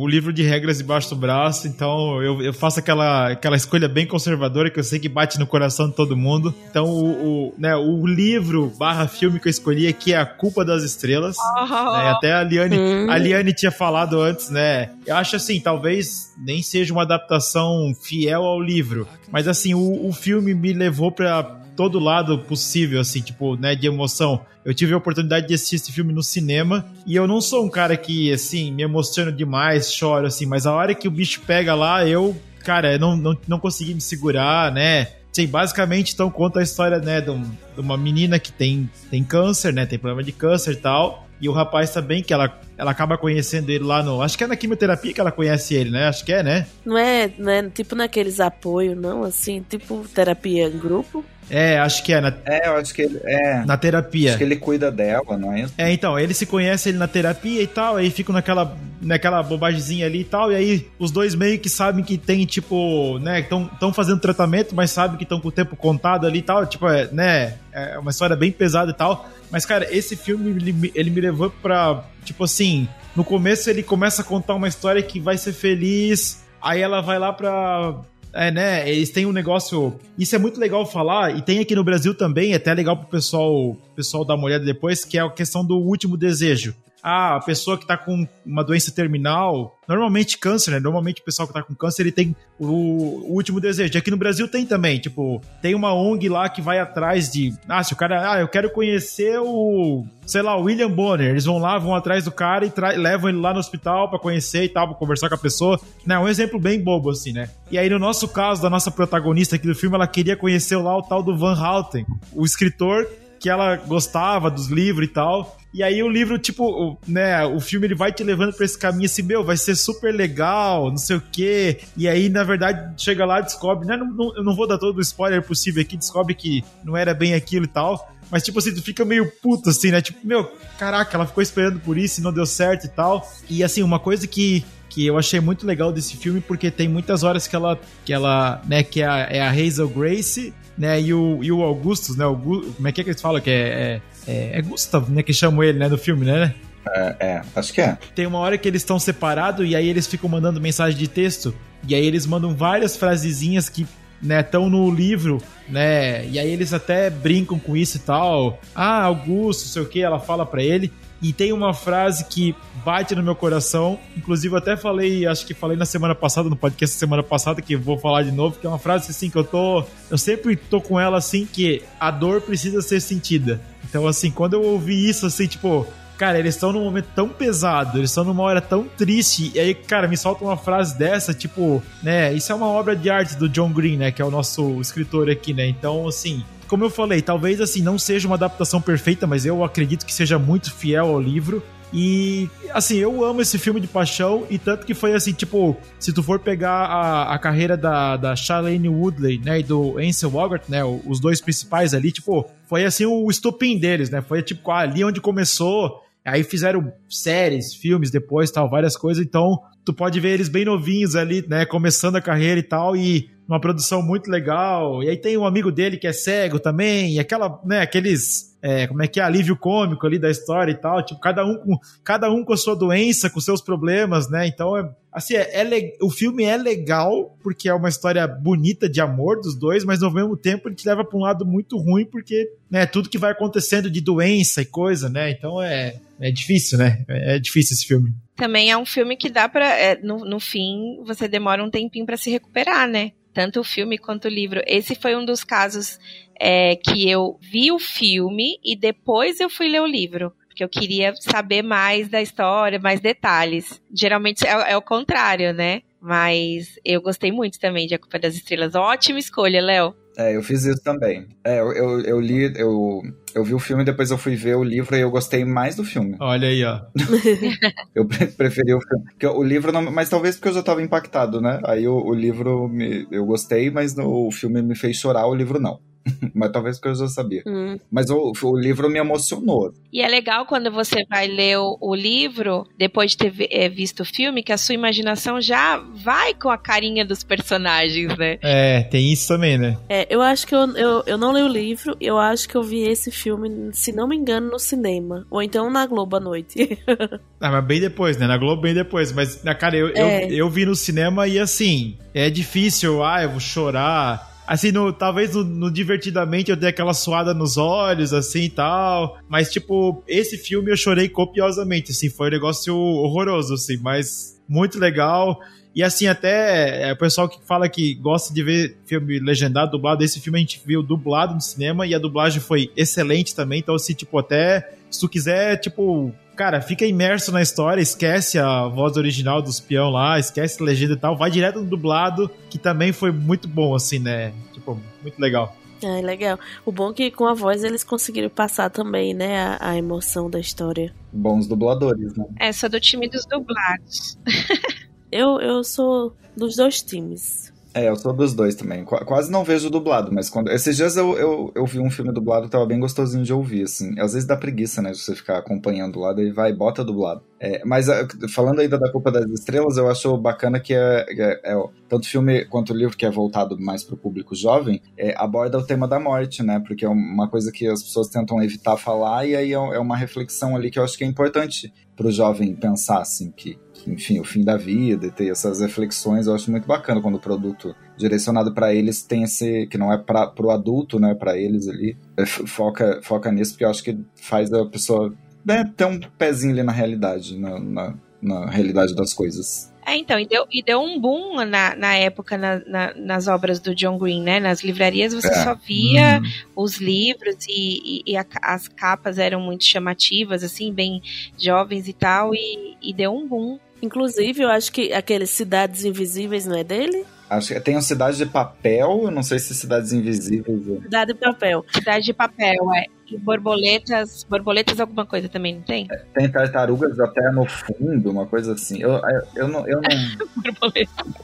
o 0.00 0.06
livro 0.06 0.32
de 0.32 0.42
regras 0.42 0.78
debaixo 0.78 1.10
do 1.10 1.16
braço, 1.16 1.66
então 1.66 2.22
eu, 2.22 2.42
eu 2.42 2.52
faço 2.52 2.78
aquela, 2.78 3.32
aquela 3.32 3.56
escolha 3.56 3.88
bem 3.88 4.06
conservadora 4.06 4.70
que 4.70 4.78
eu 4.78 4.84
sei 4.84 4.98
que 4.98 5.08
bate 5.08 5.38
no 5.38 5.46
coração 5.46 5.88
de 5.88 5.94
todo 5.94 6.16
mundo. 6.16 6.54
Então, 6.70 6.86
o, 6.86 7.48
o 7.48 7.54
né, 7.58 7.74
o 7.76 8.06
livro 8.06 8.72
barra 8.78 9.06
filme 9.06 9.40
que 9.40 9.48
eu 9.48 9.50
escolhi 9.50 9.86
aqui 9.86 10.12
é 10.12 10.18
A 10.18 10.26
Culpa 10.26 10.64
das 10.64 10.82
Estrelas. 10.82 11.36
Oh. 11.38 11.64
Né, 11.64 12.10
até 12.10 12.32
a 12.32 12.42
Liane, 12.42 12.78
hum. 12.78 13.10
a 13.10 13.16
Liane 13.16 13.52
tinha 13.52 13.70
falado 13.70 14.20
antes, 14.20 14.50
né? 14.50 14.90
Eu 15.06 15.16
acho 15.16 15.36
assim, 15.36 15.60
talvez 15.60 16.32
nem 16.36 16.62
seja 16.62 16.92
uma 16.92 17.02
adaptação 17.02 17.92
fiel 18.00 18.42
ao 18.42 18.60
livro, 18.60 19.08
mas 19.30 19.48
assim, 19.48 19.74
o, 19.74 20.06
o 20.06 20.12
filme 20.12 20.54
me 20.54 20.72
levou 20.72 21.10
pra 21.12 21.27
todo 21.76 22.00
lado 22.00 22.40
possível, 22.40 23.00
assim, 23.00 23.20
tipo, 23.20 23.54
né, 23.56 23.76
de 23.76 23.86
emoção. 23.86 24.44
Eu 24.64 24.74
tive 24.74 24.94
a 24.94 24.96
oportunidade 24.96 25.46
de 25.46 25.54
assistir 25.54 25.76
esse 25.76 25.92
filme 25.92 26.12
no 26.12 26.24
cinema 26.24 26.84
e 27.06 27.14
eu 27.14 27.26
não 27.26 27.40
sou 27.40 27.64
um 27.64 27.70
cara 27.70 27.96
que, 27.96 28.32
assim, 28.32 28.72
me 28.72 28.82
emociono 28.82 29.30
demais, 29.30 29.92
choro, 29.92 30.26
assim, 30.26 30.44
mas 30.44 30.66
a 30.66 30.74
hora 30.74 30.92
que 30.92 31.06
o 31.06 31.10
bicho 31.10 31.40
pega 31.46 31.76
lá, 31.76 32.04
eu, 32.04 32.36
cara, 32.64 32.98
não, 32.98 33.16
não, 33.16 33.38
não 33.46 33.60
consegui 33.60 33.94
me 33.94 34.00
segurar, 34.00 34.72
né? 34.72 35.06
Sim, 35.32 35.46
basicamente, 35.46 36.14
então, 36.14 36.28
conta 36.30 36.58
a 36.58 36.64
história, 36.64 36.98
né, 36.98 37.20
de, 37.20 37.30
um, 37.30 37.42
de 37.42 37.80
uma 37.80 37.96
menina 37.96 38.40
que 38.40 38.50
tem, 38.50 38.90
tem 39.08 39.22
câncer, 39.22 39.72
né, 39.72 39.86
tem 39.86 39.98
problema 39.98 40.24
de 40.24 40.32
câncer 40.32 40.72
e 40.72 40.76
tal, 40.76 41.28
e 41.40 41.48
o 41.48 41.52
rapaz 41.52 41.92
também, 41.92 42.24
que 42.24 42.32
ela, 42.32 42.60
ela 42.78 42.92
acaba 42.92 43.18
conhecendo 43.18 43.70
ele 43.70 43.82
lá 43.82 44.04
no. 44.04 44.22
Acho 44.22 44.38
que 44.38 44.44
é 44.44 44.46
na 44.46 44.56
quimioterapia 44.56 45.12
que 45.12 45.20
ela 45.20 45.32
conhece 45.32 45.74
ele, 45.74 45.90
né? 45.90 46.06
Acho 46.06 46.24
que 46.24 46.32
é, 46.32 46.44
né? 46.44 46.66
Não 46.86 46.96
é, 46.96 47.28
não 47.36 47.50
é 47.50 47.68
tipo 47.68 47.96
naqueles 47.96 48.38
apoios, 48.38 48.96
não? 48.96 49.24
Assim, 49.24 49.64
tipo 49.68 50.06
terapia 50.14 50.68
em 50.68 50.78
grupo? 50.78 51.24
É, 51.50 51.78
acho 51.78 52.04
que 52.04 52.12
é. 52.12 52.20
Na... 52.20 52.32
É, 52.44 52.68
eu 52.68 52.76
acho 52.76 52.94
que 52.94 53.02
ele. 53.02 53.20
É. 53.24 53.64
Na 53.64 53.76
terapia. 53.76 54.30
Acho 54.30 54.38
que 54.38 54.44
ele 54.44 54.56
cuida 54.56 54.92
dela, 54.92 55.36
não 55.36 55.52
é? 55.52 55.66
É, 55.76 55.92
então, 55.92 56.16
ele 56.16 56.32
se 56.34 56.46
conhece 56.46 56.90
ele 56.90 56.98
na 56.98 57.08
terapia 57.08 57.60
e 57.60 57.66
tal, 57.66 57.96
aí 57.96 58.10
ficam 58.10 58.32
naquela, 58.32 58.76
naquela 59.00 59.42
bobagemzinha 59.42 60.06
ali 60.06 60.20
e 60.20 60.24
tal, 60.24 60.52
e 60.52 60.54
aí 60.54 60.86
os 60.98 61.10
dois 61.10 61.34
meio 61.34 61.58
que 61.58 61.68
sabem 61.68 62.04
que 62.04 62.16
tem, 62.18 62.44
tipo, 62.44 63.18
né, 63.18 63.40
estão 63.40 63.92
fazendo 63.92 64.20
tratamento, 64.20 64.74
mas 64.74 64.90
sabem 64.90 65.16
que 65.16 65.24
estão 65.24 65.40
com 65.40 65.48
o 65.48 65.52
tempo 65.52 65.74
contado 65.74 66.26
ali 66.26 66.40
e 66.40 66.42
tal, 66.42 66.66
tipo, 66.66 66.86
é, 66.86 67.08
né, 67.10 67.54
é 67.72 67.98
uma 67.98 68.10
história 68.10 68.36
bem 68.36 68.52
pesada 68.52 68.90
e 68.90 68.94
tal. 68.94 69.28
Mas, 69.50 69.64
cara, 69.64 69.86
esse 69.90 70.14
filme, 70.14 70.50
ele, 70.50 70.92
ele 70.94 71.10
me 71.10 71.20
levou 71.22 71.50
pra, 71.50 72.04
tipo 72.28 72.44
assim, 72.44 72.86
no 73.16 73.24
começo 73.24 73.68
ele 73.68 73.82
começa 73.82 74.22
a 74.22 74.24
contar 74.24 74.54
uma 74.54 74.68
história 74.68 75.02
que 75.02 75.18
vai 75.18 75.36
ser 75.36 75.52
feliz, 75.52 76.44
aí 76.60 76.80
ela 76.80 77.00
vai 77.00 77.18
lá 77.18 77.32
pra 77.32 78.00
É, 78.32 78.50
né? 78.50 78.88
Eles 78.90 79.10
têm 79.10 79.24
um 79.24 79.32
negócio. 79.32 79.98
Isso 80.18 80.36
é 80.36 80.38
muito 80.38 80.60
legal 80.60 80.84
falar, 80.84 81.36
e 81.36 81.42
tem 81.42 81.58
aqui 81.58 81.74
no 81.74 81.82
Brasil 81.82 82.14
também, 82.14 82.52
é 82.52 82.56
até 82.56 82.74
legal 82.74 82.96
pro 82.96 83.08
pessoal, 83.08 83.76
pessoal 83.96 84.24
dar 84.24 84.34
uma 84.34 84.44
olhada 84.44 84.64
depois, 84.64 85.04
que 85.04 85.16
é 85.16 85.22
a 85.22 85.30
questão 85.30 85.64
do 85.64 85.76
último 85.78 86.16
desejo 86.16 86.74
ah, 87.02 87.36
a 87.36 87.40
pessoa 87.40 87.78
que 87.78 87.86
tá 87.86 87.96
com 87.96 88.26
uma 88.44 88.64
doença 88.64 88.90
terminal, 88.90 89.78
normalmente 89.86 90.38
câncer, 90.38 90.72
né? 90.72 90.80
Normalmente 90.80 91.20
o 91.20 91.24
pessoal 91.24 91.46
que 91.46 91.54
tá 91.54 91.62
com 91.62 91.74
câncer, 91.74 92.02
ele 92.02 92.12
tem 92.12 92.34
o, 92.58 92.66
o, 92.66 93.34
último 93.34 93.60
desejo. 93.60 93.96
Aqui 93.96 94.10
no 94.10 94.16
Brasil 94.16 94.48
tem 94.48 94.66
também, 94.66 94.98
tipo, 94.98 95.40
tem 95.62 95.74
uma 95.74 95.94
ONG 95.94 96.28
lá 96.28 96.48
que 96.48 96.60
vai 96.60 96.78
atrás 96.78 97.30
de, 97.30 97.54
ah, 97.68 97.82
se 97.82 97.92
o 97.92 97.96
cara, 97.96 98.32
ah, 98.32 98.40
eu 98.40 98.48
quero 98.48 98.70
conhecer 98.70 99.38
o, 99.38 100.04
sei 100.26 100.42
lá, 100.42 100.56
o 100.56 100.64
William 100.64 100.90
Bonner. 100.90 101.30
Eles 101.30 101.44
vão 101.44 101.58
lá, 101.58 101.78
vão 101.78 101.94
atrás 101.94 102.24
do 102.24 102.32
cara 102.32 102.66
e 102.66 102.96
levam 102.96 103.30
ele 103.30 103.38
lá 103.38 103.52
no 103.52 103.60
hospital 103.60 104.08
para 104.10 104.18
conhecer 104.18 104.64
e 104.64 104.68
tal, 104.68 104.88
pra 104.88 104.96
conversar 104.96 105.28
com 105.28 105.36
a 105.36 105.38
pessoa. 105.38 105.80
Né, 106.04 106.18
um 106.18 106.28
exemplo 106.28 106.58
bem 106.58 106.82
bobo, 106.82 107.10
assim, 107.10 107.32
né? 107.32 107.48
E 107.70 107.78
aí, 107.78 107.88
no 107.88 107.98
nosso 107.98 108.28
caso, 108.28 108.60
da 108.62 108.70
nossa 108.70 108.90
protagonista 108.90 109.56
aqui 109.56 109.66
do 109.66 109.74
filme, 109.74 109.94
ela 109.94 110.06
queria 110.06 110.36
conhecer 110.36 110.76
lá 110.76 110.96
o 110.96 111.02
tal 111.02 111.22
do 111.22 111.36
Van 111.36 111.54
Houten, 111.54 112.04
o 112.32 112.44
escritor 112.44 113.06
que 113.38 113.48
ela 113.48 113.76
gostava 113.76 114.50
dos 114.50 114.68
livros 114.68 115.06
e 115.06 115.12
tal. 115.12 115.56
E 115.72 115.82
aí 115.82 116.02
o 116.02 116.08
livro, 116.08 116.38
tipo, 116.38 116.98
né, 117.06 117.44
o 117.44 117.60
filme 117.60 117.86
ele 117.86 117.94
vai 117.94 118.10
te 118.10 118.24
levando 118.24 118.54
pra 118.54 118.64
esse 118.64 118.78
caminho 118.78 119.04
assim, 119.04 119.22
meu, 119.22 119.44
vai 119.44 119.56
ser 119.56 119.76
super 119.76 120.14
legal, 120.14 120.90
não 120.90 120.96
sei 120.96 121.16
o 121.16 121.22
quê. 121.30 121.80
E 121.96 122.08
aí, 122.08 122.28
na 122.28 122.42
verdade, 122.42 123.00
chega 123.02 123.26
lá 123.26 123.40
descobre, 123.40 123.86
né, 123.86 123.96
não, 123.96 124.06
não, 124.06 124.36
eu 124.36 124.42
não 124.42 124.56
vou 124.56 124.66
dar 124.66 124.78
todo 124.78 124.96
o 124.96 125.02
spoiler 125.02 125.42
possível 125.42 125.82
aqui, 125.82 125.96
descobre 125.96 126.34
que 126.34 126.64
não 126.82 126.96
era 126.96 127.12
bem 127.12 127.34
aquilo 127.34 127.66
e 127.66 127.68
tal. 127.68 128.10
Mas, 128.30 128.42
tipo 128.42 128.58
assim, 128.58 128.74
tu 128.74 128.82
fica 128.82 129.04
meio 129.04 129.30
puto, 129.42 129.70
assim, 129.70 129.90
né? 129.90 130.02
Tipo, 130.02 130.26
meu, 130.26 130.52
caraca, 130.78 131.16
ela 131.16 131.26
ficou 131.26 131.42
esperando 131.42 131.80
por 131.80 131.96
isso 131.96 132.20
e 132.20 132.22
não 132.22 132.32
deu 132.32 132.44
certo 132.44 132.84
e 132.84 132.88
tal. 132.88 133.26
E, 133.48 133.64
assim, 133.64 133.82
uma 133.82 133.98
coisa 133.98 134.26
que, 134.26 134.64
que 134.88 135.06
eu 135.06 135.16
achei 135.16 135.40
muito 135.40 135.66
legal 135.66 135.92
desse 135.92 136.16
filme, 136.16 136.40
porque 136.40 136.70
tem 136.70 136.88
muitas 136.88 137.22
horas 137.22 137.46
que 137.46 137.56
ela, 137.56 137.78
que 138.04 138.12
ela 138.12 138.60
né, 138.66 138.82
que 138.82 139.00
é 139.00 139.06
a, 139.06 139.18
é 139.30 139.40
a 139.40 139.50
Hazel 139.50 139.88
Grace, 139.88 140.52
né, 140.78 141.00
e 141.00 141.12
o, 141.12 141.42
e 141.42 141.50
o 141.50 141.62
Augustus, 141.62 142.16
né, 142.16 142.24
o, 142.24 142.36
como 142.36 142.88
é 142.88 142.92
que, 142.92 143.00
é 143.00 143.04
que 143.04 143.10
eles 143.10 143.20
falam 143.20 143.40
que 143.40 143.50
é, 143.50 143.54
é 143.54 144.00
é, 144.28 144.58
é 144.58 144.62
Gustav, 144.62 145.10
né? 145.10 145.22
Que 145.22 145.32
chamam 145.32 145.64
ele, 145.64 145.78
né? 145.78 145.88
No 145.88 145.96
filme, 145.96 146.26
né? 146.26 146.54
É, 146.86 147.16
é, 147.18 147.42
acho 147.56 147.72
que 147.72 147.80
é. 147.80 147.96
Tem 148.14 148.26
uma 148.26 148.38
hora 148.38 148.58
que 148.58 148.68
eles 148.68 148.82
estão 148.82 148.98
separados 148.98 149.68
e 149.68 149.74
aí 149.74 149.88
eles 149.88 150.06
ficam 150.06 150.28
mandando 150.28 150.60
mensagem 150.60 150.98
de 150.98 151.08
texto. 151.08 151.54
E 151.86 151.94
aí 151.94 152.06
eles 152.06 152.26
mandam 152.26 152.54
várias 152.54 152.96
frasezinhas 152.96 153.68
que 153.68 153.86
né, 154.20 154.40
estão 154.40 154.68
no 154.68 154.90
livro, 154.90 155.40
né? 155.68 156.26
E 156.26 156.38
aí 156.38 156.50
eles 156.50 156.72
até 156.72 157.08
brincam 157.08 157.58
com 157.58 157.76
isso 157.76 157.96
e 157.96 158.00
tal. 158.00 158.60
Ah, 158.74 159.04
Augusto, 159.04 159.68
sei 159.68 159.82
o 159.82 159.86
que, 159.86 160.02
ela 160.02 160.20
fala 160.20 160.44
para 160.44 160.62
ele. 160.62 160.92
E 161.20 161.32
tem 161.32 161.52
uma 161.52 161.74
frase 161.74 162.24
que 162.26 162.54
bate 162.84 163.14
no 163.14 163.22
meu 163.22 163.34
coração. 163.34 163.98
Inclusive, 164.16 164.54
eu 164.54 164.58
até 164.58 164.76
falei, 164.76 165.26
acho 165.26 165.44
que 165.44 165.52
falei 165.52 165.76
na 165.76 165.84
semana 165.84 166.14
passada, 166.14 166.48
no 166.48 166.56
podcast 166.56 166.96
semana 166.96 167.22
passada, 167.22 167.60
que 167.60 167.76
vou 167.76 167.98
falar 167.98 168.22
de 168.22 168.30
novo, 168.30 168.58
que 168.58 168.66
é 168.66 168.70
uma 168.70 168.78
frase 168.78 169.10
assim 169.10 169.28
que 169.28 169.36
eu 169.36 169.44
tô. 169.44 169.84
Eu 170.10 170.18
sempre 170.18 170.54
tô 170.56 170.80
com 170.80 170.98
ela 170.98 171.18
assim, 171.18 171.44
que 171.44 171.82
a 171.98 172.10
dor 172.10 172.40
precisa 172.40 172.80
ser 172.80 173.00
sentida. 173.00 173.60
Então, 173.88 174.06
assim, 174.06 174.30
quando 174.30 174.54
eu 174.54 174.62
ouvi 174.62 175.08
isso, 175.08 175.26
assim, 175.26 175.46
tipo, 175.46 175.86
cara, 176.18 176.38
eles 176.38 176.56
estão 176.56 176.72
num 176.72 176.84
momento 176.84 177.08
tão 177.14 177.28
pesado, 177.28 177.98
eles 177.98 178.10
estão 178.10 178.24
numa 178.24 178.42
hora 178.42 178.60
tão 178.60 178.84
triste, 178.84 179.52
e 179.54 179.60
aí, 179.60 179.72
cara, 179.72 180.08
me 180.08 180.16
solta 180.16 180.44
uma 180.44 180.56
frase 180.56 180.98
dessa, 180.98 181.32
tipo, 181.32 181.82
né, 182.02 182.32
isso 182.34 182.50
é 182.50 182.54
uma 182.54 182.66
obra 182.66 182.96
de 182.96 183.08
arte 183.08 183.36
do 183.36 183.48
John 183.48 183.72
Green, 183.72 183.96
né, 183.96 184.10
que 184.10 184.20
é 184.20 184.24
o 184.24 184.30
nosso 184.30 184.80
escritor 184.80 185.30
aqui, 185.30 185.54
né, 185.54 185.66
então, 185.66 186.06
assim, 186.08 186.44
como 186.68 186.84
eu 186.84 186.90
falei, 186.90 187.22
talvez 187.22 187.60
assim 187.60 187.82
não 187.82 187.98
seja 187.98 188.28
uma 188.28 188.36
adaptação 188.36 188.80
perfeita, 188.80 189.26
mas 189.26 189.44
eu 189.46 189.64
acredito 189.64 190.06
que 190.06 190.12
seja 190.12 190.38
muito 190.38 190.72
fiel 190.72 191.06
ao 191.06 191.20
livro. 191.20 191.62
E, 191.92 192.50
assim, 192.70 192.98
eu 192.98 193.24
amo 193.24 193.40
esse 193.40 193.58
filme 193.58 193.80
de 193.80 193.86
paixão, 193.86 194.46
e 194.50 194.58
tanto 194.58 194.84
que 194.84 194.92
foi 194.92 195.14
assim, 195.14 195.32
tipo, 195.32 195.74
se 195.98 196.12
tu 196.12 196.22
for 196.22 196.38
pegar 196.38 196.84
a, 196.84 197.34
a 197.34 197.38
carreira 197.38 197.78
da, 197.78 198.16
da 198.18 198.36
Charlene 198.36 198.90
Woodley, 198.90 199.38
né, 199.38 199.60
e 199.60 199.62
do 199.62 199.98
Ansel 199.98 200.30
Wogart, 200.30 200.64
né, 200.68 200.84
os 200.84 201.18
dois 201.18 201.40
principais 201.40 201.94
ali, 201.94 202.12
tipo, 202.12 202.46
foi 202.66 202.84
assim 202.84 203.06
o 203.06 203.30
estupim 203.30 203.78
deles, 203.78 204.10
né, 204.10 204.20
foi 204.20 204.42
tipo 204.42 204.70
ali 204.70 205.02
onde 205.02 205.18
começou, 205.18 206.02
aí 206.22 206.44
fizeram 206.44 206.92
séries, 207.08 207.74
filmes 207.74 208.10
depois, 208.10 208.50
tal, 208.50 208.68
várias 208.68 208.94
coisas, 208.94 209.24
então 209.24 209.58
tu 209.88 209.94
pode 209.94 210.20
ver 210.20 210.34
eles 210.34 210.50
bem 210.50 210.66
novinhos 210.66 211.16
ali, 211.16 211.42
né, 211.48 211.64
começando 211.64 212.16
a 212.16 212.20
carreira 212.20 212.60
e 212.60 212.62
tal, 212.62 212.94
e 212.94 213.30
uma 213.48 213.58
produção 213.58 214.02
muito 214.02 214.30
legal. 214.30 215.02
E 215.02 215.08
aí 215.08 215.16
tem 215.16 215.38
um 215.38 215.46
amigo 215.46 215.72
dele 215.72 215.96
que 215.96 216.06
é 216.06 216.12
cego 216.12 216.58
também, 216.58 217.14
e 217.14 217.18
aquela, 217.18 217.58
né, 217.64 217.80
aqueles, 217.80 218.54
é, 218.60 218.86
como 218.86 219.02
é 219.02 219.08
que 219.08 219.18
é, 219.18 219.22
alívio 219.22 219.56
cômico 219.56 220.06
ali 220.06 220.18
da 220.18 220.30
história 220.30 220.70
e 220.70 220.74
tal, 220.74 221.02
tipo, 221.02 221.18
cada 221.20 221.42
um 221.42 221.56
com, 221.56 221.78
cada 222.04 222.30
um 222.30 222.44
com 222.44 222.52
a 222.52 222.56
sua 222.58 222.76
doença, 222.76 223.30
com 223.30 223.40
seus 223.40 223.62
problemas, 223.62 224.28
né? 224.28 224.46
Então, 224.46 224.76
é, 224.76 224.86
assim, 225.10 225.36
é, 225.36 225.62
é 225.62 225.96
o 226.02 226.10
filme 226.10 226.44
é 226.44 226.58
legal 226.58 227.34
porque 227.42 227.66
é 227.66 227.72
uma 227.72 227.88
história 227.88 228.28
bonita 228.28 228.90
de 228.90 229.00
amor 229.00 229.40
dos 229.40 229.58
dois, 229.58 229.84
mas 229.84 230.02
ao 230.02 230.12
mesmo 230.12 230.36
tempo 230.36 230.68
ele 230.68 230.76
te 230.76 230.86
leva 230.86 231.02
para 231.02 231.16
um 231.16 231.22
lado 231.22 231.46
muito 231.46 231.78
ruim 231.78 232.04
porque, 232.04 232.46
né, 232.70 232.84
tudo 232.84 233.08
que 233.08 233.16
vai 233.16 233.32
acontecendo 233.32 233.90
de 233.90 234.02
doença 234.02 234.60
e 234.60 234.66
coisa, 234.66 235.08
né? 235.08 235.30
Então 235.30 235.62
é, 235.62 235.98
é 236.20 236.30
difícil, 236.30 236.76
né? 236.76 237.06
É, 237.08 237.36
é 237.36 237.38
difícil 237.38 237.72
esse 237.72 237.86
filme 237.86 238.12
também 238.38 238.70
é 238.70 238.78
um 238.78 238.86
filme 238.86 239.16
que 239.16 239.28
dá 239.28 239.48
para 239.48 239.66
é, 239.66 240.00
no, 240.00 240.18
no 240.18 240.40
fim 240.40 241.02
você 241.04 241.28
demora 241.28 241.62
um 241.62 241.70
tempinho 241.70 242.06
para 242.06 242.16
se 242.16 242.30
recuperar, 242.30 242.88
né? 242.88 243.12
tanto 243.38 243.60
o 243.60 243.64
filme 243.64 243.98
quanto 243.98 244.24
o 244.24 244.28
livro. 244.28 244.60
Esse 244.66 244.96
foi 244.96 245.14
um 245.14 245.24
dos 245.24 245.44
casos 245.44 245.96
é, 246.40 246.74
que 246.74 247.08
eu 247.08 247.38
vi 247.40 247.70
o 247.70 247.78
filme 247.78 248.58
e 248.64 248.74
depois 248.74 249.38
eu 249.38 249.48
fui 249.48 249.68
ler 249.68 249.80
o 249.80 249.86
livro. 249.86 250.32
Porque 250.48 250.64
eu 250.64 250.68
queria 250.68 251.14
saber 251.14 251.62
mais 251.62 252.08
da 252.08 252.20
história, 252.20 252.80
mais 252.80 253.00
detalhes. 253.00 253.80
Geralmente 253.94 254.44
é, 254.44 254.72
é 254.72 254.76
o 254.76 254.82
contrário, 254.82 255.54
né? 255.54 255.82
Mas 256.00 256.80
eu 256.84 257.00
gostei 257.00 257.30
muito 257.30 257.60
também 257.60 257.86
de 257.86 257.94
A 257.94 257.98
Culpa 258.00 258.18
das 258.18 258.34
Estrelas. 258.34 258.74
Ótima 258.74 259.20
escolha, 259.20 259.62
Léo. 259.62 259.94
É, 260.18 260.34
eu 260.34 260.42
fiz 260.42 260.64
isso 260.64 260.82
também. 260.82 261.28
É, 261.44 261.60
eu, 261.60 261.72
eu, 261.72 262.00
eu, 262.00 262.20
li, 262.20 262.52
eu, 262.56 263.00
eu 263.32 263.44
vi 263.44 263.54
o 263.54 263.58
filme, 263.60 263.84
depois 263.84 264.10
eu 264.10 264.18
fui 264.18 264.34
ver 264.34 264.56
o 264.56 264.64
livro 264.64 264.96
e 264.96 265.00
eu 265.00 265.12
gostei 265.12 265.44
mais 265.44 265.76
do 265.76 265.84
filme. 265.84 266.16
Olha 266.18 266.48
aí, 266.48 266.64
ó. 266.64 266.80
eu 267.94 268.04
preferi 268.04 268.74
o 268.74 268.80
filme. 268.80 269.04
Porque 269.04 269.26
o 269.28 269.42
livro 269.44 269.70
não. 269.70 269.82
Mas 269.92 270.08
talvez 270.08 270.34
porque 270.34 270.48
eu 270.48 270.54
já 270.54 270.62
tava 270.62 270.82
impactado, 270.82 271.40
né? 271.40 271.60
Aí 271.64 271.86
o, 271.86 271.94
o 271.94 272.12
livro 272.12 272.68
me, 272.68 273.06
eu 273.12 273.24
gostei, 273.24 273.70
mas 273.70 273.94
no, 273.94 274.26
o 274.26 274.32
filme 274.32 274.60
me 274.60 274.74
fez 274.74 274.96
chorar, 274.96 275.24
o 275.28 275.34
livro 275.34 275.60
não. 275.60 275.78
mas 276.34 276.50
talvez 276.50 276.76
porque 276.76 276.88
eu 276.88 276.94
já 276.94 277.08
sabia. 277.08 277.42
Hum. 277.46 277.78
Mas 277.90 278.10
o, 278.10 278.32
o, 278.42 278.58
livro 278.58 278.88
me 278.88 278.98
emocionou. 278.98 279.72
E 279.92 280.02
é 280.02 280.08
legal 280.08 280.46
quando 280.46 280.70
você 280.70 281.04
vai 281.08 281.26
ler 281.26 281.58
o, 281.58 281.78
o 281.80 281.94
livro, 281.94 282.66
depois 282.76 283.12
de 283.12 283.18
ter 283.18 283.32
é, 283.50 283.68
visto 283.68 284.00
o 284.00 284.04
filme, 284.04 284.42
que 284.42 284.52
a 284.52 284.58
sua 284.58 284.74
imaginação 284.74 285.40
já 285.40 285.78
vai 285.78 286.34
com 286.34 286.50
a 286.50 286.58
carinha 286.58 287.04
dos 287.04 287.22
personagens, 287.22 288.16
né? 288.16 288.38
É, 288.42 288.82
tem 288.82 289.12
isso 289.12 289.28
também, 289.28 289.58
né? 289.58 289.76
É, 289.88 290.06
eu 290.14 290.20
acho 290.20 290.46
que 290.46 290.54
eu, 290.54 290.76
eu, 290.76 291.02
eu 291.06 291.18
não 291.18 291.32
li 291.32 291.42
o 291.42 291.48
livro, 291.48 291.96
eu 292.00 292.18
acho 292.18 292.48
que 292.48 292.56
eu 292.56 292.62
vi 292.62 292.82
esse 292.82 293.10
filme, 293.10 293.70
se 293.72 293.92
não 293.92 294.08
me 294.08 294.16
engano, 294.16 294.50
no 294.50 294.58
cinema. 294.58 295.26
Ou 295.30 295.42
então 295.42 295.70
na 295.70 295.86
Globo 295.86 296.16
à 296.16 296.20
noite. 296.20 296.78
ah, 297.40 297.50
mas 297.50 297.64
bem 297.64 297.80
depois, 297.80 298.16
né? 298.16 298.26
Na 298.26 298.36
Globo 298.36 298.62
bem 298.62 298.74
depois. 298.74 299.12
Mas, 299.12 299.42
na 299.42 299.54
cara, 299.54 299.76
eu, 299.76 299.88
é. 299.88 300.24
eu, 300.26 300.30
eu 300.30 300.50
vi 300.50 300.64
no 300.66 300.74
cinema 300.74 301.26
e 301.26 301.38
assim, 301.38 301.96
é 302.14 302.30
difícil, 302.30 303.04
ah, 303.04 303.22
eu 303.22 303.30
vou 303.30 303.40
chorar 303.40 304.27
Assim, 304.48 304.72
no, 304.72 304.90
talvez 304.94 305.34
no, 305.34 305.44
no, 305.44 305.70
Divertidamente 305.70 306.50
eu 306.50 306.56
dei 306.56 306.70
aquela 306.70 306.94
suada 306.94 307.34
nos 307.34 307.58
olhos, 307.58 308.14
assim 308.14 308.44
e 308.44 308.48
tal. 308.48 309.18
Mas, 309.28 309.52
tipo, 309.52 310.02
esse 310.08 310.38
filme 310.38 310.70
eu 310.72 310.76
chorei 310.76 311.06
copiosamente, 311.06 311.90
assim. 311.90 312.08
Foi 312.08 312.28
um 312.28 312.30
negócio 312.30 312.74
horroroso, 312.74 313.52
assim. 313.52 313.76
Mas 313.76 314.40
muito 314.48 314.78
legal. 314.78 315.38
E 315.74 315.82
assim, 315.82 316.06
até 316.06 316.88
é, 316.88 316.92
o 316.94 316.96
pessoal 316.96 317.28
que 317.28 317.38
fala 317.46 317.68
que 317.68 317.94
gosta 317.96 318.32
de 318.32 318.42
ver 318.42 318.78
filme 318.86 319.20
legendado, 319.20 319.72
dublado, 319.72 320.02
esse 320.02 320.18
filme 320.18 320.38
a 320.38 320.40
gente 320.40 320.60
viu 320.64 320.82
dublado 320.82 321.34
no 321.34 321.40
cinema 321.42 321.86
e 321.86 321.94
a 321.94 321.98
dublagem 321.98 322.40
foi 322.40 322.72
excelente 322.74 323.34
também. 323.34 323.60
Então, 323.60 323.74
assim, 323.74 323.92
tipo, 323.92 324.18
até 324.18 324.77
se 324.90 325.00
tu 325.00 325.08
quiser, 325.08 325.58
tipo, 325.58 326.12
cara, 326.36 326.60
fica 326.60 326.86
imerso 326.86 327.32
na 327.32 327.42
história, 327.42 327.80
esquece 327.80 328.38
a 328.38 328.66
voz 328.68 328.96
original 328.96 329.42
dos 329.42 329.60
peão 329.60 329.90
lá, 329.90 330.18
esquece 330.18 330.62
a 330.62 330.64
legenda 330.64 330.94
e 330.94 330.96
tal, 330.96 331.16
vai 331.16 331.30
direto 331.30 331.60
no 331.60 331.66
dublado, 331.66 332.30
que 332.48 332.58
também 332.58 332.92
foi 332.92 333.10
muito 333.10 333.48
bom, 333.48 333.74
assim, 333.74 333.98
né? 333.98 334.32
Tipo, 334.52 334.78
muito 335.02 335.18
legal. 335.20 335.56
É, 335.82 336.00
legal. 336.00 336.38
O 336.64 336.72
bom 336.72 336.90
é 336.90 336.94
que 336.94 337.10
com 337.10 337.26
a 337.26 337.34
voz 337.34 337.62
eles 337.62 337.84
conseguiram 337.84 338.28
passar 338.28 338.70
também, 338.70 339.14
né, 339.14 339.38
a, 339.38 339.70
a 339.70 339.76
emoção 339.76 340.28
da 340.28 340.40
história. 340.40 340.94
Bons 341.12 341.46
dubladores, 341.46 342.16
né? 342.16 342.24
É, 342.38 342.52
sou 342.52 342.68
do 342.68 342.80
time 342.80 343.08
dos 343.08 343.24
dublados. 343.26 344.18
eu, 345.10 345.40
eu 345.40 345.62
sou 345.62 346.14
dos 346.36 346.56
dois 346.56 346.82
times. 346.82 347.52
É, 347.74 347.88
eu 347.88 347.96
sou 347.96 348.12
dos 348.12 348.34
dois 348.34 348.54
também. 348.54 348.84
Qu 348.84 348.96
quase 349.04 349.30
não 349.30 349.44
vejo 349.44 349.70
dublado, 349.70 350.12
mas 350.12 350.30
quando. 350.30 350.50
Esses 350.50 350.76
dias 350.76 350.96
eu, 350.96 351.16
eu, 351.16 351.52
eu 351.54 351.66
vi 351.66 351.78
um 351.78 351.90
filme 351.90 352.12
dublado, 352.12 352.48
tava 352.48 352.66
bem 352.66 352.80
gostosinho 352.80 353.24
de 353.24 353.32
ouvir, 353.32 353.64
assim. 353.64 353.98
Às 354.00 354.14
vezes 354.14 354.26
dá 354.26 354.36
preguiça, 354.36 354.80
né, 354.80 354.90
de 354.90 354.98
você 354.98 355.14
ficar 355.14 355.38
acompanhando 355.38 356.00
lá, 356.00 356.12
daí 356.12 356.30
vai, 356.30 356.52
bota 356.52 356.84
dublado. 356.84 357.22
É, 357.40 357.62
mas 357.64 357.88
ah, 357.88 358.06
falando 358.30 358.60
ainda 358.60 358.78
da 358.78 358.90
Culpa 358.90 359.12
das 359.12 359.26
Estrelas, 359.30 359.76
eu 359.76 359.88
acho 359.88 360.16
bacana 360.16 360.58
que 360.58 360.74
é, 360.74 361.06
é, 361.08 361.52
é 361.52 361.68
tanto 361.88 362.04
o 362.04 362.08
filme 362.08 362.44
quanto 362.46 362.72
o 362.72 362.76
livro, 362.76 362.96
que 362.96 363.06
é 363.06 363.10
voltado 363.10 363.58
mais 363.60 363.84
pro 363.84 363.96
público 363.96 364.34
jovem, 364.34 364.80
é, 364.96 365.14
aborda 365.16 365.58
o 365.58 365.62
tema 365.64 365.86
da 365.86 366.00
morte, 366.00 366.42
né? 366.42 366.60
Porque 366.66 366.84
é 366.84 366.88
uma 366.88 367.28
coisa 367.28 367.52
que 367.52 367.66
as 367.66 367.82
pessoas 367.82 368.08
tentam 368.08 368.42
evitar 368.42 368.76
falar, 368.76 369.26
e 369.26 369.36
aí 369.36 369.52
é, 369.52 369.56
é 369.56 369.78
uma 369.78 369.96
reflexão 369.96 370.56
ali 370.56 370.70
que 370.70 370.78
eu 370.78 370.84
acho 370.84 370.96
que 370.96 371.04
é 371.04 371.06
importante 371.06 371.72
pro 371.94 372.10
jovem 372.10 372.54
pensar, 372.54 373.00
assim, 373.00 373.30
que 373.30 373.58
enfim, 373.92 374.20
o 374.20 374.24
fim 374.24 374.42
da 374.44 374.56
vida 374.56 375.06
e 375.06 375.10
ter 375.10 375.30
essas 375.30 375.60
reflexões. 375.60 376.26
Eu 376.26 376.34
acho 376.34 376.50
muito 376.50 376.66
bacana 376.66 377.00
quando 377.00 377.16
o 377.16 377.20
produto 377.20 377.74
direcionado 377.96 378.52
para 378.54 378.72
eles 378.74 379.02
tem 379.02 379.22
esse 379.24 379.66
que 379.66 379.76
não 379.78 379.92
é 379.92 379.98
para 379.98 380.32
o 380.40 380.50
adulto, 380.50 380.98
né, 381.00 381.14
para 381.14 381.36
eles 381.36 381.68
ali, 381.68 381.96
é, 382.16 382.24
foca 382.26 383.00
foca 383.02 383.30
nisso 383.32 383.52
porque 383.52 383.64
eu 383.64 383.70
acho 383.70 383.82
que 383.82 383.98
faz 384.16 384.52
a 384.52 384.64
pessoa 384.66 385.12
né, 385.44 385.70
ter 385.76 385.84
um 385.84 385.98
pezinho 386.18 386.52
ali 386.52 386.62
na 386.62 386.72
realidade, 386.72 387.38
na, 387.38 387.58
na, 387.58 387.94
na 388.20 388.50
realidade 388.50 388.94
das 388.94 389.12
coisas. 389.14 389.72
É, 389.86 389.96
então, 389.96 390.20
e 390.20 390.26
deu, 390.28 390.44
e 390.52 390.62
deu 390.62 390.82
um 390.82 391.00
boom 391.00 391.36
na, 391.46 391.74
na 391.74 391.94
época 391.96 392.36
na, 392.36 392.58
na, 392.66 392.92
nas 392.94 393.26
obras 393.26 393.58
do 393.58 393.74
John 393.74 393.96
Green, 393.96 394.22
né? 394.22 394.38
Nas 394.38 394.62
livrarias 394.62 395.14
você 395.14 395.28
É. 395.28 395.42
só 395.42 395.54
via 395.54 396.20
Hum. 396.22 396.28
os 396.54 396.76
livros 396.76 397.36
e, 397.48 398.02
e, 398.04 398.12
e 398.12 398.14
a- 398.14 398.26
as 398.42 398.68
capas 398.68 399.18
eram 399.18 399.40
muito 399.40 399.64
chamativas, 399.64 400.44
assim, 400.44 400.74
bem 400.74 401.00
jovens 401.38 401.88
e 401.88 401.94
tal, 401.94 402.34
e, 402.34 402.76
e 402.82 402.92
deu 402.92 403.14
um 403.14 403.26
boom. 403.26 403.58
Inclusive, 403.82 404.42
eu 404.42 404.48
acho 404.50 404.72
que 404.72 404.92
aqueles 404.92 405.30
Cidades 405.30 405.84
Invisíveis 405.84 406.46
não 406.46 406.56
é 406.56 406.64
dele? 406.64 407.04
Acho 407.30 407.52
que 407.54 407.60
tem 407.60 407.76
um 407.76 407.82
Cidade 407.82 408.16
de 408.16 408.26
Papel, 408.26 409.00
eu 409.04 409.10
não 409.10 409.22
sei 409.22 409.38
se 409.38 409.54
Cidades 409.54 409.92
Invisíveis. 409.92 410.66
é- 410.68 410.80
Cidade 410.82 411.12
de 411.12 411.18
Papel. 411.18 411.64
Cidade 411.72 412.04
de 412.06 412.12
papel, 412.14 412.74
é. 412.74 412.84
Borboletas, 413.16 414.24
borboletas 414.24 414.78
alguma 414.80 415.06
coisa 415.06 415.28
também, 415.28 415.56
não 415.56 415.62
tem? 415.62 415.88
Tem 416.14 416.28
tartarugas 416.30 416.98
até 417.00 417.30
no 417.30 417.46
fundo, 417.46 418.10
uma 418.10 418.26
coisa 418.26 418.52
assim. 418.52 418.80
Eu, 418.80 418.92
eu, 418.92 419.22
eu 419.36 419.48
não, 419.48 419.68
eu 419.68 419.80
não, 419.80 420.56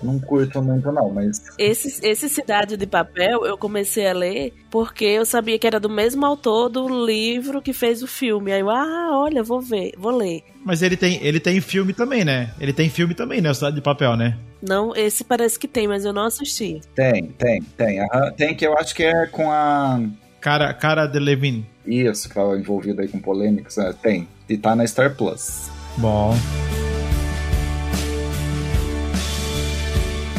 não 0.14 0.20
curto 0.20 0.62
muito, 0.62 0.90
não, 0.92 1.10
mas. 1.10 1.42
Esse, 1.58 2.04
esse 2.06 2.28
Cidade 2.28 2.76
de 2.76 2.86
Papel 2.86 3.44
eu 3.44 3.58
comecei 3.58 4.06
a 4.06 4.12
ler 4.12 4.52
porque 4.70 5.04
eu 5.04 5.24
sabia 5.24 5.58
que 5.58 5.66
era 5.66 5.78
do 5.78 5.90
mesmo 5.90 6.24
autor 6.24 6.68
do 6.68 7.04
livro 7.06 7.62
que 7.62 7.72
fez 7.72 8.02
o 8.02 8.06
filme. 8.06 8.52
Aí 8.52 8.60
eu, 8.60 8.70
ah, 8.70 9.10
olha, 9.12 9.42
vou 9.42 9.60
ver, 9.60 9.92
vou 9.96 10.16
ler. 10.16 10.42
Mas 10.64 10.82
ele 10.82 10.96
tem, 10.96 11.22
ele 11.22 11.38
tem 11.38 11.60
filme 11.60 11.92
também, 11.92 12.24
né? 12.24 12.52
Ele 12.58 12.72
tem 12.72 12.88
filme 12.88 13.14
também, 13.14 13.40
né? 13.40 13.50
O 13.50 13.54
Cidade 13.54 13.76
de 13.76 13.82
Papel, 13.82 14.16
né? 14.16 14.36
Não, 14.66 14.96
esse 14.96 15.22
parece 15.22 15.58
que 15.58 15.68
tem, 15.68 15.86
mas 15.86 16.04
eu 16.06 16.12
não 16.12 16.24
assisti. 16.24 16.80
Tem, 16.94 17.26
tem, 17.32 17.62
tem. 17.76 18.00
aham. 18.00 18.32
Tem 18.32 18.54
que 18.54 18.66
eu 18.66 18.76
acho 18.78 18.94
que 18.94 19.02
é 19.02 19.26
com 19.26 19.50
a. 19.50 20.00
Cara, 20.44 20.74
cara 20.74 21.06
de 21.06 21.18
Levin. 21.18 21.64
Isso, 21.86 22.28
que 22.28 22.34
tava 22.34 22.54
envolvido 22.58 23.00
aí 23.00 23.08
com 23.08 23.18
polêmicas. 23.18 23.78
né? 23.78 23.94
Tem. 24.02 24.28
E 24.46 24.58
tá 24.58 24.76
na 24.76 24.86
Star 24.86 25.16
Plus. 25.16 25.70
Bom. 25.96 26.34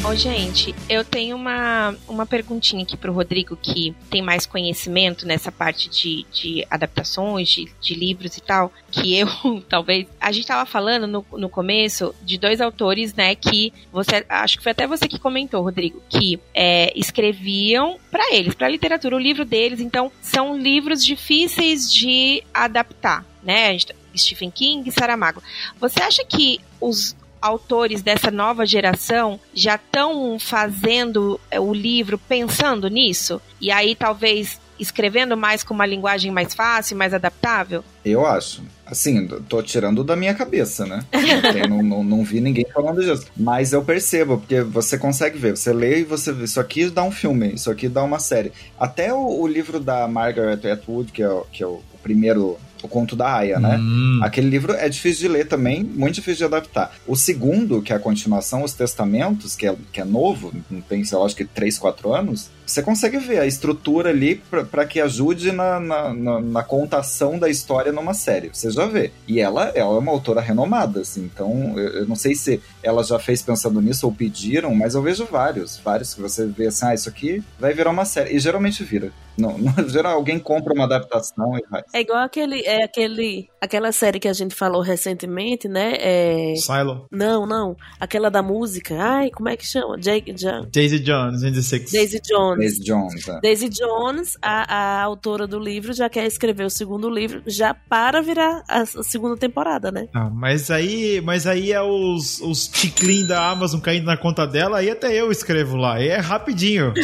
Ô, 0.08 0.14
gente, 0.14 0.76
eu 0.88 1.03
tenho 1.03 1.36
uma, 1.36 1.95
uma 2.08 2.28
perguntinha 2.28 2.84
aqui 2.84 2.95
pro 2.95 3.12
Rodrigo, 3.12 3.58
que 3.58 3.95
tem 4.08 4.22
mais 4.22 4.45
conhecimento 4.45 5.26
nessa 5.26 5.51
parte 5.51 5.89
de, 5.89 6.24
de 6.32 6.64
adaptações, 6.70 7.49
de, 7.49 7.68
de 7.82 7.95
livros 7.95 8.38
e 8.38 8.41
tal, 8.41 8.72
que 8.91 9.18
eu, 9.18 9.28
talvez. 9.68 10.06
A 10.22 10.32
gente 10.32 10.45
tava 10.45 10.64
falando 10.68 11.08
no, 11.08 11.26
no 11.39 11.49
começo 11.49 12.14
de 12.22 12.38
dois 12.38 12.62
autores, 12.62 13.16
né, 13.16 13.34
que 13.34 13.74
você. 13.91 14.24
Acho 14.30 14.58
que 14.58 14.64
foi 14.64 14.74
até 14.74 14.86
você 14.86 15.08
que 15.08 15.18
comentou, 15.18 15.64
Rodrigo, 15.64 15.99
que 16.08 16.39
é, 16.53 16.93
escreviam 16.95 17.97
pra 18.12 18.32
eles, 18.32 18.53
pra 18.53 18.70
literatura, 18.70 19.16
o 19.16 19.20
livro 19.20 19.43
deles, 19.43 19.80
então 19.80 20.12
são 20.22 20.56
livros 20.56 21.03
difíceis 21.03 21.91
de 21.91 22.43
adaptar, 22.53 23.26
né? 23.41 23.76
Tá- 23.80 23.95
Stephen 24.16 24.51
King 24.51 24.88
e 24.88 24.91
Saramago. 24.91 25.41
Você 25.80 26.01
acha 26.01 26.24
que 26.24 26.60
os 26.80 27.16
autores 27.46 28.02
dessa 28.02 28.30
nova 28.32 28.66
geração 28.66 29.39
já 29.54 29.76
estão 29.76 30.38
fazendo 30.39 31.39
é, 31.52 31.60
o 31.60 31.74
livro 31.74 32.18
pensando 32.18 32.88
nisso? 32.88 33.41
E 33.62 33.72
aí 33.72 33.96
talvez 33.96 34.60
escrevendo 34.78 35.38
mais 35.38 35.64
com 35.64 35.74
uma 35.74 35.86
linguagem 35.86 36.32
mais 36.32 36.54
fácil, 36.54 36.98
mais 36.98 37.14
adaptável? 37.14 37.82
Eu 38.04 38.26
acho. 38.26 38.62
Assim, 38.86 39.26
tô 39.48 39.64
tirando 39.64 40.04
da 40.04 40.16
minha 40.18 40.34
cabeça, 40.34 40.86
né? 40.86 41.00
Não, 41.70 41.82
não, 41.82 42.04
não, 42.04 42.24
vi 42.24 42.39
ninguém 42.41 42.66
falando 42.74 43.02
disso. 43.02 43.26
Mas 43.36 43.74
eu 43.74 43.84
percebo, 43.84 44.38
porque 44.38 44.62
você 44.62 44.98
consegue 44.98 45.38
ver. 45.39 45.56
Você 45.58 45.72
lê 45.74 46.00
e 46.02 46.04
você 46.04 46.32
vê. 46.32 46.43
Isso 46.43 46.60
aqui 46.60 46.89
dá 46.89 47.04
um 47.04 47.10
filme, 47.12 47.54
isso 47.54 47.72
aqui 47.72 47.88
dá 47.88 48.04
uma 48.04 48.20
série. 48.20 48.52
Até 48.80 49.12
o, 49.14 49.39
o 49.41 49.48
livro 49.48 49.80
da 49.80 50.08
Margaret 50.08 50.60
Atwood, 50.72 51.12
que 51.12 51.24
é, 51.24 51.30
o- 51.30 51.46
que 51.52 51.64
é 51.64 51.68
o 51.68 51.82
primeiro, 52.04 52.58
o 52.86 52.89
conto 52.89 53.15
da 53.15 53.33
Aya, 53.38 53.59
né? 53.59 53.77
Hum. 53.79 54.19
Aquele 54.23 54.49
livro 54.49 54.73
é 54.73 54.88
difícil 54.89 55.27
de 55.27 55.33
ler 55.33 55.47
também, 55.47 55.83
muito 55.83 56.15
difícil 56.15 56.38
de 56.47 56.55
adaptar. 56.55 56.93
O 57.07 57.15
segundo, 57.15 57.81
que 57.81 57.91
é 57.91 57.95
a 57.95 57.99
continuação, 57.99 58.63
Os 58.63 58.73
Testamentos, 58.73 59.55
que 59.55 59.67
é, 59.67 59.75
que 59.91 60.01
é 60.01 60.05
novo, 60.05 60.53
não 60.69 60.81
tem, 60.81 61.03
sei 61.03 61.17
lá, 61.17 61.25
acho 61.25 61.36
que 61.36 61.45
3, 61.45 61.77
4 61.77 62.13
anos, 62.13 62.49
você 62.65 62.81
consegue 62.81 63.17
ver 63.19 63.39
a 63.39 63.45
estrutura 63.45 64.09
ali 64.09 64.41
para 64.71 64.86
que 64.86 64.99
ajude 64.99 65.51
na, 65.51 65.79
na, 65.79 66.13
na- 66.13 66.41
na 66.41 66.63
contação 66.63 67.38
da 67.38 67.47
história 67.49 67.91
numa 67.91 68.13
série. 68.13 68.49
Você 68.51 68.71
já 68.71 68.86
vê. 68.88 69.11
E 69.27 69.39
ela, 69.39 69.71
ela 69.75 69.95
é 69.95 69.99
uma 69.99 70.11
autora 70.11 70.41
renomada, 70.41 71.01
assim, 71.01 71.23
então 71.31 71.73
eu, 71.77 71.89
eu 71.99 72.07
não 72.07 72.15
sei 72.15 72.33
se 72.33 72.59
ela 72.81 73.03
já 73.03 73.19
fez 73.19 73.41
pensando 73.41 73.81
nisso 73.81 74.05
ou 74.07 74.11
pediram, 74.13 74.73
mas 74.73 74.95
eu 74.95 75.01
vejo 75.01 75.25
vários, 75.29 75.77
vários 75.83 76.13
que 76.13 76.21
você 76.21 76.45
vê 76.47 76.67
assim, 76.67 76.86
ah, 76.88 76.93
isso 76.93 77.07
aqui 77.09 77.43
vai 77.59 77.73
virar 77.73 77.91
uma 77.91 78.05
série. 78.05 78.36
E 78.36 78.39
geralmente 78.39 78.83
vira. 78.83 79.11
Não, 79.38 79.57
não, 79.57 79.73
geral, 79.89 80.13
alguém 80.13 80.39
compra 80.39 80.73
uma 80.73 80.86
adaptação 80.86 81.57
e 81.57 81.63
vai. 81.69 81.83
É 81.93 82.01
igual 82.01 82.19
aquele, 82.19 82.61
é 82.61 82.83
aquele, 82.83 83.49
aquela 83.66 83.91
série 83.91 84.20
que 84.20 84.28
a 84.28 84.34
gente 84.34 84.55
falou 84.55 84.82
recentemente, 84.82 85.68
né? 85.68 85.93
É... 85.99 86.53
Silo. 86.55 87.07
Não, 87.11 87.45
não. 87.45 87.76
Aquela 87.99 88.30
da 88.32 88.41
música. 88.41 88.95
Ai, 88.99 89.30
como 89.30 89.49
é 89.49 89.57
que 89.57 89.66
chama? 89.66 89.97
Jake, 89.99 90.34
ja- 90.38 90.66
Daisy 90.72 90.99
Jones, 90.99 91.41
26. 91.41 91.91
Daisy 91.91 92.22
Jones. 92.22 92.57
Daisy 92.59 92.84
Jones, 92.84 93.28
né? 93.28 93.39
Daisy 93.41 93.70
Jones, 93.70 94.38
a, 94.41 94.76
a 94.76 95.03
autora 95.03 95.45
do 95.45 95.59
livro, 95.59 95.93
já 95.93 96.09
quer 96.09 96.26
escrever 96.26 96.66
o 96.66 96.70
segundo 96.70 97.09
livro, 97.09 97.41
já 97.45 97.74
para 97.74 98.22
virar 98.22 98.63
a, 98.68 98.86
segunda 98.86 99.38
temporada, 99.38 99.91
né? 99.91 100.07
Ah, 100.13 100.30
mas 100.30 100.72
aí, 100.72 101.22
mas 101.22 101.45
aí 101.47 101.72
é 101.72 101.82
os, 101.82 102.39
os 102.41 102.68
ticlin 102.68 103.26
da 103.28 103.49
Amazon 103.49 103.80
caindo 103.80 104.05
na 104.05 104.18
conta 104.18 104.45
dela, 104.47 104.78
aí 104.80 104.89
até 104.89 105.13
eu 105.13 105.32
escrevo 105.32 105.76
lá. 105.76 106.01
E 106.01 106.07
é 106.07 106.18
rapidinho. 106.18 106.93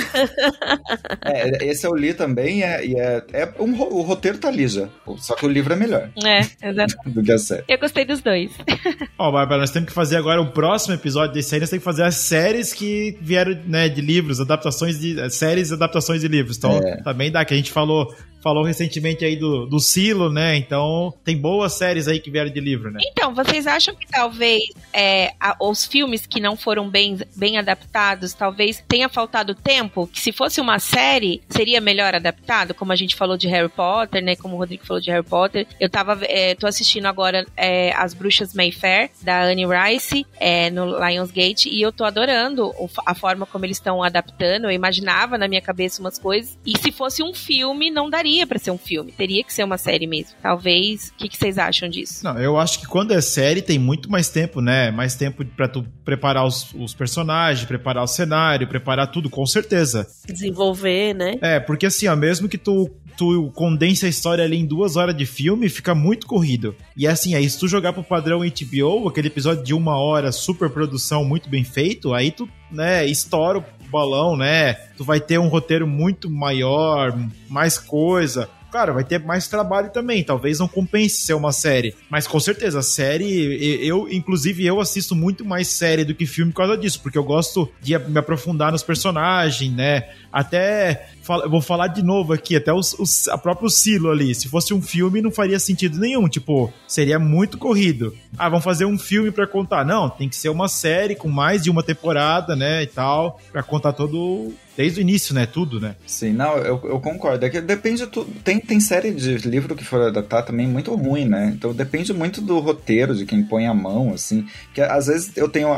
É, 1.23 1.65
esse 1.65 1.85
eu 1.85 1.93
li 1.95 2.13
também 2.13 2.63
é, 2.63 2.85
e 2.85 2.95
é, 2.95 3.23
é 3.33 3.53
um 3.59 3.75
ro- 3.75 3.93
o 3.97 4.01
roteiro 4.01 4.37
tá 4.37 4.51
já. 4.67 4.87
Só 5.17 5.35
que 5.35 5.45
o 5.45 5.49
livro 5.49 5.73
é 5.73 5.75
melhor 5.75 6.09
É, 6.23 6.41
exato. 6.61 6.95
do 7.05 7.23
que 7.23 7.31
a 7.31 7.37
série. 7.37 7.63
Eu 7.67 7.77
gostei 7.79 8.05
dos 8.05 8.21
dois. 8.21 8.51
Ó, 9.17 9.31
Bárbara, 9.31 9.61
nós 9.61 9.71
temos 9.71 9.89
que 9.89 9.93
fazer 9.95 10.17
agora 10.17 10.41
o 10.41 10.51
próximo 10.51 10.93
episódio 10.93 11.33
desse 11.33 11.53
aí, 11.55 11.61
nós 11.61 11.69
temos 11.69 11.81
que 11.83 11.85
fazer 11.89 12.03
as 12.03 12.15
séries 12.15 12.73
que 12.73 13.17
vieram, 13.21 13.57
né, 13.65 13.87
de 13.89 14.01
livros, 14.01 14.39
adaptações 14.39 14.99
de 14.99 15.29
séries 15.29 15.69
e 15.69 15.73
adaptações 15.73 16.21
de 16.21 16.27
livros. 16.27 16.57
Então, 16.57 16.77
É. 16.77 16.97
também 17.03 17.31
dá, 17.31 17.43
que 17.45 17.53
a 17.53 17.57
gente 17.57 17.71
falou, 17.71 18.13
falou 18.41 18.63
recentemente 18.63 19.23
aí 19.25 19.35
do, 19.35 19.65
do 19.65 19.79
Silo, 19.79 20.31
né? 20.31 20.55
Então, 20.55 21.13
tem 21.23 21.37
boas 21.37 21.73
séries 21.73 22.07
aí 22.07 22.19
que 22.19 22.31
vieram 22.31 22.49
de 22.51 22.59
livro, 22.59 22.91
né? 22.91 22.99
Então, 23.11 23.33
vocês 23.33 23.67
acham 23.67 23.95
que 23.95 24.07
talvez 24.07 24.63
é, 24.93 25.33
a- 25.39 25.55
os 25.59 25.85
filmes 25.85 26.25
que 26.25 26.39
não 26.39 26.55
foram 26.55 26.89
bem, 26.89 27.19
bem 27.35 27.57
adaptados, 27.57 28.33
talvez 28.33 28.83
tenha 28.87 29.07
faltado 29.09 29.53
tempo? 29.55 30.07
Que 30.07 30.19
se 30.19 30.31
fosse 30.31 30.59
uma 30.59 30.79
série, 30.79 31.41
seria 31.49 31.79
melhor 31.81 32.15
adaptado? 32.15 32.73
Como 32.73 32.91
a 32.91 32.95
gente 32.95 33.15
falou 33.15 33.37
de 33.37 33.47
Harry 33.47 33.69
Potter, 33.69 34.23
né? 34.23 34.35
Como 34.35 34.55
o 34.55 34.57
Rodrigo 34.57 34.85
falou 34.85 35.01
de 35.01 35.11
Harry 35.11 35.25
Potter. 35.25 35.67
Eu 35.79 35.89
tava, 35.89 36.19
é, 36.23 36.55
tô 36.55 36.67
assistindo 36.67 37.05
agora 37.05 37.45
é, 37.55 37.91
As 37.95 38.13
Bruxas 38.13 38.53
Mayfair, 38.53 39.09
da 39.21 39.43
Anne 39.43 39.65
Rice, 39.65 40.25
é, 40.39 40.69
no 40.69 40.97
Lionsgate, 40.99 41.69
e 41.69 41.81
eu 41.81 41.91
tô 41.91 42.03
adorando 42.03 42.71
a 43.05 43.13
forma 43.13 43.45
como 43.45 43.65
eles 43.65 43.77
estão 43.77 44.01
adaptando. 44.03 44.65
Eu 44.65 44.71
imaginava 44.71 45.37
na 45.37 45.47
minha 45.47 45.61
cabeça 45.61 46.01
umas 46.01 46.17
coisas. 46.17 46.57
E 46.65 46.77
se 46.77 46.91
fosse 46.91 47.21
um 47.23 47.33
filme, 47.33 47.91
não 47.91 48.09
daria 48.09 48.30
pra 48.47 48.59
ser 48.59 48.71
um 48.71 48.77
filme. 48.77 49.11
Teria 49.11 49.43
que 49.43 49.53
ser 49.53 49.63
uma 49.63 49.77
série 49.77 50.07
mesmo. 50.07 50.33
Talvez. 50.41 51.09
O 51.09 51.13
que, 51.17 51.29
que 51.29 51.37
vocês 51.37 51.57
acham 51.57 51.89
disso? 51.89 52.23
Não, 52.23 52.37
eu 52.39 52.57
acho 52.57 52.79
que 52.79 52.87
quando 52.87 53.13
é 53.13 53.21
série 53.21 53.61
tem 53.61 53.77
muito 53.77 54.09
mais 54.09 54.29
tempo, 54.29 54.61
né? 54.61 54.91
Mais 54.91 55.15
tempo 55.15 55.43
pra 55.45 55.67
tu 55.67 55.85
preparar 56.03 56.45
os, 56.45 56.73
os 56.73 56.93
personagens, 56.93 57.65
preparar 57.65 58.03
o 58.03 58.07
cenário, 58.07 58.67
preparar 58.67 59.11
tudo, 59.11 59.29
com 59.29 59.45
certeza. 59.45 60.07
Desenvolver, 60.25 61.13
né? 61.13 61.35
É, 61.41 61.59
porque 61.59 61.85
assim, 61.85 62.07
ó, 62.07 62.15
mesmo 62.15 62.47
que 62.47 62.57
tu, 62.57 62.89
tu 63.17 63.51
condense 63.53 64.05
a 64.05 64.09
história 64.09 64.43
ali 64.43 64.57
em 64.57 64.65
duas 64.65 64.95
horas 64.95 65.15
de 65.15 65.25
filme, 65.25 65.69
fica 65.69 65.93
muito 65.93 66.27
corrido. 66.27 66.75
E 66.95 67.07
assim, 67.07 67.35
aí 67.35 67.49
se 67.49 67.59
tu 67.59 67.67
jogar 67.67 67.93
pro 67.93 68.03
padrão 68.03 68.39
HBO, 68.39 69.07
aquele 69.07 69.27
episódio 69.27 69.63
de 69.63 69.73
uma 69.73 69.97
hora, 69.97 70.31
super 70.31 70.69
produção, 70.69 71.23
muito 71.23 71.49
bem 71.49 71.63
feito, 71.63 72.13
aí 72.13 72.31
tu, 72.31 72.47
né, 72.71 73.05
estoura 73.05 73.63
balão, 73.91 74.37
né? 74.37 74.73
Tu 74.97 75.03
vai 75.03 75.19
ter 75.19 75.37
um 75.37 75.47
roteiro 75.47 75.85
muito 75.85 76.29
maior, 76.29 77.13
mais 77.49 77.77
coisa. 77.77 78.49
Cara, 78.71 78.93
vai 78.93 79.03
ter 79.03 79.19
mais 79.19 79.49
trabalho 79.49 79.89
também. 79.89 80.23
Talvez 80.23 80.59
não 80.59 80.67
compense 80.67 81.21
ser 81.21 81.33
uma 81.33 81.51
série. 81.51 81.93
Mas 82.09 82.25
com 82.25 82.39
certeza, 82.39 82.79
a 82.79 82.83
série. 82.83 83.85
Eu, 83.85 84.07
inclusive, 84.09 84.65
eu 84.65 84.79
assisto 84.79 85.13
muito 85.13 85.43
mais 85.43 85.67
série 85.67 86.05
do 86.05 86.15
que 86.15 86.25
filme 86.25 86.53
por 86.53 86.59
causa 86.59 86.77
disso. 86.77 87.01
Porque 87.01 87.17
eu 87.17 87.23
gosto 87.23 87.69
de 87.81 87.97
me 87.99 88.17
aprofundar 88.17 88.71
nos 88.71 88.81
personagens, 88.81 89.73
né? 89.73 90.09
Até 90.31 91.09
vou 91.49 91.61
falar 91.61 91.87
de 91.87 92.01
novo 92.03 92.33
aqui, 92.33 92.55
até 92.55 92.73
os, 92.73 92.93
os- 92.93 93.27
a 93.27 93.37
próprio 93.37 93.69
Silo 93.69 94.09
ali. 94.09 94.33
Se 94.35 94.47
fosse 94.47 94.73
um 94.73 94.81
filme, 94.81 95.21
não 95.21 95.31
faria 95.31 95.59
sentido 95.59 95.99
nenhum. 95.99 96.27
Tipo, 96.27 96.71
seria 96.87 97.17
muito 97.19 97.57
corrido. 97.57 98.15
Ah, 98.37 98.49
vamos 98.49 98.63
fazer 98.63 98.85
um 98.85 98.97
filme 98.97 99.31
pra 99.31 99.45
contar. 99.47 99.85
Não, 99.85 100.09
tem 100.09 100.27
que 100.29 100.35
ser 100.35 100.49
uma 100.49 100.67
série 100.67 101.15
com 101.15 101.29
mais 101.29 101.63
de 101.63 101.69
uma 101.69 101.83
temporada, 101.83 102.55
né? 102.55 102.83
E 102.83 102.87
tal. 102.87 103.39
Pra 103.51 103.63
contar 103.63 103.93
todo. 103.93 104.53
Desde 104.77 104.99
o 104.99 105.01
início, 105.01 105.35
né? 105.35 105.45
Tudo, 105.45 105.81
né? 105.81 105.95
Sim, 106.07 106.31
não, 106.31 106.55
eu, 106.57 106.79
eu 106.85 106.99
concordo. 107.01 107.45
É 107.45 107.49
que 107.49 107.59
depende 107.59 108.05
do. 108.05 108.23
Tem, 108.23 108.57
tem 108.57 108.79
série 108.79 109.11
de 109.11 109.37
livro 109.39 109.75
que 109.75 109.83
for 109.83 110.01
adaptar 110.01 110.43
também 110.43 110.65
muito 110.65 110.95
ruim, 110.95 111.25
né? 111.25 111.51
Então 111.53 111.73
depende 111.73 112.13
muito 112.13 112.41
do 112.41 112.57
roteiro, 112.59 113.13
de 113.13 113.25
quem 113.25 113.43
põe 113.43 113.67
a 113.67 113.73
mão, 113.73 114.13
assim. 114.13 114.45
Que 114.73 114.81
às 114.81 115.07
vezes 115.07 115.35
eu 115.35 115.49
tenho. 115.49 115.69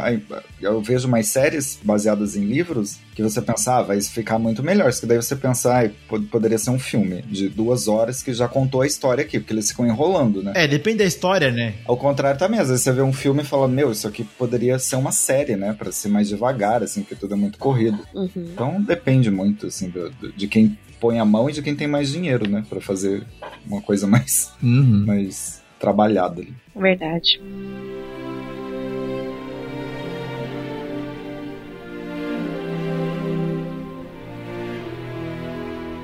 Eu 0.61 0.79
vejo 0.81 1.07
mais 1.07 1.27
séries 1.27 1.79
baseadas 1.83 2.35
em 2.37 2.45
livros 2.45 2.97
que 3.15 3.21
você 3.23 3.41
pensa, 3.41 3.77
ah, 3.77 3.81
vai 3.81 4.01
ficar 4.01 4.39
muito 4.39 4.63
melhor. 4.63 4.89
Isso 4.89 5.01
que 5.01 5.05
daí 5.07 5.17
você 5.17 5.35
pensar, 5.35 5.85
ah, 5.85 5.89
po- 6.07 6.21
poderia 6.23 6.57
ser 6.57 6.69
um 6.71 6.79
filme 6.79 7.21
de 7.23 7.47
duas 7.49 7.87
horas 7.87 8.21
que 8.23 8.33
já 8.33 8.47
contou 8.47 8.81
a 8.81 8.87
história 8.87 9.23
aqui, 9.23 9.39
porque 9.39 9.53
eles 9.53 9.69
ficam 9.69 9.85
enrolando, 9.85 10.41
né? 10.41 10.53
É, 10.55 10.67
depende 10.67 10.97
da 10.99 11.05
história, 11.05 11.51
né? 11.51 11.75
Ao 11.85 11.95
contrário 11.97 12.39
também, 12.39 12.59
às 12.59 12.69
vezes 12.69 12.83
você 12.83 12.91
vê 12.91 13.01
um 13.01 13.13
filme 13.13 13.41
e 13.41 13.45
fala, 13.45 13.67
meu, 13.67 13.91
isso 13.91 14.07
aqui 14.07 14.23
poderia 14.23 14.79
ser 14.79 14.95
uma 14.95 15.11
série, 15.11 15.55
né? 15.55 15.73
Pra 15.77 15.91
ser 15.91 16.07
mais 16.09 16.27
devagar, 16.27 16.81
assim, 16.83 17.01
porque 17.01 17.15
tudo 17.15 17.33
é 17.33 17.37
muito 17.37 17.57
corrido. 17.57 17.99
Uhum. 18.13 18.29
Então 18.35 18.81
depende 18.81 19.29
muito, 19.31 19.67
assim, 19.67 19.89
do- 19.89 20.09
do- 20.09 20.31
de 20.33 20.47
quem 20.47 20.77
põe 20.99 21.19
a 21.19 21.25
mão 21.25 21.49
e 21.49 21.53
de 21.53 21.61
quem 21.61 21.75
tem 21.75 21.87
mais 21.87 22.09
dinheiro, 22.09 22.49
né? 22.49 22.63
Pra 22.69 22.79
fazer 22.81 23.23
uma 23.67 23.81
coisa 23.81 24.07
mais, 24.07 24.51
Uhum. 24.63 25.05
mais 25.05 25.61
trabalhada 25.79 26.41
ali. 26.41 26.53
Verdade. 26.75 27.41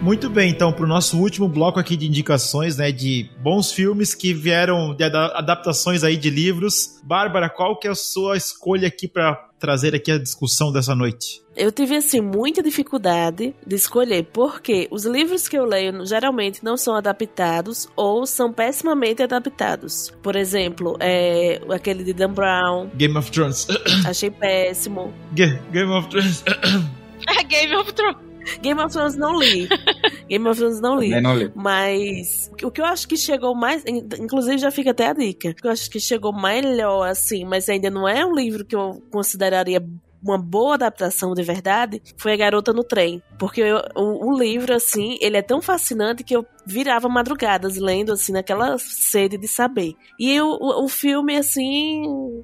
Muito 0.01 0.29
bem, 0.29 0.49
então, 0.49 0.71
pro 0.71 0.87
nosso 0.87 1.17
último 1.19 1.47
bloco 1.47 1.77
aqui 1.77 1.97
de 1.97 2.07
indicações, 2.07 2.77
né, 2.77 2.89
de 2.89 3.29
bons 3.43 3.71
filmes 3.73 4.15
que 4.15 4.33
vieram 4.33 4.95
de 4.95 5.03
ada- 5.03 5.37
adaptações 5.37 6.05
aí 6.05 6.15
de 6.15 6.29
livros. 6.29 6.99
Bárbara, 7.03 7.49
qual 7.49 7.77
que 7.77 7.85
é 7.85 7.91
a 7.91 7.95
sua 7.95 8.37
escolha 8.37 8.87
aqui 8.87 9.09
pra 9.09 9.35
trazer 9.59 9.93
aqui 9.93 10.09
a 10.09 10.17
discussão 10.17 10.71
dessa 10.71 10.95
noite? 10.95 11.41
Eu 11.53 11.69
tive, 11.69 11.97
assim, 11.97 12.21
muita 12.21 12.63
dificuldade 12.63 13.53
de 13.67 13.75
escolher, 13.75 14.23
porque 14.31 14.87
os 14.89 15.03
livros 15.05 15.49
que 15.49 15.57
eu 15.57 15.65
leio 15.65 16.05
geralmente 16.05 16.63
não 16.63 16.77
são 16.77 16.95
adaptados 16.95 17.89
ou 17.93 18.25
são 18.25 18.53
pessimamente 18.53 19.21
adaptados. 19.21 20.13
Por 20.23 20.37
exemplo, 20.37 20.95
é, 21.01 21.59
aquele 21.69 22.05
de 22.05 22.13
Dan 22.13 22.31
Brown, 22.31 22.87
Game 22.95 23.17
of 23.17 23.29
Thrones. 23.31 23.67
achei 24.07 24.31
péssimo. 24.31 25.13
Game 25.33 25.91
of 25.91 26.07
Thrones. 26.07 26.41
Game 27.49 27.75
of 27.75 27.91
Thrones. 27.93 28.28
Game 28.61 28.81
of 28.81 28.91
Thrones 28.93 29.15
não 29.15 29.37
li. 29.39 29.67
Game 30.29 30.47
of 30.47 30.59
Thrones 30.59 30.79
não 30.81 30.97
li. 30.99 31.09
Não 31.21 31.35
li. 31.37 31.51
Mas 31.55 32.49
o 32.63 32.71
que 32.71 32.81
eu 32.81 32.85
acho 32.85 33.07
que 33.07 33.17
chegou 33.17 33.55
mais. 33.55 33.83
in- 33.85 34.07
Inclusive, 34.19 34.57
já 34.57 34.71
fica 34.71 34.91
até 34.91 35.07
a 35.07 35.13
dica. 35.13 35.49
O 35.49 35.55
que 35.55 35.67
eu 35.67 35.71
acho 35.71 35.89
que 35.89 35.99
chegou 35.99 36.33
melhor, 36.33 37.07
assim, 37.07 37.45
mas 37.45 37.67
ainda 37.69 37.89
não 37.89 38.07
é 38.07 38.25
um 38.25 38.33
livro 38.33 38.65
que 38.65 38.75
eu 38.75 39.01
consideraria 39.11 39.83
uma 40.22 40.38
boa 40.38 40.76
adaptação 40.76 41.34
de 41.34 41.43
verdade, 41.43 42.01
foi 42.17 42.34
A 42.34 42.38
Garota 42.38 42.74
no 42.74 42.84
Trem. 42.84 43.22
Porque 43.38 43.61
eu- 43.61 43.82
o, 43.95 44.30
o 44.32 44.38
livro, 44.38 44.74
assim, 44.74 45.17
ele 45.22 45.38
é 45.38 45.41
tão 45.41 45.61
fascinante 45.61 46.24
que 46.24 46.36
eu 46.36 46.45
virava 46.65 47.07
madrugadas 47.09 47.78
lendo, 47.78 48.11
assim, 48.11 48.32
naquela 48.32 48.78
sede 48.78 49.38
de 49.38 49.47
saber. 49.47 49.93
E 50.20 50.39
o, 50.41 50.45
o, 50.47 50.84
o 50.86 50.88
filme, 50.89 51.36
assim, 51.38 52.03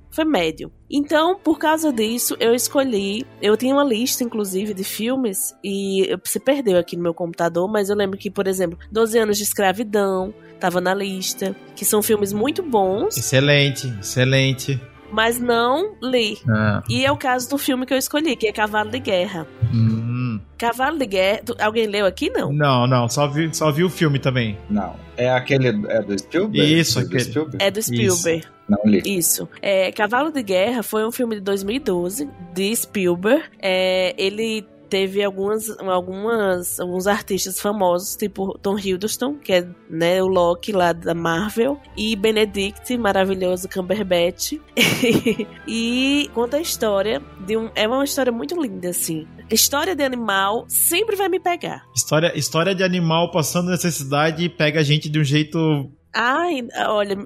foi 0.09 0.25
médio. 0.25 0.71
Então, 0.89 1.37
por 1.37 1.57
causa 1.59 1.91
disso, 1.91 2.35
eu 2.39 2.53
escolhi. 2.53 3.25
Eu 3.41 3.57
tinha 3.57 3.73
uma 3.73 3.83
lista, 3.83 4.23
inclusive, 4.23 4.73
de 4.73 4.83
filmes, 4.83 5.53
e 5.63 6.07
se 6.23 6.39
perdeu 6.39 6.77
aqui 6.77 6.95
no 6.95 7.03
meu 7.03 7.13
computador, 7.13 7.69
mas 7.69 7.89
eu 7.89 7.95
lembro 7.95 8.17
que, 8.17 8.29
por 8.31 8.47
exemplo, 8.47 8.77
12 8.91 9.17
anos 9.17 9.37
de 9.37 9.43
escravidão 9.43 10.33
tava 10.59 10.79
na 10.79 10.93
lista, 10.93 11.55
que 11.75 11.83
são 11.83 12.01
filmes 12.01 12.31
muito 12.31 12.63
bons, 12.63 13.17
excelente, 13.17 13.87
excelente. 13.99 14.79
Mas 15.11 15.39
não 15.39 15.95
li. 16.01 16.37
Ah, 16.49 16.81
E 16.89 17.05
é 17.05 17.11
o 17.11 17.17
caso 17.17 17.49
do 17.49 17.57
filme 17.57 17.85
que 17.85 17.93
eu 17.93 17.97
escolhi, 17.97 18.35
que 18.35 18.47
é 18.47 18.51
Cavalo 18.51 18.89
de 18.91 18.99
Guerra. 18.99 19.47
hum. 19.73 20.39
Cavalo 20.57 20.97
de 20.97 21.05
Guerra. 21.05 21.41
Alguém 21.59 21.85
leu 21.87 22.05
aqui? 22.05 22.29
Não. 22.29 22.51
Não, 22.53 22.87
não, 22.87 23.09
só 23.09 23.27
vi, 23.27 23.49
só 23.53 23.71
vi 23.71 23.83
o 23.83 23.89
filme 23.89 24.19
também. 24.19 24.57
Não. 24.69 24.95
É 25.17 25.29
aquele. 25.29 25.67
É 25.89 26.01
do 26.01 26.17
Spielberg? 26.17 26.79
Isso, 26.79 26.99
É 26.99 27.01
do 27.03 27.07
aquele. 27.07 27.23
Spielberg? 27.23 27.57
É 27.65 27.71
do 27.71 27.81
Spielberg. 27.81 28.43
Não 28.69 28.79
li. 28.85 29.01
Isso. 29.05 29.47
É, 29.61 29.91
Cavalo 29.91 30.31
de 30.31 30.41
Guerra 30.41 30.81
foi 30.81 31.05
um 31.05 31.11
filme 31.11 31.35
de 31.35 31.41
2012 31.41 32.27
de 32.53 32.75
Spielberg. 32.75 33.43
É, 33.61 34.15
ele 34.17 34.65
teve 34.95 35.21
algumas, 35.21 35.69
algumas, 35.81 36.79
alguns 36.79 37.05
artistas 37.05 37.59
famosos, 37.59 38.15
tipo 38.15 38.57
Tom 38.59 38.79
Hiddleston, 38.79 39.33
que 39.33 39.51
é 39.51 39.67
né, 39.89 40.23
o 40.23 40.25
Loki 40.25 40.71
lá 40.71 40.93
da 40.93 41.13
Marvel, 41.13 41.77
e 41.97 42.15
Benedict, 42.15 42.97
maravilhoso 42.97 43.67
Cumberbatch. 43.67 44.53
e 45.67 46.29
conta 46.33 46.55
a 46.55 46.61
história 46.61 47.21
de 47.45 47.57
um. 47.57 47.69
É 47.75 47.85
uma 47.85 48.05
história 48.05 48.31
muito 48.31 48.57
linda, 48.57 48.87
assim. 48.87 49.27
História 49.51 49.93
de 49.93 50.01
animal 50.01 50.63
sempre 50.69 51.17
vai 51.17 51.27
me 51.27 51.41
pegar. 51.41 51.83
História, 51.93 52.31
história 52.33 52.73
de 52.73 52.81
animal 52.81 53.31
passando 53.31 53.71
necessidade 53.71 54.45
e 54.45 54.47
pega 54.47 54.79
a 54.79 54.83
gente 54.83 55.09
de 55.09 55.19
um 55.19 55.25
jeito. 55.25 55.91
Ai, 56.13 56.65
olha, 56.87 57.17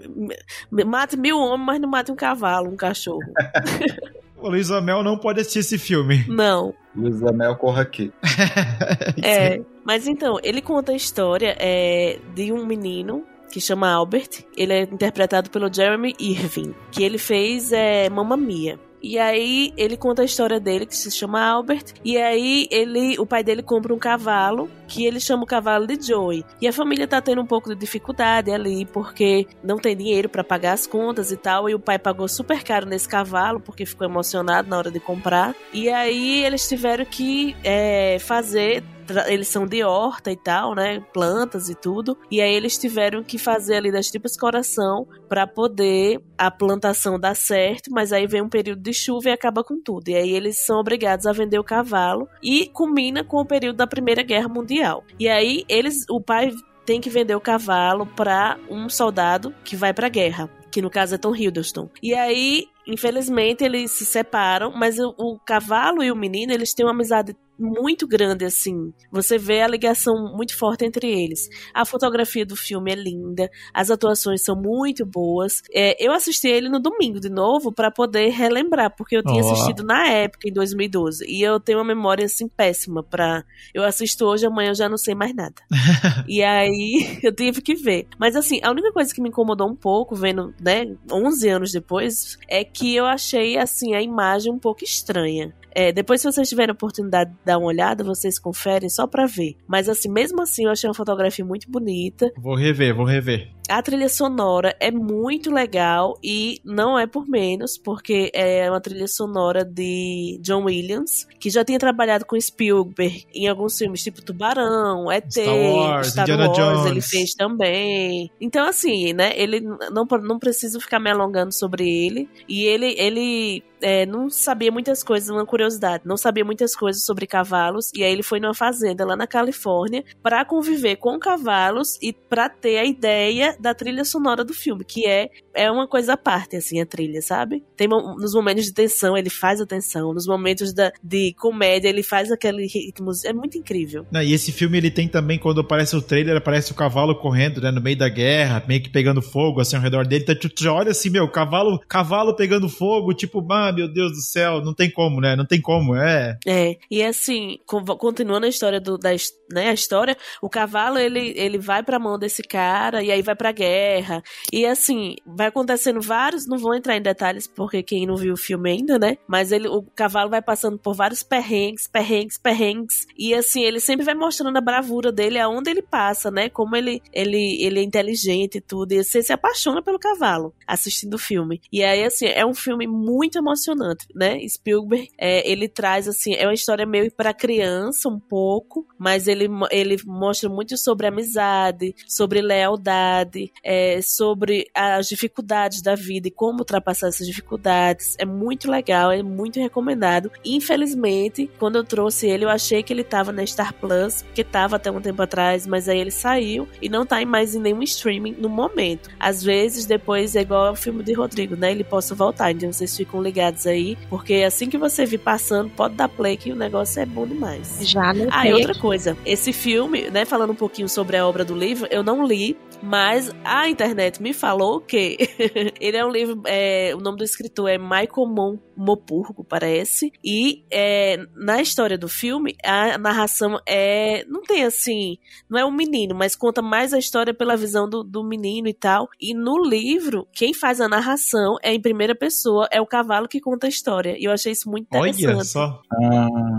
mate 0.72 1.15
mil 1.15 1.38
homens, 1.38 1.65
mas 1.67 1.80
não 1.80 1.88
mate 1.88 2.11
um 2.11 2.15
cavalo, 2.15 2.72
um 2.72 2.76
cachorro. 2.76 3.22
O 4.42 4.50
Luiz 4.50 4.72
Amel 4.72 5.04
não 5.04 5.18
pode 5.18 5.42
assistir 5.42 5.60
esse 5.60 5.78
filme. 5.78 6.26
Não. 6.28 6.74
Luiz 6.96 7.22
Amel, 7.24 7.56
corra 7.56 7.82
aqui. 7.82 8.12
É, 9.22 9.62
mas 9.84 10.08
então, 10.08 10.40
ele 10.44 10.62
conta 10.62 10.92
a 10.92 10.96
história 10.96 11.56
é, 11.60 12.20
de 12.34 12.52
um 12.54 12.66
menino 12.66 13.24
que 13.52 13.60
chama 13.60 13.90
Albert. 13.90 14.46
Ele 14.56 14.74
é 14.74 14.82
interpretado 14.84 15.50
pelo 15.50 15.72
Jeremy 15.74 16.16
Irving, 16.20 16.74
que 16.92 17.04
ele 17.04 17.18
fez 17.18 17.72
é, 17.72 18.10
Mamma 18.10 18.38
Mia. 18.38 18.80
E 19.02 19.18
aí 19.18 19.74
ele 19.78 19.97
conta 19.97 20.22
a 20.22 20.26
história 20.26 20.60
dele, 20.60 20.86
que 20.86 20.95
se 20.95 21.12
chama 21.12 21.41
Albert. 21.41 21.93
E 22.04 22.18
aí 22.18 22.68
ele, 22.72 23.18
o 23.20 23.26
pai 23.26 23.43
dele 23.43 23.62
compra 23.62 23.93
um 23.93 24.00
cavalo, 24.00 24.70
que 24.88 25.06
ele 25.06 25.20
chama 25.20 25.43
o 25.43 25.47
cavalo 25.47 25.88
de 25.88 26.02
Joey. 26.02 26.43
E 26.62 26.68
a 26.68 26.74
família 26.74 27.08
tá 27.08 27.22
tendo 27.22 27.41
um 27.41 27.45
pouco 27.45 27.70
de 27.70 27.76
dificuldade 27.76 28.52
ali, 28.52 28.86
porque 28.86 29.47
não 29.64 29.78
tem 29.78 29.95
dinheiro 29.95 30.30
pra 30.30 30.43
pagar 30.43 30.74
as 30.74 30.86
contas 30.86 31.32
e 31.32 31.38
tal. 31.38 31.70
E 31.70 31.76
o 31.76 31.80
pai 31.80 31.97
pagou 31.97 32.28
super 32.28 32.64
caro 32.64 32.86
nesse 32.86 33.08
cavalo, 33.08 33.60
porque 33.60 33.86
ficou 33.86 34.08
emocionado 34.08 34.70
na 34.70 34.78
hora 34.78 34.91
de 34.91 35.00
comprar. 35.00 35.56
E 35.74 35.89
aí 35.89 36.43
eles 36.43 36.68
tiveram 36.68 37.06
que 37.06 37.56
é, 37.64 38.18
fazer 38.20 38.84
eles 39.28 39.47
são 39.47 39.66
de 39.66 39.84
horta 39.84 40.32
e 40.32 40.38
tal, 40.38 40.76
né? 40.76 40.99
Plantas 41.14 41.70
e 41.70 41.76
tudo. 41.76 42.18
E 42.30 42.41
aí 42.41 42.53
eles 42.53 42.78
tiveram 42.78 43.24
que 43.24 43.38
fazer 43.38 43.76
ali 43.76 43.91
das 43.91 44.10
tripas 44.10 44.38
coração 44.38 45.07
para 45.28 45.45
poder 45.45 46.22
a 46.38 46.49
plantação 46.49 47.20
dar 47.20 47.36
certo, 47.36 47.91
mas 47.91 48.14
aí 48.14 48.26
vem 48.28 48.41
um 48.41 48.49
período 48.49 48.82
de 48.82 48.93
chuva 48.93 49.30
e 49.30 49.32
acaba 49.32 49.64
com 49.64 49.82
tudo. 49.82 50.10
E 50.10 50.16
aí 50.16 50.32
eles 50.32 50.66
são 50.66 50.80
obrigados 50.80 51.26
a 51.26 51.32
vender 51.32 51.60
o 51.60 51.64
cavalo 51.64 52.28
e 52.41 52.68
culmina 52.68 53.24
com 53.24 53.38
o 53.38 53.45
período 53.45 53.78
da 53.78 53.88
Primeira 53.88 54.24
Guerra 54.24 54.47
Mundial. 54.47 55.03
E 55.20 55.28
aí 55.28 55.64
eles, 55.68 56.05
o 56.10 56.22
pai 56.22 56.51
tem 56.86 56.99
que 56.99 57.10
vender 57.10 57.36
o 57.36 57.41
cavalo 57.41 58.05
para 58.05 58.57
um 58.68 58.89
soldado 58.89 59.53
que 59.64 59.76
vai 59.76 59.93
para 59.93 60.07
a 60.07 60.10
guerra, 60.10 60.49
que 60.72 60.82
no 60.82 60.89
caso 60.89 61.14
é 61.14 61.18
Tom 61.20 61.36
Hiddleston. 61.36 61.88
E 62.01 62.16
aí, 62.16 62.66
infelizmente, 62.88 63.64
eles 63.64 63.91
se 63.91 64.05
separam, 64.05 64.72
mas 64.72 64.97
o, 64.97 65.14
o 65.16 65.38
cavalo 65.39 66.03
e 66.03 66.12
o 66.12 66.16
menino, 66.16 66.51
eles 66.51 66.74
têm 66.74 66.86
uma 66.86 66.91
amizade 66.91 67.36
muito 67.60 68.07
grande, 68.07 68.45
assim. 68.45 68.93
Você 69.12 69.38
vê 69.38 69.62
a 69.62 69.68
ligação 69.68 70.34
muito 70.36 70.57
forte 70.57 70.86
entre 70.86 71.07
eles. 71.07 71.49
A 71.74 71.86
fotografia 71.86 72.45
do 72.45 72.55
filme 72.55 72.91
é 72.91 72.95
linda, 72.95 73.49
as 73.74 73.91
atuações 73.91 74.43
são 74.43 74.55
muito 74.55 75.05
boas. 75.05 75.62
É, 75.72 75.95
eu 76.03 76.12
assisti 76.14 76.47
ele 76.47 76.70
no 76.70 76.80
domingo 76.80 77.20
de 77.20 77.30
novo 77.30 77.72
para 77.72 77.91
poder 77.91 78.30
relembrar, 78.30 78.95
porque 78.95 79.18
eu 79.18 79.24
tinha 79.24 79.41
assistido 79.41 79.84
na 79.84 80.07
época, 80.07 80.47
em 80.47 80.53
2012. 80.53 81.26
E 81.28 81.41
eu 81.41 81.60
tenho 81.60 81.80
uma 81.80 81.84
memória, 81.84 82.26
assim, 82.26 82.47
péssima 82.47 83.03
pra... 83.03 83.43
Eu 83.74 83.84
assisto 83.84 84.26
hoje, 84.26 84.45
amanhã 84.45 84.70
eu 84.70 84.76
já 84.76 84.88
não 84.88 84.97
sei 84.97 85.14
mais 85.14 85.36
nada. 85.36 85.55
e 86.28 86.41
aí, 86.41 87.20
eu 87.22 87.34
tive 87.34 87.62
que 87.62 87.76
ver. 87.76 88.07
Mas, 88.18 88.36
assim, 88.36 88.60
a 88.64 88.72
única 88.72 88.91
coisa 88.91 89.14
que 89.14 89.22
me 89.22 89.30
incomodou 89.30 89.68
um 89.68 89.76
pouco, 89.76 90.16
vendo, 90.16 90.53
né, 90.62 90.95
11 91.12 91.49
anos 91.49 91.72
depois, 91.72 92.38
é 92.47 92.64
que 92.64 92.95
eu 92.95 93.05
achei, 93.05 93.57
assim, 93.57 93.93
a 93.93 94.01
imagem 94.01 94.51
um 94.51 94.60
pouco 94.60 94.84
estranha. 94.84 95.53
É, 95.72 95.91
depois, 95.91 96.22
se 96.22 96.32
vocês 96.32 96.49
tiverem 96.49 96.72
a 96.72 96.74
oportunidade 96.74 97.32
de 97.32 97.38
dar 97.45 97.57
uma 97.57 97.67
olhada, 97.67 98.03
vocês 98.03 98.39
conferem 98.39 98.89
só 98.89 99.07
pra 99.07 99.26
ver. 99.26 99.55
Mas, 99.67 99.88
assim, 99.88 100.09
mesmo 100.09 100.41
assim, 100.41 100.65
eu 100.65 100.72
achei 100.72 100.89
uma 100.89 100.93
fotografia 100.93 101.45
muito 101.45 101.70
bonita. 101.70 102.32
Vou 102.38 102.55
rever, 102.55 102.95
vou 102.95 103.05
rever. 103.05 103.49
A 103.70 103.82
trilha 103.82 104.09
sonora 104.09 104.76
é 104.80 104.91
muito 104.91 105.51
legal 105.51 106.17
e 106.24 106.59
não 106.65 106.97
é 106.97 107.05
por 107.05 107.28
menos, 107.28 107.78
porque 107.78 108.32
é 108.34 108.70
uma 108.70 108.82
trilha 108.82 109.07
sonora 109.07 109.63
de 109.63 110.39
John 110.41 110.65
Williams, 110.65 111.28
que 111.39 111.49
já 111.49 111.63
tinha 111.63 111.80
trabalhado 111.80 112.26
com 112.26 112.39
Spielberg 112.39 113.26
em 113.34 113.47
alguns 113.47 113.78
filmes, 113.78 114.03
tipo 114.03 114.22
Tubarão, 114.22 115.11
ET, 115.11 115.32
Star 115.32 115.55
Wars, 115.55 116.07
Star 116.07 116.24
Indiana 116.24 116.47
Wars, 116.47 116.57
Jones. 116.57 116.86
ele 116.91 117.01
fez 117.01 117.34
também. 117.34 118.32
Então, 118.41 118.67
assim, 118.67 119.13
né, 119.13 119.32
ele 119.36 119.61
não, 119.61 120.05
não 120.05 120.39
preciso 120.39 120.80
ficar 120.80 120.99
me 120.99 121.09
alongando 121.09 121.53
sobre 121.53 121.88
ele. 121.88 122.30
E 122.47 122.65
ele, 122.65 122.95
ele 122.97 123.63
é, 123.82 124.05
não 124.05 124.30
sabia 124.30 124.72
muitas 124.72 125.03
coisas, 125.03 125.30
uma 125.30 125.45
curiosidade, 125.45 126.03
não 126.05 126.17
sabia 126.17 126.43
muitas 126.43 126.76
coisas 126.76 127.03
sobre 127.03 127.26
cavalos, 127.26 127.91
e 127.93 128.03
aí 128.03 128.11
ele 128.11 128.24
foi 128.24 128.39
numa 128.39 128.53
fazenda 128.53 129.05
lá 129.05 129.15
na 129.15 129.28
Califórnia 129.28 130.03
para 130.22 130.43
conviver 130.45 130.97
com 130.97 131.17
cavalos 131.20 131.97
e 132.01 132.13
para 132.13 132.49
ter 132.49 132.78
a 132.78 132.86
ideia 132.86 133.55
da 133.60 133.74
trilha 133.74 134.05
sonora 134.05 134.43
do 134.43 134.53
filme, 134.53 134.84
que 134.84 135.05
é 135.05 135.30
é 135.53 135.70
uma 135.70 135.88
coisa 135.88 136.14
à 136.14 136.18
parte, 136.18 136.55
assim, 136.55 136.80
a 136.80 136.86
trilha, 136.86 137.22
sabe? 137.22 137.64
Tem 137.76 137.88
nos 137.88 138.34
momentos 138.34 138.66
de 138.66 138.74
tensão, 138.74 139.18
ele 139.18 139.30
faz 139.30 139.60
a 139.60 139.66
tensão, 139.66 140.14
nos 140.14 140.26
momentos 140.26 140.74
da, 140.74 140.91
de 141.03 141.34
comédia, 141.34 141.89
ele 141.89 142.01
faz 142.03 142.32
aquele 142.32 142.66
ritmo, 142.66 143.12
é 143.26 143.34
muito 143.34 143.57
incrível. 143.57 144.05
Não, 144.12 144.22
e 144.22 144.32
esse 144.34 144.51
filme 144.51 144.78
ele 144.78 144.89
tem 144.91 145.07
também, 145.07 145.38
quando 145.38 145.62
aparece 145.62 145.95
o 145.95 146.01
trailer, 146.01 146.38
aparece 146.38 146.72
o 146.72 146.76
cavalo 146.76 147.16
correndo, 147.20 147.60
né, 147.60 147.72
no 147.72 147.82
meio 147.82 147.97
da 147.97 148.07
guerra, 148.07 148.64
meio 148.68 148.82
que 148.82 148.89
pegando 148.89 149.22
fogo, 149.22 149.60
assim, 149.60 149.76
ao 149.76 149.82
redor 149.82 150.07
dele. 150.07 150.24
Então, 150.24 150.36
tu, 150.36 150.49
tu 150.49 150.70
olha 150.70 150.91
assim, 150.91 151.10
meu, 151.10 151.28
cavalo, 151.30 151.80
cavalo 151.88 152.36
pegando 152.36 152.70
fogo, 152.70 153.14
tipo, 153.14 153.45
ah, 153.51 153.72
meu 153.74 153.91
Deus 153.91 154.12
do 154.12 154.22
céu, 154.22 154.64
não 154.64 154.74
tem 154.74 154.89
como, 154.89 155.20
né? 155.20 155.36
Não 155.36 155.45
tem 155.45 155.60
como, 155.60 155.95
é. 155.95 156.38
É, 156.47 156.78
e 156.89 157.03
assim, 157.03 157.57
co- 157.66 157.84
continuando 157.97 158.45
a 158.45 158.49
história 158.49 158.80
do, 158.80 158.97
da, 158.97 159.10
né, 159.51 159.70
a 159.70 159.74
história, 159.74 160.16
o 160.41 160.49
cavalo, 160.49 160.97
ele, 160.97 161.34
ele 161.36 161.57
vai 161.57 161.84
pra 161.84 161.99
mão 161.99 162.18
desse 162.18 162.43
cara, 162.43 163.03
e 163.03 163.12
aí 163.12 163.22
vai 163.22 163.36
pra 163.36 163.49
guerra, 163.52 164.24
e 164.52 164.66
assim, 164.66 165.16
vai 165.26 165.47
acontecendo 165.47 166.02
vários, 166.02 166.47
não 166.47 166.58
vou 166.58 166.76
entrar 166.76 166.97
em 166.97 167.02
detalhes, 167.02 167.47
porque 167.47 167.84
quem 167.84 168.06
não 168.06 168.16
viu 168.16 168.34
o 168.34 168.38
filme 168.38 168.72
ainda, 168.72 168.97
né, 168.97 169.18
mas 169.28 169.52
ele, 169.52 169.68
o 169.68 169.84
cavalo 169.95 170.30
vai 170.30 170.41
passando 170.41 170.78
por 170.78 170.93
vários 170.93 171.24
perrengues, 171.24 171.88
perrengues, 171.88 172.38
perrengues, 172.38 173.06
e 173.18 173.34
assim, 173.34 173.62
ele 173.62 173.80
sempre 173.80 174.06
vai 174.06 174.16
mostrando 174.16 174.58
a 174.58 174.62
bravura 174.62 175.12
dele, 175.12 175.39
aonde 175.39 175.70
ele 175.70 175.82
passa, 175.82 176.32
né, 176.32 176.50
como 176.50 176.76
ele, 176.76 177.02
ele, 177.14 177.62
ele 177.64 177.80
é 177.80 177.84
inteligente 177.84 178.58
e 178.58 178.62
tudo, 178.62 178.91
e 178.91 179.04
você 179.04 179.22
se 179.22 179.34
apaixona 179.34 179.82
pelo 179.82 180.00
cavalo, 180.00 180.54
assistindo 180.68 181.16
o 181.16 181.20
filme, 181.20 181.62
e 181.72 181.84
aí, 181.84 182.04
assim, 182.04 182.26
é 182.26 182.45
um 182.45 182.54
filme 182.54 182.88
muito 182.88 183.38
emocionante, 183.38 184.06
né, 184.14 184.39
Spielberg, 184.47 185.10
é, 185.18 185.50
ele 185.50 185.68
traz, 185.68 186.08
assim, 186.08 186.34
é 186.34 186.45
uma 186.45 186.54
história 186.54 186.86
meio 186.86 187.12
para 187.12 187.34
criança, 187.34 188.10
um 188.10 188.20
pouco, 188.20 188.86
mas 188.97 189.28
ele, 189.28 189.47
ele 189.72 189.97
mostra 190.06 190.50
muito 190.50 190.78
sobre 190.78 191.08
amizade, 191.08 191.95
sobre 192.08 192.41
lealdade, 192.41 193.39
é, 193.64 194.02
sobre 194.02 194.68
as 194.74 195.08
dificuldades 195.08 195.82
da 195.82 195.96
vida 195.96 196.28
e 196.28 196.32
como 196.32 196.60
ultrapassar 196.60 197.08
essas 197.08 197.28
dificuldades. 197.28 198.16
É 198.18 198.26
muito 198.26 198.70
legal, 198.70 199.12
é 199.12 199.22
muito 199.24 199.60
recomendado. 199.60 200.32
Infelizmente, 200.46 201.50
quando 201.60 201.78
eu 201.78 201.84
trouxe 201.84 202.28
ele, 202.28 202.46
eu 202.46 202.50
achei 202.50 202.84
que 202.84 202.94
ele 202.94 203.04
tava 203.04 203.32
na 203.32 203.46
Star 203.46 203.74
Plus, 203.74 204.24
que 204.34 204.44
tava 204.44 204.76
até 204.76 204.92
um 204.92 205.02
tempo 205.02 205.22
atrás, 205.22 205.66
mas 205.66 205.88
aí 205.90 206.00
ele 206.00 206.12
saiu 206.12 206.68
e 206.82 206.90
não 206.90 207.06
tá 207.06 207.22
em 207.22 207.26
mais 207.26 207.56
em 207.56 207.60
nenhum 207.60 207.84
streaming 207.84 208.36
no 208.40 208.50
momento. 208.50 209.10
Às 209.20 209.44
vezes, 209.44 209.86
depois 209.86 210.36
é 210.36 210.42
igual 210.42 210.68
ao 210.68 210.76
filme 210.76 211.04
de 211.04 211.14
Rodrigo, 211.14 211.56
né? 211.56 211.72
Ele 211.72 211.84
possa 211.84 212.16
voltar, 212.16 212.52
então 212.52 212.72
vocês 212.72 212.96
ficam 212.96 213.22
ligados 213.22 213.66
aí, 213.68 213.98
porque 214.10 214.36
assim 214.46 214.70
que 214.70 214.78
você 214.78 215.06
vir 215.06 215.20
passando, 215.20 215.70
pode 215.70 215.96
dar 215.96 216.08
play 216.10 216.38
que 216.38 216.52
o 216.52 216.56
negócio 216.56 217.02
é 217.02 217.06
bom 217.06 217.26
demais. 217.26 217.80
Já 217.82 218.14
não 218.14 218.28
Ah, 218.32 218.48
e 218.48 218.54
outra 218.54 218.76
coisa, 218.76 219.18
esse 219.26 219.52
filme, 219.52 220.10
né, 220.10 220.26
falando 220.26 220.52
um 220.52 220.56
pouquinho 220.56 220.88
sobre 220.88 221.18
a 221.18 221.28
obra 221.28 221.44
do 221.44 221.56
livro, 221.56 221.88
eu 221.92 222.04
não 222.04 222.26
li, 222.26 222.58
mas 222.82 223.18
a 223.43 223.67
internet 223.67 224.22
me 224.22 224.34
falou 224.34 224.80
que 224.80 225.17
ele 225.80 225.97
é 225.97 226.05
um 226.05 226.11
livro, 226.11 226.41
é, 226.45 226.93
o 226.95 226.99
nome 226.99 227.17
do 227.17 227.24
escritor 227.24 227.70
é 227.70 227.78
Michael 227.78 228.28
Mon 228.28 228.57
Mopurgo, 228.76 229.43
parece, 229.43 230.11
e 230.24 230.63
é, 230.72 231.17
na 231.36 231.61
história 231.61 231.97
do 231.97 232.07
filme, 232.07 232.55
a 232.63 232.97
narração 232.97 233.59
é, 233.67 234.24
não 234.26 234.41
tem 234.41 234.63
assim, 234.63 235.17
não 235.49 235.59
é 235.59 235.65
um 235.65 235.72
menino, 235.72 236.15
mas 236.15 236.36
conta 236.36 236.61
mais 236.61 236.93
a 236.93 236.97
história 236.97 237.34
pela 237.34 237.57
visão 237.57 237.89
do, 237.89 238.03
do 238.03 238.24
menino 238.24 238.67
e 238.70 238.74
tal, 238.74 239.09
e 239.20 239.34
no 239.34 239.61
livro, 239.61 240.28
quem 240.32 240.53
faz 240.53 240.80
a 240.80 240.88
narração 240.88 241.57
é 241.61 241.74
em 241.74 241.82
primeira 241.82 242.15
pessoa, 242.15 242.67
é 242.72 242.80
o 242.80 242.86
cavalo 242.86 243.28
que 243.28 243.41
conta 243.41 243.67
a 243.67 243.70
história, 243.70 244.15
e 244.17 244.26
eu 244.26 244.32
achei 244.32 244.53
isso 244.53 244.70
muito 244.70 244.88
interessante. 244.88 245.28
Olha 245.28 245.43
só. 245.43 245.82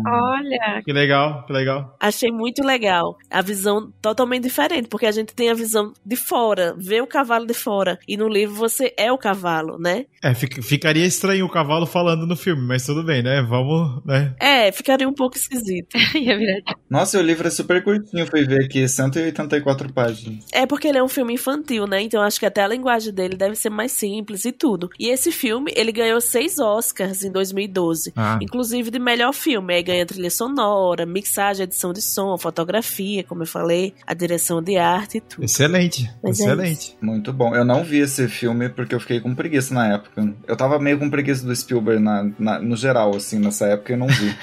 Olha, 0.06 0.82
Que 0.84 0.92
legal, 0.92 1.44
que 1.46 1.52
legal. 1.52 1.96
Achei 2.00 2.30
muito 2.30 2.62
legal. 2.64 3.16
A 3.30 3.40
visão 3.40 3.92
totalmente 4.02 4.44
diferente, 4.44 4.88
porque 4.88 5.06
a 5.06 5.12
gente 5.12 5.34
tem 5.34 5.50
a 5.50 5.54
visão 5.54 5.92
de 6.04 6.16
fora, 6.16 6.49
vê 6.76 7.00
o 7.00 7.06
cavalo 7.06 7.46
de 7.46 7.54
fora. 7.54 7.98
E 8.06 8.16
no 8.16 8.28
livro 8.28 8.54
você 8.54 8.92
é 8.96 9.10
o 9.12 9.18
cavalo, 9.18 9.78
né? 9.78 10.06
É, 10.22 10.34
fica- 10.34 10.62
ficaria 10.62 11.04
estranho 11.06 11.44
o 11.46 11.48
cavalo 11.48 11.86
falando 11.86 12.26
no 12.26 12.36
filme, 12.36 12.62
mas 12.66 12.84
tudo 12.84 13.02
bem, 13.02 13.22
né? 13.22 13.42
Vamos, 13.42 14.04
né? 14.04 14.34
É, 14.40 14.70
ficaria 14.72 15.08
um 15.08 15.12
pouco 15.14 15.36
esquisito. 15.36 15.94
é 16.14 16.36
verdade. 16.36 16.76
Nossa, 16.88 17.16
e 17.16 17.20
o 17.20 17.22
livro 17.22 17.46
é 17.46 17.50
super 17.50 17.82
curtinho, 17.82 18.26
fui 18.26 18.44
ver 18.44 18.64
aqui, 18.64 18.86
184 18.88 19.92
páginas. 19.92 20.44
É 20.52 20.66
porque 20.66 20.88
ele 20.88 20.98
é 20.98 21.02
um 21.02 21.08
filme 21.08 21.34
infantil, 21.34 21.86
né? 21.86 22.02
Então 22.02 22.22
acho 22.22 22.38
que 22.38 22.46
até 22.46 22.62
a 22.62 22.68
linguagem 22.68 23.12
dele 23.12 23.36
deve 23.36 23.54
ser 23.56 23.70
mais 23.70 23.92
simples 23.92 24.44
e 24.44 24.52
tudo. 24.52 24.90
E 24.98 25.08
esse 25.08 25.30
filme, 25.32 25.72
ele 25.76 25.92
ganhou 25.92 26.20
seis 26.20 26.58
Oscars 26.58 27.22
em 27.24 27.30
2012. 27.30 28.12
Ah, 28.16 28.38
Inclusive 28.40 28.90
de 28.90 28.98
melhor 28.98 29.32
filme. 29.32 29.74
Aí 29.74 29.82
ganha 29.82 30.06
trilha 30.06 30.30
sonora, 30.30 31.06
mixagem, 31.06 31.64
edição 31.64 31.92
de 31.92 32.02
som, 32.02 32.36
fotografia, 32.38 33.24
como 33.24 33.42
eu 33.42 33.46
falei, 33.46 33.94
a 34.06 34.14
direção 34.14 34.62
de 34.62 34.76
arte 34.76 35.18
e 35.18 35.20
tudo. 35.20 35.44
excelente, 35.44 36.10
Mas 36.22 36.39
é 36.42 36.46
excelente. 36.46 36.96
Muito 37.00 37.32
bom. 37.32 37.54
Eu 37.54 37.64
não 37.64 37.82
vi 37.84 37.98
esse 37.98 38.28
filme 38.28 38.68
porque 38.68 38.94
eu 38.94 39.00
fiquei 39.00 39.20
com 39.20 39.34
preguiça 39.34 39.72
na 39.74 39.94
época. 39.94 40.34
Eu 40.46 40.56
tava 40.56 40.78
meio 40.78 40.98
com 40.98 41.08
preguiça 41.10 41.46
do 41.46 41.54
Spielberg 41.54 42.02
na, 42.02 42.30
na- 42.38 42.58
no 42.58 42.76
geral, 42.76 43.14
assim, 43.14 43.38
nessa 43.38 43.66
época 43.66 43.92
e 43.92 43.96
não 43.96 44.06
vi. 44.06 44.30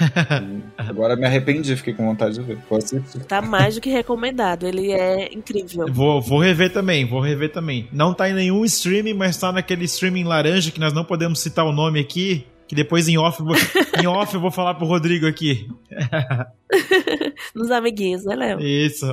E 0.78 0.90
agora 0.90 1.16
me 1.16 1.26
arrependi, 1.26 1.74
fiquei 1.76 1.92
com 1.94 2.04
vontade 2.06 2.34
de 2.34 2.42
ver. 2.42 2.58
Vou 2.68 2.78
assistir. 2.78 3.20
Tá 3.24 3.40
mais 3.42 3.74
do 3.74 3.80
que 3.80 3.90
recomendado. 3.90 4.66
Ele 4.66 4.92
é 4.92 5.32
incrível. 5.32 5.86
Vou, 5.90 6.20
vou 6.20 6.38
rever 6.40 6.72
também, 6.72 7.04
vou 7.06 7.20
rever 7.20 7.50
também. 7.52 7.88
Não 7.92 8.12
tá 8.14 8.28
em 8.28 8.34
nenhum 8.34 8.64
streaming, 8.64 9.14
mas 9.14 9.36
tá 9.36 9.50
naquele 9.52 9.84
streaming 9.84 10.24
laranja 10.24 10.70
que 10.70 10.80
nós 10.80 10.92
não 10.92 11.04
podemos 11.04 11.40
citar 11.40 11.64
o 11.66 11.72
nome 11.72 12.00
aqui. 12.00 12.46
Que 12.66 12.74
depois 12.74 13.08
em 13.08 13.16
off, 13.16 13.40
eu 13.40 13.46
vou, 13.46 13.56
em 14.02 14.06
off 14.06 14.34
eu 14.34 14.40
vou 14.40 14.50
falar 14.50 14.74
pro 14.74 14.86
Rodrigo 14.86 15.26
aqui. 15.26 15.66
Nos 17.54 17.70
amiguinhos, 17.70 18.24
né, 18.24 18.34
Léo? 18.36 18.60
Isso. 18.60 19.06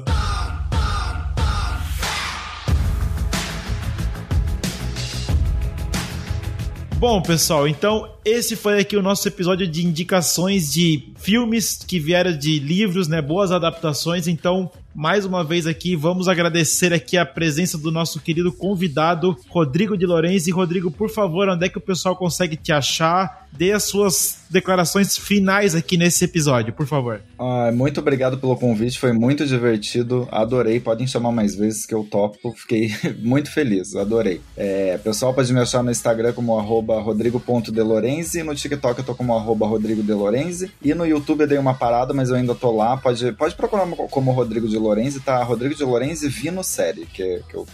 Bom, 6.98 7.22
pessoal, 7.22 7.68
então 7.68 8.10
esse 8.24 8.56
foi 8.56 8.80
aqui 8.80 8.96
o 8.96 9.02
nosso 9.02 9.28
episódio 9.28 9.68
de 9.68 9.86
indicações 9.86 10.72
de 10.72 11.12
filmes 11.18 11.78
que 11.86 12.00
vieram 12.00 12.36
de 12.36 12.58
livros, 12.58 13.10
né? 13.10 13.22
Boas 13.22 13.52
adaptações. 13.52 14.28
Então, 14.28 14.72
mais 14.96 15.26
uma 15.26 15.44
vez 15.44 15.68
aqui, 15.68 15.94
vamos 15.94 16.30
agradecer 16.30 16.94
aqui 16.94 17.18
a 17.18 17.26
presença 17.26 17.78
do 17.78 17.92
nosso 17.92 18.22
querido 18.22 18.52
convidado, 18.52 19.36
Rodrigo 19.50 19.98
de 19.98 20.06
Lourenço. 20.06 20.50
E, 20.50 20.54
Rodrigo, 20.54 20.90
por 20.90 21.10
favor, 21.10 21.50
onde 21.50 21.66
é 21.66 21.70
que 21.70 21.78
o 21.78 21.82
pessoal 21.82 22.16
consegue 22.16 22.56
te 22.56 22.72
achar? 22.72 23.46
Dê 23.52 23.74
as 23.74 23.84
suas 23.84 24.45
declarações 24.56 25.18
finais 25.18 25.76
aqui 25.76 25.98
nesse 25.98 26.24
episódio, 26.26 26.74
por 26.74 26.88
favor. 26.88 27.22
Ah, 27.38 27.72
muito 27.74 28.00
obrigado 28.00 28.38
pelo 28.38 28.56
convite, 28.56 28.98
foi 28.98 29.12
muito 29.14 29.46
divertido, 29.46 30.28
adorei. 30.32 30.80
Podem 30.80 31.06
chamar 31.06 31.32
mais 31.32 31.56
vezes 31.56 31.86
que 31.86 31.94
eu 31.94 32.04
topo, 32.04 32.54
fiquei 32.58 32.90
muito 33.20 33.52
feliz, 33.52 33.96
adorei. 33.96 34.42
É, 34.56 34.98
pessoal 34.98 35.34
pode 35.34 35.52
me 35.54 35.60
achar 35.60 35.84
no 35.84 35.92
Instagram 35.92 36.32
como 36.34 36.58
arroba 36.58 37.00
rodrigo.delorenzi, 37.02 38.44
no 38.44 38.56
TikTok 38.56 39.00
eu 39.00 39.06
tô 39.06 39.14
como 39.16 39.36
arroba 39.36 39.68
rodrigo 39.68 40.02
de 40.02 40.14
Lorenzi, 40.14 40.72
e 40.82 40.94
no 40.94 41.06
YouTube 41.06 41.42
eu 41.42 41.48
dei 41.48 41.58
uma 41.58 41.74
parada, 41.74 42.14
mas 42.14 42.30
eu 42.30 42.36
ainda 42.36 42.56
tô 42.56 42.72
lá. 42.72 42.98
Pode, 42.98 43.32
pode 43.34 43.56
procurar 43.56 43.86
como 44.10 44.32
Rodrigo 44.32 44.68
de 44.68 44.78
Lorenzi, 44.78 45.20
tá? 45.20 45.44
Rodrigo 45.44 45.76
de 45.76 45.84
Lorenzi 45.84 46.30
Vino 46.30 46.64
Série, 46.64 47.06
que, 47.06 47.42
que 47.50 47.56
eu, 47.56 47.68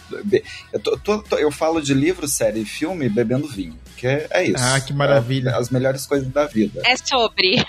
eu, 0.72 0.80
tô- 0.80 0.96
tô- 0.98 1.36
eu 1.38 1.50
falo 1.50 1.80
de 1.80 1.94
livro, 1.94 2.26
série 2.26 2.60
e 2.60 2.64
filme 2.64 3.08
bebendo 3.08 3.46
vinho, 3.46 3.74
que 4.02 4.08
é, 4.08 4.26
é 4.32 4.44
isso. 4.44 4.56
Ah, 4.58 4.80
que 4.80 4.92
maravilha. 4.92 5.50
É 5.50 5.54
as 5.54 5.70
melhores 5.70 6.04
coisas 6.06 6.26
da 6.28 6.44
vida. 6.44 6.82
É 6.84 6.96
sobre. 6.96 7.64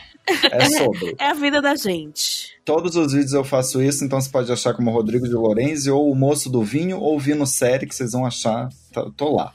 É 0.51 0.65
sobre. 0.65 1.15
É 1.19 1.27
a 1.27 1.33
vida 1.35 1.61
da 1.61 1.75
gente. 1.75 2.57
Todos 2.65 2.95
os 2.95 3.13
vídeos 3.13 3.33
eu 3.33 3.43
faço 3.43 3.83
isso, 3.83 4.03
então 4.03 4.19
você 4.19 4.31
pode 4.31 4.51
achar 4.51 4.73
como 4.73 4.89
Rodrigo 4.89 5.27
de 5.27 5.35
Lorenzi, 5.35 5.91
ou 5.91 6.11
o 6.11 6.15
Moço 6.15 6.49
do 6.49 6.63
Vinho, 6.63 6.97
ou 6.97 7.19
Vino 7.19 7.45
Série, 7.45 7.85
que 7.85 7.93
vocês 7.93 8.13
vão 8.13 8.25
achar. 8.25 8.69
Tô, 8.91 9.11
tô 9.11 9.35
lá. 9.35 9.53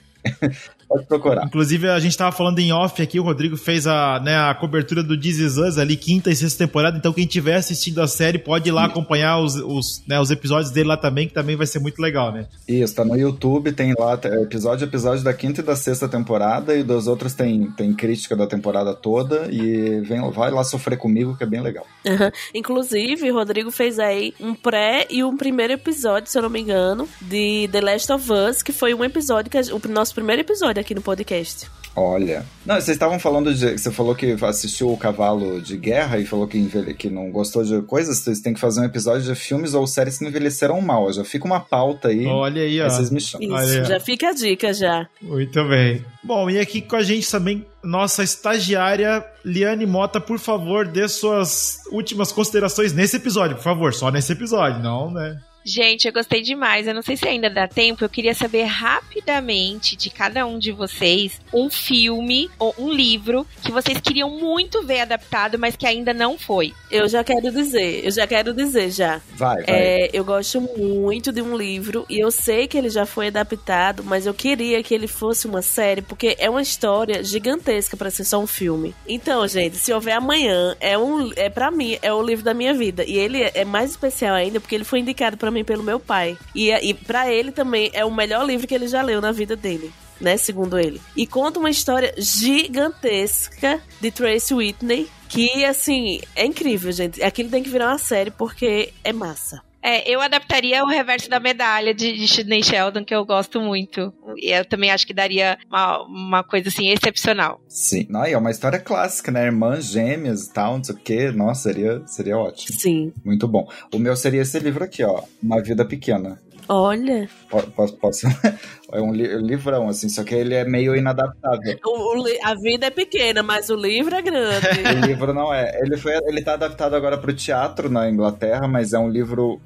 Pode 0.88 1.04
procurar. 1.06 1.44
Inclusive, 1.44 1.88
a 1.88 1.98
gente 1.98 2.16
tava 2.16 2.32
falando 2.32 2.58
em 2.60 2.72
off 2.72 3.00
aqui, 3.02 3.20
o 3.20 3.22
Rodrigo 3.22 3.56
fez 3.56 3.86
a, 3.86 4.18
né, 4.20 4.36
a 4.36 4.54
cobertura 4.54 5.02
do 5.02 5.18
This 5.20 5.38
Is 5.38 5.56
Us 5.58 5.76
ali, 5.78 5.96
quinta 5.96 6.30
e 6.30 6.36
sexta 6.36 6.64
temporada. 6.64 6.96
Então, 6.96 7.12
quem 7.12 7.26
tiver 7.26 7.56
assistindo 7.56 8.00
a 8.00 8.06
série 8.08 8.38
pode 8.38 8.68
ir 8.68 8.72
lá 8.72 8.86
acompanhar 8.86 9.38
os, 9.38 9.54
os, 9.56 10.02
né, 10.06 10.18
os 10.18 10.30
episódios 10.30 10.70
dele 10.70 10.88
lá 10.88 10.96
também, 10.96 11.28
que 11.28 11.34
também 11.34 11.56
vai 11.56 11.66
ser 11.66 11.78
muito 11.78 12.00
legal, 12.00 12.32
né? 12.32 12.46
Isso, 12.66 12.94
tá 12.94 13.04
no 13.04 13.16
YouTube, 13.16 13.72
tem 13.72 13.94
lá 13.98 14.18
episódio 14.42 14.84
episódio 14.86 15.22
da 15.22 15.34
quinta 15.34 15.60
e 15.60 15.64
da 15.64 15.76
sexta 15.76 16.08
temporada, 16.08 16.74
e 16.74 16.82
dos 16.82 17.06
outros 17.06 17.34
tem, 17.34 17.70
tem 17.72 17.92
crítica 17.92 18.34
da 18.34 18.46
temporada 18.46 18.94
toda, 18.94 19.46
e 19.52 20.00
vem, 20.00 20.18
vai 20.30 20.50
lá 20.50 20.64
sofrer 20.64 20.96
comigo, 20.96 21.36
que 21.36 21.44
é 21.44 21.46
bem 21.46 21.60
legal. 21.60 21.86
Aham. 22.06 22.32
Inclusive, 22.54 23.30
o 23.30 23.34
Rodrigo 23.34 23.70
fez 23.70 23.98
aí 23.98 24.32
um 24.40 24.54
pré 24.54 25.06
e 25.10 25.22
um 25.22 25.36
primeiro 25.36 25.72
episódio, 25.74 26.30
se 26.30 26.38
eu 26.38 26.42
não 26.42 26.50
me 26.50 26.60
engano, 26.60 27.08
de 27.20 27.68
The 27.70 27.80
Last 27.80 28.12
of 28.12 28.32
Us, 28.32 28.62
que 28.62 28.72
foi 28.72 28.94
um 28.94 29.04
episódio, 29.04 29.50
que 29.50 29.58
a- 29.58 29.62
o 29.72 29.88
nosso 29.88 30.14
primeiro 30.14 30.40
episódio 30.42 30.77
aqui 30.80 30.94
no 30.94 31.02
podcast. 31.02 31.68
Olha. 31.98 32.46
Não, 32.64 32.76
vocês 32.76 32.90
estavam 32.90 33.18
falando 33.18 33.52
de. 33.52 33.76
Você 33.76 33.90
falou 33.90 34.14
que 34.14 34.36
assistiu 34.42 34.92
o 34.92 34.96
Cavalo 34.96 35.60
de 35.60 35.76
Guerra 35.76 36.18
e 36.18 36.24
falou 36.24 36.46
que, 36.46 36.56
envelhe, 36.56 36.94
que 36.94 37.10
não 37.10 37.30
gostou 37.30 37.64
de 37.64 37.82
coisas. 37.82 38.18
Vocês 38.18 38.40
têm 38.40 38.54
que 38.54 38.60
fazer 38.60 38.80
um 38.80 38.84
episódio 38.84 39.22
de 39.22 39.34
filmes 39.34 39.74
ou 39.74 39.84
séries 39.86 40.18
que 40.18 40.24
envelheceram 40.24 40.80
mal. 40.80 41.12
Já 41.12 41.24
fica 41.24 41.44
uma 41.44 41.58
pauta 41.58 42.08
aí. 42.08 42.24
Olha 42.26 42.62
aí, 42.62 42.80
ó. 42.80 42.88
vocês 42.88 43.10
me 43.10 43.20
chamam. 43.20 43.48
Isso, 43.48 43.74
Olha. 43.74 43.84
já 43.84 44.00
fica 44.00 44.28
a 44.28 44.32
dica 44.32 44.72
já. 44.72 45.08
Muito 45.20 45.64
bem. 45.64 46.04
Bom, 46.22 46.48
e 46.48 46.60
aqui 46.60 46.80
com 46.80 46.94
a 46.94 47.02
gente 47.02 47.28
também, 47.28 47.66
nossa 47.82 48.22
estagiária 48.22 49.24
Liane 49.44 49.86
Mota, 49.86 50.20
por 50.20 50.38
favor, 50.38 50.86
dê 50.86 51.08
suas 51.08 51.78
últimas 51.90 52.30
considerações 52.30 52.92
nesse 52.92 53.16
episódio, 53.16 53.56
por 53.56 53.62
favor, 53.64 53.94
só 53.94 54.10
nesse 54.10 54.32
episódio, 54.32 54.80
não, 54.82 55.10
né? 55.10 55.40
Gente, 55.64 56.06
eu 56.06 56.12
gostei 56.12 56.40
demais. 56.40 56.86
Eu 56.86 56.94
não 56.94 57.02
sei 57.02 57.16
se 57.16 57.28
ainda 57.28 57.50
dá 57.50 57.68
tempo. 57.68 58.04
Eu 58.04 58.08
queria 58.08 58.34
saber 58.34 58.64
rapidamente 58.64 59.96
de 59.96 60.10
cada 60.10 60.46
um 60.46 60.58
de 60.58 60.72
vocês 60.72 61.40
um 61.52 61.68
filme 61.68 62.50
ou 62.58 62.74
um 62.78 62.90
livro 62.90 63.46
que 63.62 63.72
vocês 63.72 64.00
queriam 64.00 64.30
muito 64.30 64.82
ver 64.82 65.00
adaptado, 65.00 65.58
mas 65.58 65.76
que 65.76 65.86
ainda 65.86 66.14
não 66.14 66.38
foi. 66.38 66.72
Eu 66.90 67.08
já 67.08 67.22
quero 67.22 67.50
dizer, 67.50 68.04
eu 68.04 68.10
já 68.10 68.26
quero 68.26 68.54
dizer 68.54 68.90
já. 68.90 69.20
Vai, 69.34 69.62
vai. 69.62 69.64
É, 69.66 70.10
eu 70.12 70.24
gosto 70.24 70.60
muito 70.60 71.32
de 71.32 71.42
um 71.42 71.56
livro 71.56 72.06
e 72.08 72.18
eu 72.18 72.30
sei 72.30 72.66
que 72.66 72.76
ele 72.76 72.90
já 72.90 73.04
foi 73.04 73.28
adaptado, 73.28 74.02
mas 74.04 74.26
eu 74.26 74.34
queria 74.34 74.82
que 74.82 74.94
ele 74.94 75.06
fosse 75.06 75.46
uma 75.46 75.62
série 75.62 76.02
porque 76.02 76.36
é 76.38 76.48
uma 76.48 76.62
história 76.62 77.22
gigantesca 77.22 77.96
pra 77.96 78.10
ser 78.10 78.24
só 78.24 78.38
um 78.40 78.46
filme. 78.46 78.94
Então, 79.06 79.46
gente, 79.46 79.76
se 79.76 79.92
houver 79.92 80.14
amanhã, 80.14 80.76
é 80.80 80.96
um 80.96 81.30
é 81.36 81.50
para 81.50 81.70
mim 81.70 81.98
é 82.00 82.12
o 82.12 82.22
livro 82.22 82.44
da 82.44 82.54
minha 82.54 82.74
vida 82.74 83.04
e 83.04 83.16
ele 83.16 83.42
é 83.42 83.64
mais 83.64 83.90
especial 83.90 84.34
ainda 84.34 84.60
porque 84.60 84.74
ele 84.74 84.84
foi 84.84 85.00
indicado 85.00 85.36
pra 85.48 85.50
mim 85.50 85.64
pelo 85.64 85.82
meu 85.82 85.98
pai 85.98 86.36
e 86.54 86.70
e 86.70 86.94
para 86.94 87.32
ele 87.32 87.50
também 87.50 87.90
é 87.92 88.04
o 88.04 88.14
melhor 88.14 88.46
livro 88.46 88.66
que 88.66 88.74
ele 88.74 88.86
já 88.86 89.02
leu 89.02 89.20
na 89.20 89.32
vida 89.32 89.56
dele. 89.56 89.92
Né, 90.20 90.36
segundo 90.36 90.76
ele. 90.76 91.00
E 91.14 91.28
conta 91.28 91.60
uma 91.60 91.70
história 91.70 92.12
gigantesca 92.18 93.80
de 94.00 94.10
Tracy 94.10 94.52
Whitney, 94.52 95.08
que, 95.28 95.64
assim, 95.64 96.20
é 96.34 96.44
incrível, 96.44 96.90
gente. 96.90 97.22
Aquilo 97.22 97.48
tem 97.48 97.62
que 97.62 97.70
virar 97.70 97.90
uma 97.90 97.98
série 97.98 98.32
porque 98.32 98.92
é 99.04 99.12
massa. 99.12 99.62
É, 99.82 100.10
eu 100.10 100.20
adaptaria 100.20 100.82
o 100.84 100.88
reverso 100.88 101.30
da 101.30 101.38
medalha 101.38 101.94
de, 101.94 102.12
de 102.12 102.26
Sidney 102.26 102.62
Sheldon, 102.62 103.04
que 103.04 103.14
eu 103.14 103.24
gosto 103.24 103.60
muito. 103.60 104.12
E 104.36 104.50
eu 104.50 104.64
também 104.64 104.90
acho 104.90 105.06
que 105.06 105.14
daria 105.14 105.58
uma, 105.68 106.02
uma 106.02 106.44
coisa 106.44 106.68
assim 106.68 106.88
excepcional. 106.88 107.60
Sim. 107.68 108.06
Não, 108.08 108.24
é 108.24 108.36
uma 108.36 108.50
história 108.50 108.78
clássica, 108.78 109.30
né? 109.30 109.46
Irmãs 109.46 109.86
gêmeas 109.86 110.46
e 110.46 110.52
tal, 110.52 110.76
não 110.76 110.84
sei 110.84 110.94
o 110.94 110.98
quê. 110.98 111.30
Nossa, 111.30 111.62
seria, 111.62 112.02
seria 112.06 112.36
ótimo. 112.36 112.78
Sim. 112.78 113.12
Muito 113.24 113.46
bom. 113.46 113.68
O 113.94 113.98
meu 113.98 114.16
seria 114.16 114.42
esse 114.42 114.58
livro 114.58 114.82
aqui, 114.82 115.04
ó. 115.04 115.22
Uma 115.42 115.62
Vida 115.62 115.84
Pequena. 115.84 116.40
Olha. 116.68 117.28
Po- 117.50 117.62
Posso, 117.70 117.96
posso... 117.96 118.26
É 118.90 119.02
um 119.02 119.12
li- 119.12 119.36
livrão, 119.42 119.86
assim, 119.86 120.08
só 120.08 120.24
que 120.24 120.34
ele 120.34 120.54
é 120.54 120.64
meio 120.64 120.96
inadaptável. 120.96 121.78
O- 121.84 122.22
o 122.22 122.24
a 122.42 122.54
vida 122.54 122.86
é 122.86 122.90
pequena, 122.90 123.42
mas 123.42 123.68
o 123.68 123.76
livro 123.76 124.14
é 124.14 124.22
grande. 124.22 124.66
O 125.02 125.06
livro 125.06 125.34
não 125.34 125.52
é. 125.52 125.78
Ele, 125.82 125.98
foi, 125.98 126.14
ele 126.26 126.40
tá 126.40 126.54
adaptado 126.54 126.96
agora 126.96 127.18
pro 127.18 127.34
teatro 127.34 127.90
na 127.90 128.08
Inglaterra, 128.08 128.66
mas 128.66 128.94
é 128.94 128.98
um 128.98 129.10
livro. 129.10 129.60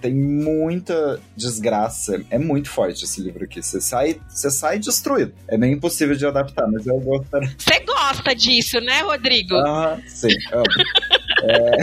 Tem 0.00 0.14
muita 0.14 1.18
desgraça. 1.36 2.22
É 2.30 2.38
muito 2.38 2.70
forte 2.70 3.02
esse 3.04 3.20
livro 3.20 3.42
aqui. 3.42 3.60
Você 3.60 3.80
sai, 3.80 4.20
você 4.28 4.48
sai 4.48 4.78
destruído. 4.78 5.34
É 5.48 5.58
meio 5.58 5.74
impossível 5.74 6.14
de 6.14 6.24
adaptar, 6.24 6.68
mas 6.70 6.86
eu 6.86 7.00
gostaria. 7.00 7.50
Você 7.58 7.80
gosta 7.80 8.32
disso, 8.32 8.80
né, 8.80 9.00
Rodrigo? 9.00 9.56
Ah, 9.56 9.98
sim, 10.06 10.28
amo. 10.52 10.64
É, 11.42 11.76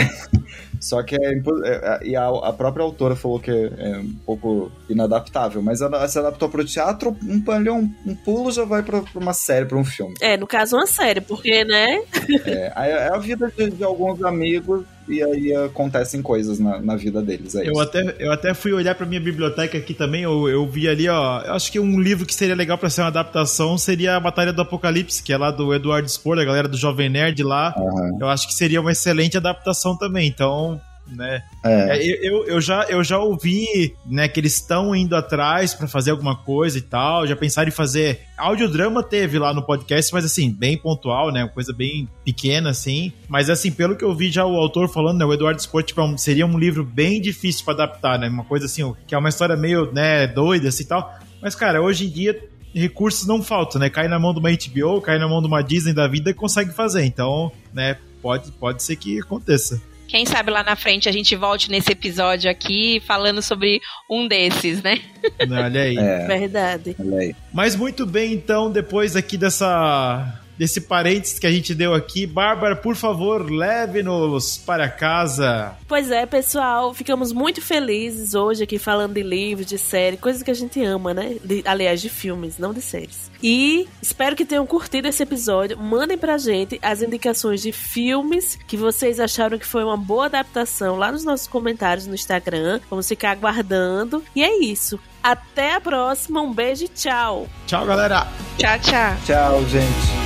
Só 0.84 1.02
que 1.02 1.16
é, 1.16 1.34
é- 1.34 1.40
é- 1.66 2.00
E 2.04 2.16
a, 2.16 2.28
a 2.28 2.52
própria 2.54 2.84
autora 2.84 3.16
falou 3.16 3.40
que 3.40 3.50
é, 3.50 3.72
é 3.78 3.98
um 4.00 4.14
pouco 4.26 4.72
inadaptável, 4.90 5.62
mas 5.62 5.80
ela 5.82 6.06
se 6.08 6.20
adaptou 6.20 6.50
pro 6.50 6.66
teatro, 6.66 7.16
um, 7.24 7.42
palhão, 7.42 7.90
um 8.06 8.14
pulo 8.16 8.52
já 8.52 8.66
vai 8.66 8.84
pra, 8.84 9.02
pra 9.02 9.22
uma 9.22 9.34
série, 9.34 9.66
pra 9.66 9.78
um 9.78 9.86
filme. 9.86 10.14
é, 10.22 10.36
no 10.36 10.46
caso, 10.46 10.76
uma 10.76 10.86
série, 10.86 11.22
porque, 11.22 11.64
né? 11.64 12.02
É, 12.46 12.72
aí 12.76 12.92
é 12.92 13.08
a 13.08 13.18
vida 13.18 13.52
de, 13.56 13.70
de 13.72 13.84
alguns 13.84 14.22
amigos 14.24 14.84
e 15.08 15.22
aí 15.24 15.56
acontecem 15.56 16.22
coisas 16.22 16.60
na, 16.60 16.82
na 16.82 16.96
vida 16.96 17.22
deles. 17.22 17.56
É 17.56 17.68
Eu 17.68 17.74
isso. 17.74 17.82
até, 17.82 18.16
eu 18.20 18.32
até 18.32 18.54
fui 18.54 18.74
olhar 18.74 18.96
pra 18.96 19.06
minha 19.06 19.22
biblioteca 19.22 19.78
aqui 19.78 19.94
também, 19.94 20.24
eu, 20.24 20.48
eu 20.50 20.68
vi 20.68 20.88
ali, 20.88 21.08
ó. 21.10 21.42
Eu 21.42 21.54
acho 21.54 21.72
que 21.72 21.80
um 21.80 22.00
livro 22.00 22.26
que 22.26 22.34
seria 22.34 22.56
legal 22.56 22.78
pra 22.78 22.90
ser 22.90 23.02
uma 23.02 23.08
adaptação 23.08 23.78
seria 23.78 24.16
a 24.16 24.20
Batalha 24.20 24.54
do 24.54 24.62
Apocalipse, 24.62 25.22
que 25.24 25.34
é 25.34 25.38
lá 25.38 25.52
do 25.52 25.74
Eduardo 25.74 26.08
Spor, 26.10 26.38
a 26.40 26.46
galera 26.46 26.68
do 26.68 26.78
Jovem 26.78 27.10
Nerd 27.10 27.44
lá. 27.44 27.74
Aham. 27.78 28.18
Eu 28.22 28.28
acho 28.30 28.48
que 28.48 28.54
seria 28.54 28.82
uma 28.82 28.92
excelente 28.92 29.38
adaptação 29.38 29.98
também, 29.98 30.28
então. 30.28 30.80
Né? 31.08 31.44
É. 31.64 31.98
É, 31.98 32.28
eu, 32.28 32.46
eu, 32.46 32.60
já, 32.62 32.84
eu 32.90 33.04
já 33.04 33.20
ouvi 33.20 33.96
né, 34.06 34.28
que 34.28 34.40
eles 34.40 34.54
estão 34.56 34.96
indo 34.96 35.16
atrás 35.16 35.74
pra 35.74 35.88
fazer 35.88 36.12
alguma 36.12 36.36
coisa 36.36 36.78
e 36.78 36.82
tal. 36.82 37.28
Já 37.28 37.36
pensaram 37.36 37.68
em 37.68 37.72
fazer. 37.72 38.22
Audiodrama 38.38 39.04
teve 39.04 39.38
lá 39.38 39.54
no 39.54 39.62
podcast, 39.62 40.12
mas 40.14 40.26
assim, 40.26 40.52
bem 40.52 40.78
pontual, 40.78 41.32
né? 41.32 41.44
Uma 41.44 41.50
coisa 41.52 41.72
bem 41.74 42.08
pequena, 42.26 42.70
assim. 42.72 43.12
Mas 43.28 43.50
assim, 43.50 43.72
pelo 43.72 43.96
que 43.96 44.04
eu 44.04 44.16
vi 44.16 44.32
já 44.32 44.46
o 44.46 44.56
autor 44.56 44.88
falando, 44.90 45.20
né? 45.20 45.26
O 45.26 45.34
Eduardo 45.34 45.60
Sport, 45.60 45.88
tipo, 45.88 46.02
é 46.02 46.04
um- 46.04 46.18
seria 46.18 46.46
um 46.46 46.58
livro 46.58 46.84
bem 46.84 47.22
difícil 47.22 47.64
pra 47.66 47.74
adaptar, 47.76 48.18
né? 48.18 48.28
Uma 48.28 48.44
coisa 48.46 48.66
assim, 48.66 48.92
que 49.06 49.14
é 49.14 49.18
uma 49.18 49.30
história 49.30 49.56
meio, 49.56 49.92
né, 49.92 50.26
doida 50.26 50.70
assim 50.70 50.84
e 50.84 50.88
tal. 50.88 51.14
Mas, 51.42 51.54
cara, 51.54 51.82
hoje 51.82 52.06
em 52.08 52.10
dia 52.10 52.40
recursos 52.74 53.28
não 53.28 53.44
faltam, 53.44 53.80
né? 53.80 53.88
Cai 53.90 54.08
na 54.08 54.18
mão 54.18 54.34
de 54.34 54.40
uma 54.40 54.50
HBO, 54.50 55.00
cai 55.00 55.20
na 55.20 55.28
mão 55.28 55.42
de 55.42 55.48
uma 55.48 55.62
Disney 55.62 55.94
da 55.94 56.08
vida 56.08 56.32
e 56.32 56.34
consegue 56.34 56.72
fazer. 56.74 57.04
Então, 57.06 57.52
né, 57.72 57.98
pode, 58.20 58.52
pode 58.54 58.82
ser 58.82 58.96
que 58.96 59.20
aconteça. 59.20 59.80
Quem 60.14 60.28
sabe 60.28 60.52
lá 60.52 60.64
na 60.64 60.76
frente 60.76 61.10
a 61.10 61.12
gente 61.12 61.36
volte 61.36 61.72
nesse 61.72 61.92
episódio 61.92 62.48
aqui 62.48 63.02
falando 63.04 63.42
sobre 63.42 63.82
um 64.08 64.28
desses, 64.28 64.80
né? 64.84 65.00
Né, 65.48 65.64
Olha 65.64 65.82
aí. 65.82 65.98
É, 65.98 66.28
Verdade. 66.28 66.96
olha 67.00 67.18
aí. 67.18 67.36
Mas 67.52 67.76
muito 67.76 68.06
bem, 68.06 68.32
então, 68.32 68.72
depois 68.72 69.16
aqui 69.16 69.40
dessa 69.40 70.40
desse 70.58 70.82
parênteses 70.82 71.40
que 71.40 71.48
a 71.48 71.52
gente 71.52 71.74
deu 71.76 71.94
aqui, 71.94 72.26
Bárbara, 72.28 72.76
por 72.76 72.96
favor, 72.96 73.50
leve-nos 73.50 74.58
para 74.58 74.90
casa. 74.90 75.74
Pois 75.88 76.12
é, 76.12 76.26
pessoal, 76.26 76.94
ficamos 76.94 77.32
muito 77.32 77.62
felizes 77.62 78.34
hoje 78.34 78.64
aqui 78.64 78.78
falando 78.80 79.14
de 79.14 79.24
livros, 79.24 79.66
de 79.68 79.78
série, 79.78 80.18
coisas 80.18 80.42
que 80.44 80.52
a 80.52 80.54
gente 80.54 80.84
ama, 80.84 81.14
né? 81.14 81.36
De- 81.44 81.64
aliás, 81.66 82.02
de 82.02 82.10
filmes, 82.10 82.58
não 82.58 82.74
de 82.74 82.82
séries. 82.82 83.32
E 83.42 83.88
espero 84.02 84.36
que 84.36 84.46
tenham 84.46 84.66
curtido 84.66 85.08
esse 85.08 85.22
episódio. 85.24 85.78
Mandem 85.78 86.18
pra 86.18 86.38
gente 86.38 86.80
as 86.82 87.02
indicações 87.02 87.62
de 87.62 87.72
filmes 87.72 88.58
que 88.68 88.78
vocês 88.78 89.20
acharam 89.20 89.58
que 89.58 89.66
foi 89.66 89.84
uma 89.84 89.98
boa 89.98 90.26
adaptação 90.26 90.96
lá 90.96 91.12
nos 91.12 91.24
nossos 91.26 91.48
comentários 91.48 92.08
no 92.08 92.16
Instagram. 92.16 92.80
Vamos 92.90 93.08
ficar 93.08 93.32
aguardando. 93.32 94.24
E 94.36 94.42
é 94.44 94.60
isso. 94.64 94.98
Até 95.22 95.74
a 95.76 95.82
próxima. 95.82 96.42
Um 96.42 96.54
beijo 96.54 96.86
e 96.86 96.88
tchau. 96.88 97.48
Tchau, 97.68 97.86
galera. 97.86 98.28
Tchau, 98.58 98.80
tchau. 98.80 99.18
Tchau, 99.26 99.66
gente. 99.68 100.23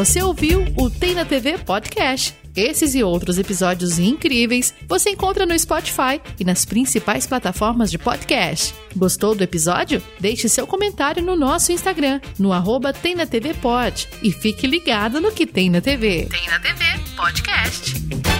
Você 0.00 0.22
ouviu 0.22 0.64
o 0.78 0.88
Tem 0.88 1.12
na 1.12 1.26
TV 1.26 1.58
Podcast. 1.58 2.34
Esses 2.56 2.94
e 2.94 3.04
outros 3.04 3.36
episódios 3.36 3.98
incríveis 3.98 4.72
você 4.88 5.10
encontra 5.10 5.44
no 5.44 5.56
Spotify 5.58 6.18
e 6.38 6.42
nas 6.42 6.64
principais 6.64 7.26
plataformas 7.26 7.90
de 7.90 7.98
podcast. 7.98 8.74
Gostou 8.96 9.34
do 9.34 9.44
episódio? 9.44 10.02
Deixe 10.18 10.48
seu 10.48 10.66
comentário 10.66 11.22
no 11.22 11.36
nosso 11.36 11.70
Instagram, 11.70 12.18
no 12.38 12.50
arroba 12.50 12.94
Tem 12.94 13.14
na 13.14 13.26
TV 13.26 13.52
Pod. 13.52 14.08
E 14.22 14.32
fique 14.32 14.66
ligado 14.66 15.20
no 15.20 15.32
que 15.32 15.46
tem 15.46 15.68
na 15.68 15.82
TV. 15.82 16.26
Tem 16.30 16.48
na 16.48 16.58
TV 16.58 16.82
Podcast. 17.14 18.39